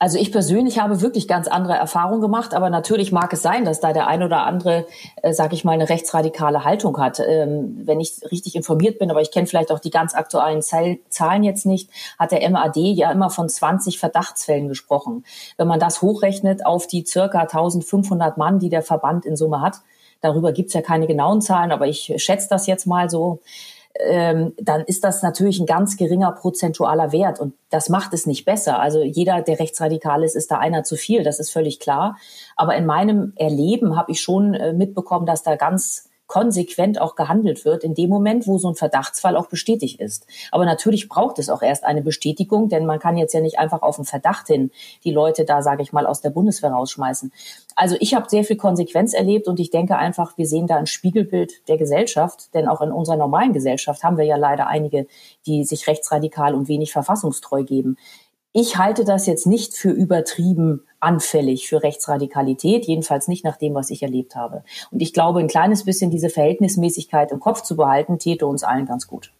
Also 0.03 0.16
ich 0.16 0.32
persönlich 0.32 0.78
habe 0.78 1.03
wirklich 1.03 1.28
ganz 1.28 1.46
andere 1.46 1.74
Erfahrungen 1.74 2.22
gemacht, 2.22 2.55
aber 2.55 2.70
natürlich 2.70 3.12
mag 3.12 3.30
es 3.34 3.42
sein, 3.42 3.66
dass 3.66 3.80
da 3.80 3.92
der 3.92 4.07
ein 4.07 4.22
oder 4.22 4.46
andere, 4.46 4.86
äh, 5.20 5.34
sage 5.34 5.55
ich 5.55 5.62
mal, 5.62 5.72
eine 5.72 5.90
rechtsradikale 5.90 6.64
Haltung 6.64 6.96
hat. 6.96 7.20
Ähm, 7.20 7.82
wenn 7.84 8.01
ich 8.01 8.14
richtig 8.32 8.57
informiert 8.57 8.98
bin, 8.98 9.11
aber 9.11 9.20
ich 9.20 9.30
kenne 9.30 9.46
vielleicht 9.46 9.70
auch 9.70 9.78
die 9.78 9.90
ganz 9.90 10.14
aktuellen 10.14 10.62
Zahlen 10.62 11.42
jetzt 11.42 11.66
nicht, 11.66 11.90
hat 12.18 12.32
der 12.32 12.48
MAD 12.48 12.78
ja 12.78 13.12
immer 13.12 13.28
von 13.28 13.51
20 13.51 13.98
Verdachtsfällen 13.98 14.68
gesprochen. 14.68 15.26
Wenn 15.59 15.68
man 15.68 15.78
das 15.78 16.01
hochrechnet 16.01 16.64
auf 16.64 16.86
die 16.86 17.05
circa 17.05 17.40
1500 17.40 18.38
Mann, 18.38 18.59
die 18.59 18.70
der 18.70 18.82
Verband 18.82 19.26
in 19.26 19.36
Summe 19.36 19.61
hat, 19.61 19.80
darüber 20.22 20.53
gibt's 20.53 20.72
ja 20.72 20.80
keine 20.80 21.09
genauen 21.09 21.42
Zahlen, 21.42 21.72
aber 21.72 21.86
ich 21.86 22.14
schätze 22.16 22.48
das 22.48 22.66
jetzt 22.66 22.86
mal 22.86 23.11
so, 23.11 23.40
ähm, 23.99 24.55
dann 24.59 24.82
ist 24.82 25.05
das 25.05 25.22
natürlich 25.22 25.59
ein 25.61 25.66
ganz 25.66 25.97
geringer 25.97 26.32
prozentualer 26.32 27.12
Wert 27.12 27.41
und 27.41 27.55
das 27.70 27.88
macht 27.88 28.14
es 28.14 28.26
nicht 28.26 28.45
besser. 28.45 28.80
Also 28.80 29.03
jeder, 29.03 29.43
der 29.43 29.59
rechtsradikal 29.59 30.22
ist, 30.22 30.36
ist 30.36 30.51
da 30.51 30.59
einer 30.59 30.84
zu 30.84 30.97
viel, 30.97 31.22
das 31.22 31.41
ist 31.41 31.51
völlig 31.51 31.80
klar. 31.80 32.16
Aber 32.57 32.76
in 32.76 32.86
meinem 32.86 33.32
Erleben 33.36 33.97
habe 33.97 34.12
ich 34.12 34.20
schon 34.20 34.55
äh, 34.55 34.72
mitbekommen, 34.72 35.26
dass 35.26 35.43
da 35.43 35.57
ganz 35.57 36.09
konsequent 36.31 37.01
auch 37.01 37.16
gehandelt 37.16 37.64
wird 37.64 37.83
in 37.83 37.95
dem 37.95 38.09
Moment, 38.09 38.47
wo 38.47 38.57
so 38.57 38.68
ein 38.68 38.76
Verdachtsfall 38.76 39.37
auch 39.37 39.49
bestätigt 39.49 40.01
ist. 40.01 40.28
Aber 40.53 40.64
natürlich 40.64 41.09
braucht 41.09 41.41
es 41.41 41.51
auch 41.51 41.61
erst 41.61 41.83
eine 41.83 42.03
Bestätigung, 42.03 42.68
denn 42.68 42.87
man 42.87 43.01
kann 43.01 43.16
jetzt 43.16 43.35
ja 43.35 43.41
nicht 43.41 43.59
einfach 43.59 43.83
auf 43.83 43.97
den 43.97 44.05
Verdacht 44.05 44.47
hin 44.47 44.70
die 45.03 45.11
Leute 45.11 45.45
da, 45.45 45.61
sage 45.61 45.83
ich 45.83 45.93
mal, 45.93 46.07
aus 46.07 46.20
der 46.20 46.31
Bundeswehr 46.31 46.70
rausschmeißen. 46.70 47.33
Also 47.74 47.97
ich 47.99 48.14
habe 48.14 48.31
sehr 48.31 48.45
viel 48.45 48.55
Konsequenz 48.55 49.12
erlebt 49.12 49.49
und 49.49 49.59
ich 49.59 49.70
denke 49.70 49.97
einfach, 49.97 50.39
wir 50.39 50.47
sehen 50.47 50.68
da 50.68 50.76
ein 50.76 50.87
Spiegelbild 50.87 51.66
der 51.68 51.78
Gesellschaft, 51.78 52.55
denn 52.55 52.68
auch 52.68 52.81
in 52.81 52.93
unserer 52.93 53.16
normalen 53.16 53.53
Gesellschaft 53.53 54.05
haben 54.05 54.16
wir 54.16 54.24
ja 54.24 54.37
leider 54.37 54.68
einige, 54.68 55.09
die 55.47 55.64
sich 55.64 55.89
rechtsradikal 55.89 56.55
und 56.55 56.68
wenig 56.68 56.93
verfassungstreu 56.93 57.64
geben. 57.64 57.97
Ich 58.53 58.76
halte 58.76 59.05
das 59.05 59.26
jetzt 59.26 59.46
nicht 59.46 59.74
für 59.74 59.90
übertrieben 59.90 60.82
anfällig 60.98 61.68
für 61.68 61.82
Rechtsradikalität, 61.82 62.84
jedenfalls 62.84 63.28
nicht 63.28 63.44
nach 63.44 63.57
dem, 63.57 63.74
was 63.74 63.90
ich 63.90 64.03
erlebt 64.03 64.34
habe. 64.34 64.64
Und 64.90 65.01
ich 65.01 65.12
glaube, 65.12 65.38
ein 65.38 65.46
kleines 65.46 65.84
bisschen 65.84 66.11
diese 66.11 66.30
Verhältnismäßigkeit 66.30 67.30
im 67.30 67.38
Kopf 67.38 67.62
zu 67.62 67.76
behalten, 67.76 68.18
täte 68.18 68.46
uns 68.46 68.64
allen 68.64 68.86
ganz 68.86 69.07
gut. 69.07 69.32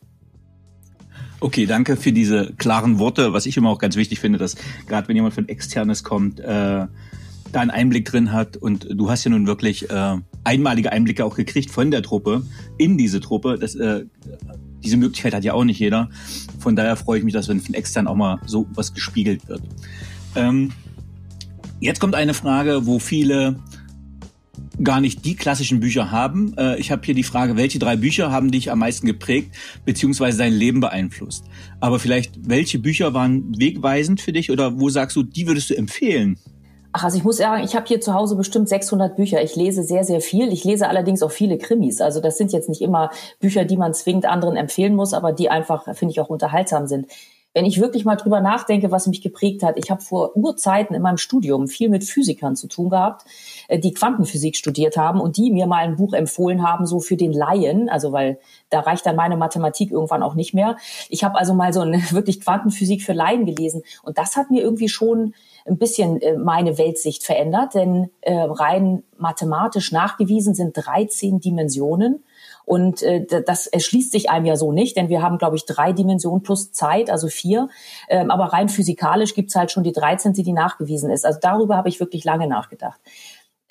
Okay, 1.41 1.67
danke 1.67 1.97
für 1.97 2.13
diese 2.13 2.53
klaren 2.55 2.99
Worte. 2.99 3.33
Was 3.33 3.47
ich 3.47 3.57
immer 3.57 3.71
auch 3.71 3.79
ganz 3.79 3.97
wichtig 3.97 4.21
finde, 4.21 4.39
dass 4.39 4.57
gerade 4.87 5.09
wenn 5.09 5.17
jemand 5.17 5.35
von 5.35 5.49
externes 5.49 6.05
kommt, 6.05 6.39
äh, 6.39 6.45
da 6.45 7.61
einen 7.61 7.71
Einblick 7.71 8.05
drin 8.05 8.33
hat 8.33 8.57
und 8.57 8.87
du 8.91 9.11
hast 9.11 9.25
ja 9.25 9.31
nun 9.31 9.47
wirklich 9.47 9.91
äh, 9.91 10.17
einmalige 10.45 10.93
Einblicke 10.93 11.25
auch 11.25 11.35
gekriegt 11.35 11.71
von 11.71 11.91
der 11.91 12.03
Truppe 12.03 12.45
in 12.79 12.97
diese 12.97 13.21
Truppe. 13.21 13.59
Das, 13.59 13.75
äh, 13.75 14.05
diese 14.83 14.97
Möglichkeit 14.97 15.35
hat 15.35 15.45
ja 15.45 15.55
auch 15.55 15.65
nicht 15.65 15.79
jeder. 15.79 16.09
Von 16.59 16.77
daher 16.77 16.97
freue 16.97 17.19
ich 17.19 17.25
mich, 17.25 17.35
dass 17.35 17.49
wenn 17.49 17.61
von 17.61 17.75
extern 17.75 18.07
auch 18.07 18.17
mal 18.17 18.41
so 18.47 18.67
was 18.75 18.95
gespiegelt 18.95 19.49
wird. 19.49 19.63
Ähm, 20.35 20.73
jetzt 21.81 22.01
kommt 22.01 22.15
eine 22.15 22.35
Frage, 22.35 22.87
wo 22.87 22.99
viele 22.99 23.57
gar 24.83 25.01
nicht 25.01 25.25
die 25.25 25.35
klassischen 25.35 25.81
Bücher 25.81 26.11
haben. 26.11 26.55
Äh, 26.57 26.79
ich 26.79 26.91
habe 26.91 27.03
hier 27.05 27.15
die 27.15 27.23
Frage, 27.23 27.57
welche 27.57 27.79
drei 27.79 27.97
Bücher 27.97 28.31
haben 28.31 28.51
dich 28.51 28.71
am 28.71 28.79
meisten 28.79 29.07
geprägt 29.07 29.55
beziehungsweise 29.85 30.39
dein 30.39 30.53
Leben 30.53 30.81
beeinflusst? 30.81 31.45
Aber 31.81 31.99
vielleicht, 31.99 32.49
welche 32.49 32.79
Bücher 32.79 33.13
waren 33.15 33.59
wegweisend 33.59 34.21
für 34.21 34.33
dich 34.33 34.51
oder 34.51 34.79
wo 34.79 34.89
sagst 34.89 35.17
du, 35.17 35.23
die 35.23 35.47
würdest 35.47 35.71
du 35.71 35.77
empfehlen? 35.77 36.39
Ach, 36.93 37.05
also 37.05 37.17
ich 37.17 37.25
muss 37.25 37.37
sagen, 37.37 37.63
ich 37.63 37.77
habe 37.77 37.87
hier 37.87 38.01
zu 38.01 38.15
Hause 38.15 38.35
bestimmt 38.35 38.69
600 38.69 39.15
Bücher. 39.15 39.43
Ich 39.43 39.55
lese 39.55 39.85
sehr, 39.85 40.03
sehr 40.03 40.21
viel. 40.21 40.53
Ich 40.53 40.65
lese 40.65 40.89
allerdings 40.89 41.23
auch 41.23 41.31
viele 41.31 41.57
Krimis. 41.57 42.01
Also 42.01 42.21
das 42.21 42.37
sind 42.37 42.53
jetzt 42.53 42.69
nicht 42.69 42.83
immer 42.83 43.11
Bücher, 43.39 43.65
die 43.65 43.77
man 43.77 43.95
zwingend 43.95 44.27
anderen 44.27 44.57
empfehlen 44.57 44.97
muss, 44.97 45.15
aber 45.15 45.33
die 45.33 45.51
einfach, 45.51 45.85
finde 45.95 46.13
ich, 46.13 46.21
auch 46.21 46.31
unterhaltsam 46.31 46.89
sind. 46.89 47.07
Wenn 47.53 47.65
ich 47.65 47.81
wirklich 47.81 48.05
mal 48.05 48.15
drüber 48.15 48.41
nachdenke, 48.41 48.93
was 48.93 49.09
mich 49.09 49.23
geprägt 49.23 49.65
hat, 49.65 49.77
ich 49.77 49.91
habe 49.91 50.01
vor 50.01 50.37
Urzeiten 50.37 50.95
in 50.95 51.03
meinem 51.03 51.17
Studium 51.17 51.67
viel 51.67 51.89
mit 51.89 52.05
Physikern 52.05 52.55
zu 52.55 52.69
tun 52.69 52.91
gehabt, 52.91 53.25
äh, 53.67 53.79
die 53.79 53.93
Quantenphysik 53.93 54.57
studiert 54.57 54.97
haben 54.97 55.21
und 55.21 55.37
die 55.37 55.51
mir 55.51 55.67
mal 55.67 55.85
ein 55.85 55.97
Buch 55.97 56.13
empfohlen 56.13 56.63
haben, 56.63 56.87
so 56.87 57.01
für 57.01 57.17
den 57.17 57.33
Laien, 57.33 57.89
also 57.89 58.13
weil 58.13 58.39
da 58.69 58.81
reicht 58.81 59.05
dann 59.05 59.17
meine 59.17 59.37
Mathematik 59.37 59.91
irgendwann 59.91 60.23
auch 60.23 60.35
nicht 60.35 60.55
mehr. 60.55 60.77
Ich 61.09 61.25
habe 61.25 61.39
also 61.39 61.55
mal 61.55 61.73
so 61.73 61.81
eine 61.81 61.99
wirklich 62.11 62.41
Quantenphysik 62.41 63.03
für 63.03 63.15
Laien 63.15 63.47
gelesen 63.47 63.83
und 64.05 64.17
das 64.19 64.37
hat 64.37 64.51
mir 64.51 64.63
irgendwie 64.63 64.89
schon 64.89 65.35
ein 65.67 65.79
bisschen 65.79 66.21
äh, 66.21 66.37
meine 66.37 66.79
Weltsicht 66.79 67.25
verändert, 67.25 67.75
denn 67.75 68.11
äh, 68.21 68.35
rein 68.35 69.03
mathematisch 69.17 69.93
nachgewiesen 69.93 70.55
sind 70.55 70.73
13 70.75 71.41
Dimensionen. 71.41 72.25
Und 72.65 73.03
äh, 73.03 73.27
das 73.45 73.67
erschließt 73.67 74.13
sich 74.13 74.31
einem 74.31 74.47
ja 74.47 74.57
so 74.57 74.71
nicht, 74.73 74.97
denn 74.97 75.09
wir 75.09 75.23
haben, 75.23 75.39
glaube 75.39 75.57
ich, 75.57 75.67
drei 75.67 75.93
Dimensionen 75.93 76.43
plus 76.43 76.73
Zeit, 76.73 77.11
also 77.11 77.29
vier. 77.29 77.69
Ähm, 78.09 78.31
aber 78.31 78.53
rein 78.53 78.69
physikalisch 78.69 79.35
gibt's 79.35 79.57
halt 79.57 79.73
schon 79.73 79.83
die 79.83 79.93
13, 79.93 80.33
die 80.35 80.53
nachgewiesen 80.53 81.11
ist. 81.11 81.27
Also 81.27 81.41
darüber 81.43 81.77
habe 81.77 81.89
ich 81.89 82.01
wirklich 82.01 82.25
lange 82.25 82.47
nachgedacht. 82.47 83.01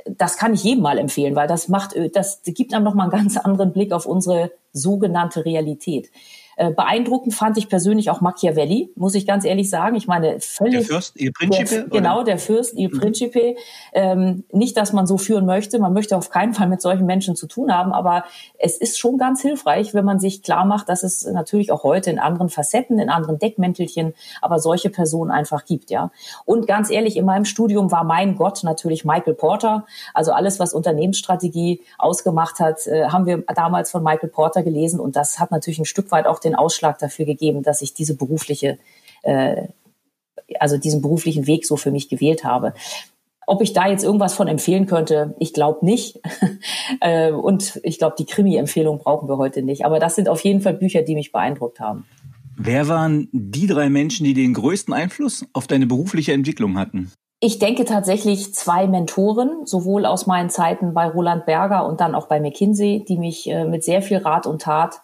Das 0.05 0.37
kann 0.37 0.53
ich 0.53 0.63
jedem 0.63 0.83
mal 0.83 0.97
empfehlen, 0.97 1.35
weil 1.35 1.47
das 1.47 1.69
macht, 1.69 1.93
äh, 1.93 2.09
das 2.09 2.41
gibt 2.43 2.73
einem 2.73 2.83
noch 2.83 2.93
mal 2.93 3.03
einen 3.03 3.11
ganz 3.11 3.37
anderen 3.37 3.71
Blick 3.71 3.93
auf 3.93 4.05
unsere 4.05 4.51
sogenannte 4.73 5.45
Realität. 5.45 6.11
Äh, 6.59 6.71
beeindruckend 6.71 7.33
fand 7.33 7.57
ich 7.57 7.69
persönlich 7.69 8.09
auch 8.09 8.19
Machiavelli, 8.19 8.91
muss 8.97 9.15
ich 9.15 9.25
ganz 9.25 9.45
ehrlich 9.45 9.69
sagen. 9.69 9.95
Ich 9.95 10.07
meine, 10.07 10.41
völlig. 10.41 10.79
Der 10.79 10.81
Fürst, 10.81 11.13
Il 11.15 11.31
Principe? 11.31 11.75
Der, 11.75 11.87
genau, 11.87 12.23
der 12.23 12.37
Fürst, 12.37 12.73
Il 12.77 12.89
mhm. 12.89 12.99
Principe. 12.99 13.55
Ähm, 13.93 14.43
nicht, 14.51 14.75
dass 14.75 14.91
man 14.91 15.07
so 15.07 15.17
führen 15.17 15.45
möchte. 15.45 15.79
Man 15.79 15.93
möchte 15.93 16.17
auf 16.17 16.29
keinen 16.29 16.53
Fall 16.53 16.67
mit 16.67 16.81
solchen 16.81 17.05
Menschen 17.05 17.37
zu 17.37 17.47
tun 17.47 17.73
haben, 17.73 17.93
aber 17.93 18.25
es 18.57 18.75
ist 18.75 18.99
schon 18.99 19.17
ganz 19.17 19.41
hilfreich, 19.41 19.93
wenn 19.93 20.03
man 20.03 20.19
sich 20.19 20.43
klar 20.43 20.65
macht, 20.65 20.89
dass 20.89 21.03
es 21.03 21.25
natürlich 21.25 21.71
auch 21.71 21.83
heute 21.83 22.09
in 22.09 22.19
anderen 22.19 22.49
Facetten, 22.49 22.99
in 22.99 23.09
anderen 23.09 23.39
Deckmäntelchen, 23.39 24.13
aber 24.41 24.59
solche 24.59 24.89
Personen 24.89 25.31
einfach 25.31 25.63
gibt, 25.63 25.89
ja. 25.89 26.11
Und 26.43 26.67
ganz 26.67 26.91
ehrlich, 26.91 27.15
in 27.15 27.23
meinem 27.23 27.45
Studium 27.45 27.89
war 27.89 28.03
mein 28.03 28.35
Gott 28.35 28.65
natürlich 28.65 29.05
Michael 29.05 29.35
Porter. 29.35 29.85
Also 30.13 30.33
alles, 30.33 30.59
was 30.59 30.73
Unternehmensstrategie 30.73 31.79
ausgemacht 31.97 32.59
hat, 32.59 32.85
äh, 32.85 33.05
haben 33.05 33.25
wir 33.25 33.45
damals 33.55 33.91
von 33.91 34.03
Michael 34.03 34.27
Porter 34.27 34.61
gelesen 34.61 34.99
und 34.99 35.15
das 35.15 35.39
hat 35.39 35.51
natürlich 35.51 35.79
ein 35.79 35.85
Stück 35.85 36.11
weit 36.11 36.27
auch 36.27 36.39
den 36.39 36.48
den 36.49 36.55
Ausschlag 36.55 36.97
dafür 36.99 37.25
gegeben, 37.25 37.63
dass 37.63 37.81
ich 37.81 37.93
diese 37.93 38.15
berufliche, 38.15 38.77
äh, 39.23 39.67
also 40.59 40.77
diesen 40.77 41.01
beruflichen 41.01 41.47
Weg 41.47 41.65
so 41.65 41.77
für 41.77 41.91
mich 41.91 42.09
gewählt 42.09 42.43
habe. 42.43 42.73
Ob 43.47 43.61
ich 43.61 43.73
da 43.73 43.87
jetzt 43.87 44.03
irgendwas 44.03 44.35
von 44.35 44.47
empfehlen 44.47 44.85
könnte, 44.85 45.35
ich 45.39 45.53
glaube 45.53 45.85
nicht. 45.85 46.19
Äh, 47.01 47.31
und 47.31 47.79
ich 47.83 47.97
glaube, 47.99 48.15
die 48.17 48.25
Krimi-Empfehlung 48.25 48.97
brauchen 48.97 49.29
wir 49.29 49.37
heute 49.37 49.61
nicht. 49.61 49.85
Aber 49.85 49.99
das 49.99 50.15
sind 50.15 50.27
auf 50.27 50.41
jeden 50.41 50.59
Fall 50.59 50.73
Bücher, 50.73 51.03
die 51.03 51.13
mich 51.13 51.31
beeindruckt 51.31 51.79
haben. 51.79 52.05
Wer 52.57 52.89
waren 52.89 53.29
die 53.31 53.67
drei 53.67 53.89
Menschen, 53.89 54.25
die 54.25 54.33
den 54.33 54.53
größten 54.53 54.93
Einfluss 54.93 55.45
auf 55.53 55.67
deine 55.67 55.85
berufliche 55.85 56.33
Entwicklung 56.33 56.77
hatten? 56.77 57.11
Ich 57.39 57.57
denke 57.57 57.85
tatsächlich 57.85 58.53
zwei 58.53 58.85
Mentoren, 58.85 59.65
sowohl 59.65 60.05
aus 60.05 60.27
meinen 60.27 60.49
Zeiten 60.49 60.93
bei 60.93 61.07
Roland 61.07 61.45
Berger 61.45 61.87
und 61.87 62.01
dann 62.01 62.15
auch 62.15 62.27
bei 62.27 62.41
McKinsey, 62.41 63.05
die 63.07 63.17
mich 63.17 63.49
äh, 63.49 63.63
mit 63.63 63.85
sehr 63.85 64.01
viel 64.01 64.17
Rat 64.17 64.45
und 64.45 64.63
Tat 64.63 65.01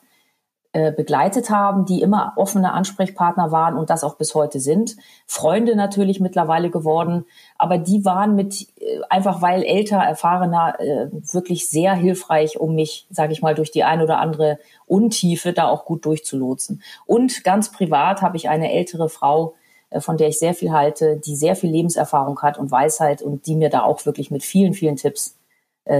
äh, 0.76 0.92
begleitet 0.92 1.50
haben, 1.50 1.86
die 1.86 2.02
immer 2.02 2.34
offene 2.36 2.74
Ansprechpartner 2.74 3.50
waren 3.50 3.78
und 3.78 3.90
das 3.90 4.04
auch 4.04 4.16
bis 4.16 4.36
heute 4.36 4.60
sind. 4.60 4.98
Freunde 5.26 5.74
natürlich 5.74 6.20
mittlerweile 6.20 6.70
geworden, 6.70 7.24
aber 7.58 7.78
die 7.78 8.04
waren 8.04 8.36
mit 8.36 8.68
äh, 8.82 9.00
einfach 9.10 9.42
weil 9.42 9.64
älter, 9.64 10.00
erfahrener 10.00 10.78
äh, 10.82 11.08
wirklich 11.32 11.70
sehr 11.70 11.94
hilfreich, 11.94 12.60
um 12.60 12.76
mich, 12.76 13.08
sage 13.10 13.32
ich 13.32 13.42
mal, 13.42 13.56
durch 13.56 13.72
die 13.72 13.86
ein 13.86 14.02
oder 14.02 14.20
andere 14.20 14.60
Untiefe 14.86 15.54
da 15.54 15.70
auch 15.70 15.86
gut 15.86 16.04
durchzulotsen. 16.04 16.84
Und 17.06 17.46
ganz 17.46 17.72
privat 17.72 18.22
habe 18.22 18.36
ich 18.36 18.50
eine 18.50 18.74
ältere 18.74 19.08
Frau, 19.08 19.54
von 20.00 20.18
der 20.18 20.28
ich 20.28 20.40
sehr 20.40 20.56
viel 20.56 20.74
halte, 20.74 21.16
die 21.16 21.38
sehr 21.38 21.56
viel 21.56 21.70
Lebenserfahrung 21.70 22.42
hat 22.42 22.58
und 22.58 22.70
Weisheit 22.70 23.22
und 23.22 23.48
die 23.48 23.56
mir 23.56 23.70
da 23.70 23.84
auch 23.84 24.06
wirklich 24.06 24.30
mit 24.30 24.44
vielen, 24.44 24.74
vielen 24.74 24.98
Tipps 24.98 25.38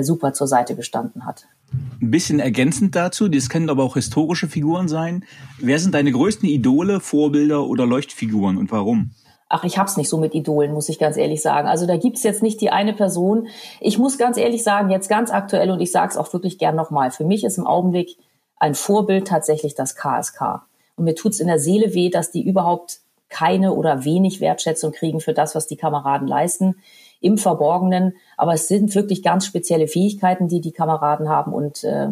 super 0.02 0.34
zur 0.34 0.48
Seite 0.48 0.76
gestanden 0.76 1.26
hat. 1.26 1.46
Ein 2.02 2.12
bisschen 2.12 2.40
ergänzend 2.40 2.96
dazu, 2.96 3.28
das 3.28 3.50
können 3.50 3.70
aber 3.70 3.84
auch 3.84 3.96
historische 3.96 4.48
Figuren 4.48 4.88
sein. 4.88 5.24
Wer 5.60 5.80
sind 5.80 5.96
deine 5.96 6.12
größten 6.12 6.48
Idole, 6.48 7.00
Vorbilder 7.00 7.66
oder 7.66 7.86
Leuchtfiguren 7.86 8.58
und 8.58 8.72
warum? 8.72 9.12
Ach, 9.48 9.64
ich 9.64 9.78
hab's 9.78 9.96
nicht 9.96 10.10
so 10.10 10.18
mit 10.18 10.34
Idolen, 10.34 10.74
muss 10.74 10.90
ich 10.90 11.00
ganz 11.00 11.18
ehrlich 11.18 11.42
sagen. 11.42 11.68
Also 11.68 11.86
da 11.86 11.98
gibt's 11.98 12.24
jetzt 12.24 12.42
nicht 12.42 12.60
die 12.62 12.72
eine 12.72 12.94
Person. 12.94 13.48
Ich 13.80 13.98
muss 13.98 14.18
ganz 14.18 14.38
ehrlich 14.38 14.64
sagen, 14.64 14.90
jetzt 14.90 15.08
ganz 15.08 15.32
aktuell 15.32 15.72
und 15.72 15.80
ich 15.80 15.92
sage 15.92 16.12
es 16.12 16.18
auch 16.18 16.34
wirklich 16.34 16.58
gern 16.58 16.76
nochmal, 16.76 17.12
für 17.12 17.26
mich 17.26 17.44
ist 17.44 17.58
im 17.58 17.68
Augenblick 17.68 18.18
ein 18.58 18.76
Vorbild 18.76 19.28
tatsächlich 19.28 19.76
das 19.76 19.96
KSK. 19.96 20.64
Und 20.96 21.06
mir 21.06 21.16
tut's 21.16 21.40
in 21.40 21.48
der 21.48 21.60
Seele 21.60 21.94
weh, 21.94 22.10
dass 22.10 22.32
die 22.32 22.44
überhaupt 22.44 23.00
keine 23.30 23.74
oder 23.74 24.04
wenig 24.04 24.42
Wertschätzung 24.42 24.92
kriegen 24.92 25.20
für 25.20 25.34
das, 25.34 25.56
was 25.56 25.68
die 25.68 25.78
Kameraden 25.78 26.28
leisten 26.28 26.76
im 27.26 27.38
Verborgenen. 27.38 28.14
Aber 28.38 28.54
es 28.54 28.68
sind 28.68 28.94
wirklich 28.96 29.24
ganz 29.24 29.46
spezielle 29.46 29.88
Fähigkeiten, 29.88 30.48
die 30.48 30.62
die 30.62 30.72
Kameraden 30.72 31.28
haben. 31.28 31.54
Und 31.54 31.84
äh, 31.84 32.10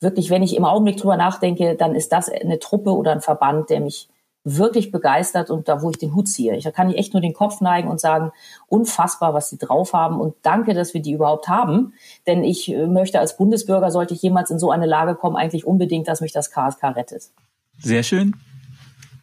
wirklich, 0.00 0.30
wenn 0.30 0.42
ich 0.42 0.56
im 0.56 0.64
Augenblick 0.64 0.96
drüber 0.96 1.16
nachdenke, 1.16 1.76
dann 1.76 1.94
ist 1.94 2.12
das 2.12 2.28
eine 2.28 2.58
Truppe 2.58 2.90
oder 2.90 3.12
ein 3.12 3.20
Verband, 3.20 3.70
der 3.70 3.80
mich 3.80 4.08
wirklich 4.48 4.92
begeistert 4.92 5.50
und 5.50 5.68
da, 5.68 5.82
wo 5.82 5.90
ich 5.90 5.98
den 5.98 6.14
Hut 6.14 6.28
ziehe. 6.28 6.56
Ich, 6.56 6.62
da 6.62 6.70
kann 6.70 6.88
ich 6.88 6.96
echt 6.96 7.14
nur 7.14 7.20
den 7.20 7.34
Kopf 7.34 7.60
neigen 7.60 7.88
und 7.88 8.00
sagen, 8.00 8.30
unfassbar, 8.68 9.34
was 9.34 9.50
sie 9.50 9.58
drauf 9.58 9.92
haben 9.92 10.20
und 10.20 10.36
danke, 10.42 10.72
dass 10.72 10.94
wir 10.94 11.02
die 11.02 11.12
überhaupt 11.12 11.48
haben. 11.48 11.94
Denn 12.28 12.44
ich 12.44 12.72
äh, 12.72 12.86
möchte 12.86 13.18
als 13.18 13.36
Bundesbürger, 13.36 13.90
sollte 13.90 14.14
ich 14.14 14.22
jemals 14.22 14.50
in 14.50 14.60
so 14.60 14.70
eine 14.70 14.86
Lage 14.86 15.16
kommen, 15.16 15.34
eigentlich 15.34 15.66
unbedingt, 15.66 16.06
dass 16.06 16.20
mich 16.20 16.32
das 16.32 16.52
KSK 16.52 16.84
rettet. 16.94 17.30
Sehr 17.78 18.04
schön. 18.04 18.36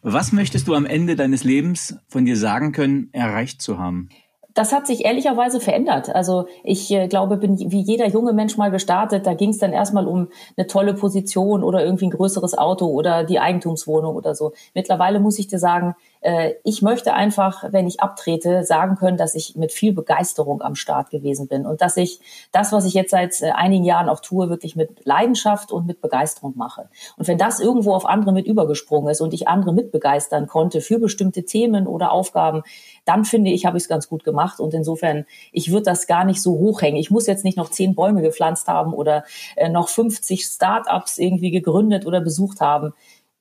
Was 0.02 0.32
möchtest 0.32 0.68
du 0.68 0.74
am 0.74 0.84
Ende 0.84 1.16
deines 1.16 1.44
Lebens 1.44 1.96
von 2.08 2.26
dir 2.26 2.36
sagen 2.36 2.72
können, 2.72 3.08
erreicht 3.12 3.62
zu 3.62 3.78
haben? 3.78 4.10
Das 4.54 4.72
hat 4.72 4.86
sich 4.86 5.04
ehrlicherweise 5.04 5.60
verändert. 5.60 6.14
Also 6.14 6.46
ich 6.62 6.90
äh, 6.92 7.08
glaube, 7.08 7.36
bin 7.36 7.58
wie 7.58 7.80
jeder 7.80 8.08
junge 8.08 8.32
Mensch 8.32 8.56
mal 8.56 8.70
gestartet. 8.70 9.26
Da 9.26 9.34
ging 9.34 9.50
es 9.50 9.58
dann 9.58 9.72
erstmal 9.72 10.06
um 10.06 10.28
eine 10.56 10.68
tolle 10.68 10.94
Position 10.94 11.64
oder 11.64 11.84
irgendwie 11.84 12.06
ein 12.06 12.12
größeres 12.12 12.56
Auto 12.56 12.86
oder 12.86 13.24
die 13.24 13.40
Eigentumswohnung 13.40 14.14
oder 14.14 14.36
so. 14.36 14.52
Mittlerweile 14.72 15.18
muss 15.18 15.40
ich 15.40 15.48
dir 15.48 15.58
sagen, 15.58 15.96
äh, 16.24 16.54
ich 16.64 16.80
möchte 16.80 17.12
einfach, 17.12 17.64
wenn 17.70 17.86
ich 17.86 18.00
abtrete, 18.00 18.64
sagen 18.64 18.96
können, 18.96 19.18
dass 19.18 19.34
ich 19.34 19.56
mit 19.56 19.72
viel 19.72 19.92
Begeisterung 19.92 20.62
am 20.62 20.74
Start 20.74 21.10
gewesen 21.10 21.48
bin 21.48 21.66
und 21.66 21.82
dass 21.82 21.98
ich 21.98 22.18
das, 22.50 22.72
was 22.72 22.86
ich 22.86 22.94
jetzt 22.94 23.10
seit 23.10 23.40
äh, 23.42 23.50
einigen 23.50 23.84
Jahren 23.84 24.08
auch 24.08 24.20
tue, 24.20 24.48
wirklich 24.48 24.74
mit 24.74 25.04
Leidenschaft 25.04 25.70
und 25.70 25.86
mit 25.86 26.00
Begeisterung 26.00 26.54
mache. 26.56 26.88
Und 27.18 27.28
wenn 27.28 27.36
das 27.36 27.60
irgendwo 27.60 27.94
auf 27.94 28.06
andere 28.06 28.32
mit 28.32 28.46
übergesprungen 28.46 29.10
ist 29.10 29.20
und 29.20 29.34
ich 29.34 29.48
andere 29.48 29.74
mitbegeistern 29.74 30.46
konnte 30.46 30.80
für 30.80 30.98
bestimmte 30.98 31.44
Themen 31.44 31.86
oder 31.86 32.10
Aufgaben, 32.10 32.62
dann 33.04 33.26
finde 33.26 33.50
ich, 33.50 33.66
habe 33.66 33.76
ich 33.76 33.84
es 33.84 33.88
ganz 33.88 34.08
gut 34.08 34.24
gemacht. 34.24 34.60
Und 34.60 34.72
insofern, 34.72 35.26
ich 35.52 35.70
würde 35.70 35.84
das 35.84 36.06
gar 36.06 36.24
nicht 36.24 36.40
so 36.40 36.52
hochhängen. 36.52 36.98
Ich 36.98 37.10
muss 37.10 37.26
jetzt 37.26 37.44
nicht 37.44 37.58
noch 37.58 37.68
zehn 37.68 37.94
Bäume 37.94 38.22
gepflanzt 38.22 38.66
haben 38.66 38.94
oder 38.94 39.24
äh, 39.56 39.68
noch 39.68 39.88
50 39.88 40.42
Start-ups 40.42 41.18
irgendwie 41.18 41.50
gegründet 41.50 42.06
oder 42.06 42.22
besucht 42.22 42.62
haben 42.62 42.94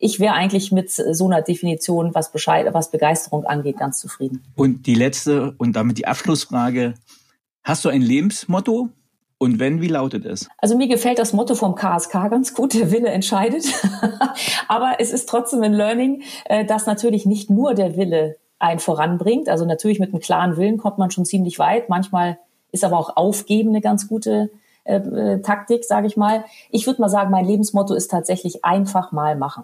ich 0.03 0.19
wäre 0.19 0.33
eigentlich 0.33 0.73
mit 0.73 0.91
so 0.91 1.25
einer 1.25 1.41
Definition, 1.41 2.13
was, 2.13 2.31
Bescheid, 2.33 2.67
was 2.73 2.91
Begeisterung 2.91 3.45
angeht, 3.45 3.77
ganz 3.77 3.99
zufrieden. 3.99 4.43
Und 4.55 4.85
die 4.85 4.95
letzte 4.95 5.55
und 5.57 5.77
damit 5.77 5.97
die 5.97 6.07
Abschlussfrage. 6.07 6.95
Hast 7.63 7.85
du 7.85 7.89
ein 7.89 8.01
Lebensmotto? 8.01 8.89
Und 9.37 9.59
wenn, 9.59 9.81
wie 9.81 9.87
lautet 9.87 10.25
es? 10.25 10.49
Also 10.57 10.77
mir 10.77 10.89
gefällt 10.89 11.19
das 11.19 11.31
Motto 11.31 11.55
vom 11.55 11.75
KSK 11.75 12.29
ganz 12.29 12.53
gut, 12.53 12.73
der 12.73 12.91
Wille 12.91 13.09
entscheidet. 13.09 13.65
Aber 14.67 14.95
es 14.99 15.13
ist 15.13 15.29
trotzdem 15.29 15.63
ein 15.63 15.73
Learning, 15.73 16.23
äh, 16.45 16.65
dass 16.65 16.85
natürlich 16.85 17.25
nicht 17.25 17.49
nur 17.49 17.73
der 17.73 17.95
Wille 17.95 18.35
einen 18.59 18.79
voranbringt. 18.79 19.47
Also 19.47 19.65
natürlich 19.65 19.99
mit 19.99 20.09
einem 20.09 20.21
klaren 20.21 20.57
Willen 20.57 20.77
kommt 20.77 20.97
man 20.97 21.11
schon 21.11 21.25
ziemlich 21.25 21.59
weit. 21.59 21.87
Manchmal 21.87 22.39
ist 22.73 22.83
aber 22.83 22.97
auch 22.97 23.15
Aufgeben 23.15 23.69
eine 23.69 23.81
ganz 23.81 24.09
gute 24.09 24.49
äh, 24.83 24.95
äh 24.95 25.41
Taktik, 25.41 25.85
sage 25.85 26.07
ich 26.07 26.17
mal. 26.17 26.43
Ich 26.71 26.87
würde 26.87 26.99
mal 26.99 27.09
sagen, 27.09 27.31
mein 27.31 27.45
Lebensmotto 27.45 27.93
ist 27.93 28.11
tatsächlich 28.11 28.65
einfach 28.65 29.13
mal 29.13 29.37
machen. 29.37 29.63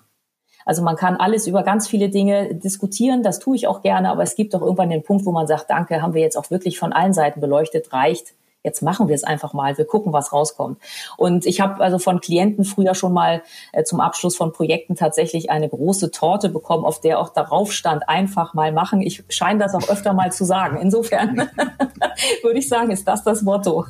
Also 0.70 0.84
man 0.84 0.97
kann 0.97 1.15
alles 1.15 1.47
über 1.47 1.63
ganz 1.63 1.88
viele 1.88 2.09
Dinge 2.09 2.53
diskutieren, 2.53 3.24
das 3.24 3.39
tue 3.39 3.55
ich 3.55 3.65
auch 3.65 3.82
gerne, 3.82 4.11
aber 4.11 4.22
es 4.22 4.36
gibt 4.36 4.53
doch 4.53 4.61
irgendwann 4.61 4.91
den 4.91 5.01
Punkt, 5.01 5.26
wo 5.26 5.32
man 5.32 5.47
sagt, 5.47 5.67
danke, 5.72 6.03
haben 6.03 6.13
wir 6.13 6.22
jetzt 6.22 6.38
auch 6.38 6.51
wirklich 6.51 6.78
von 6.78 6.93
allen 6.93 7.11
Seiten 7.11 7.41
beleuchtet, 7.41 7.91
reicht. 7.91 8.36
Jetzt 8.63 8.84
machen 8.84 9.07
wir 9.07 9.15
es 9.15 9.24
einfach 9.24 9.53
mal. 9.53 9.80
Wir 9.80 9.86
gucken, 9.86 10.13
was 10.13 10.32
rauskommt. 10.32 10.78
Und 11.17 11.47
ich 11.47 11.59
habe 11.59 11.84
also 11.84 11.97
von 11.97 12.22
Klienten 12.22 12.65
früher 12.65 12.93
schon 12.93 13.13
mal 13.13 13.41
äh, 13.72 13.84
zum 13.84 13.99
Abschluss 13.99 14.36
von 14.36 14.53
Projekten 14.53 14.95
tatsächlich 14.95 15.49
eine 15.49 15.70
große 15.70 16.11
Torte 16.11 16.49
bekommen, 16.49 16.86
auf 16.86 17.01
der 17.01 17.20
auch 17.20 17.30
darauf 17.30 17.72
stand, 17.72 18.07
einfach 18.07 18.53
mal 18.53 18.72
machen. 18.72 19.01
Ich 19.01 19.24
scheine 19.30 19.57
das 19.57 19.74
auch 19.74 19.89
öfter 19.89 20.13
mal 20.13 20.32
zu 20.32 20.45
sagen. 20.45 20.78
Insofern 20.80 21.49
würde 22.43 22.59
ich 22.59 22.70
sagen, 22.70 22.91
ist 22.91 23.07
das 23.07 23.24
das 23.24 23.41
Motto. 23.41 23.86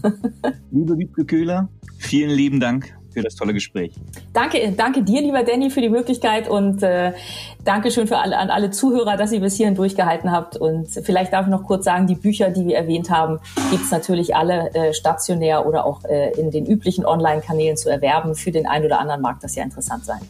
Liebe 0.71 0.97
Wiebke 0.97 1.25
Köhler, 1.25 1.67
vielen 1.97 2.29
lieben 2.29 2.61
Dank 2.61 2.98
für 3.11 3.21
das 3.21 3.35
tolle 3.35 3.53
Gespräch. 3.53 3.93
Danke, 4.33 4.73
danke 4.75 5.03
dir, 5.03 5.21
lieber 5.21 5.43
Danny, 5.43 5.69
für 5.69 5.81
die 5.81 5.89
Möglichkeit 5.89 6.47
und 6.49 6.83
äh, 6.83 7.13
Dankeschön 7.63 8.07
für 8.07 8.17
alle, 8.17 8.37
an 8.37 8.49
alle 8.49 8.71
Zuhörer, 8.71 9.17
dass 9.17 9.31
ihr 9.31 9.41
bis 9.41 9.57
hierhin 9.57 9.75
durchgehalten 9.75 10.31
habt. 10.31 10.57
Und 10.57 10.87
vielleicht 10.89 11.33
darf 11.33 11.45
ich 11.45 11.51
noch 11.51 11.63
kurz 11.63 11.85
sagen, 11.85 12.07
die 12.07 12.15
Bücher, 12.15 12.49
die 12.49 12.65
wir 12.65 12.77
erwähnt 12.77 13.09
haben, 13.09 13.39
gibt 13.69 13.83
es 13.83 13.91
natürlich 13.91 14.35
alle 14.35 14.73
äh, 14.73 14.93
stationär 14.93 15.65
oder 15.65 15.85
auch 15.85 16.03
äh, 16.05 16.31
in 16.39 16.51
den 16.51 16.65
üblichen 16.65 17.05
Online-Kanälen 17.05 17.77
zu 17.77 17.89
erwerben. 17.89 18.35
Für 18.35 18.51
den 18.51 18.65
einen 18.65 18.85
oder 18.85 18.99
anderen 18.99 19.21
mag 19.21 19.39
das 19.41 19.55
ja 19.55 19.63
interessant 19.63 20.05
sein. 20.05 20.21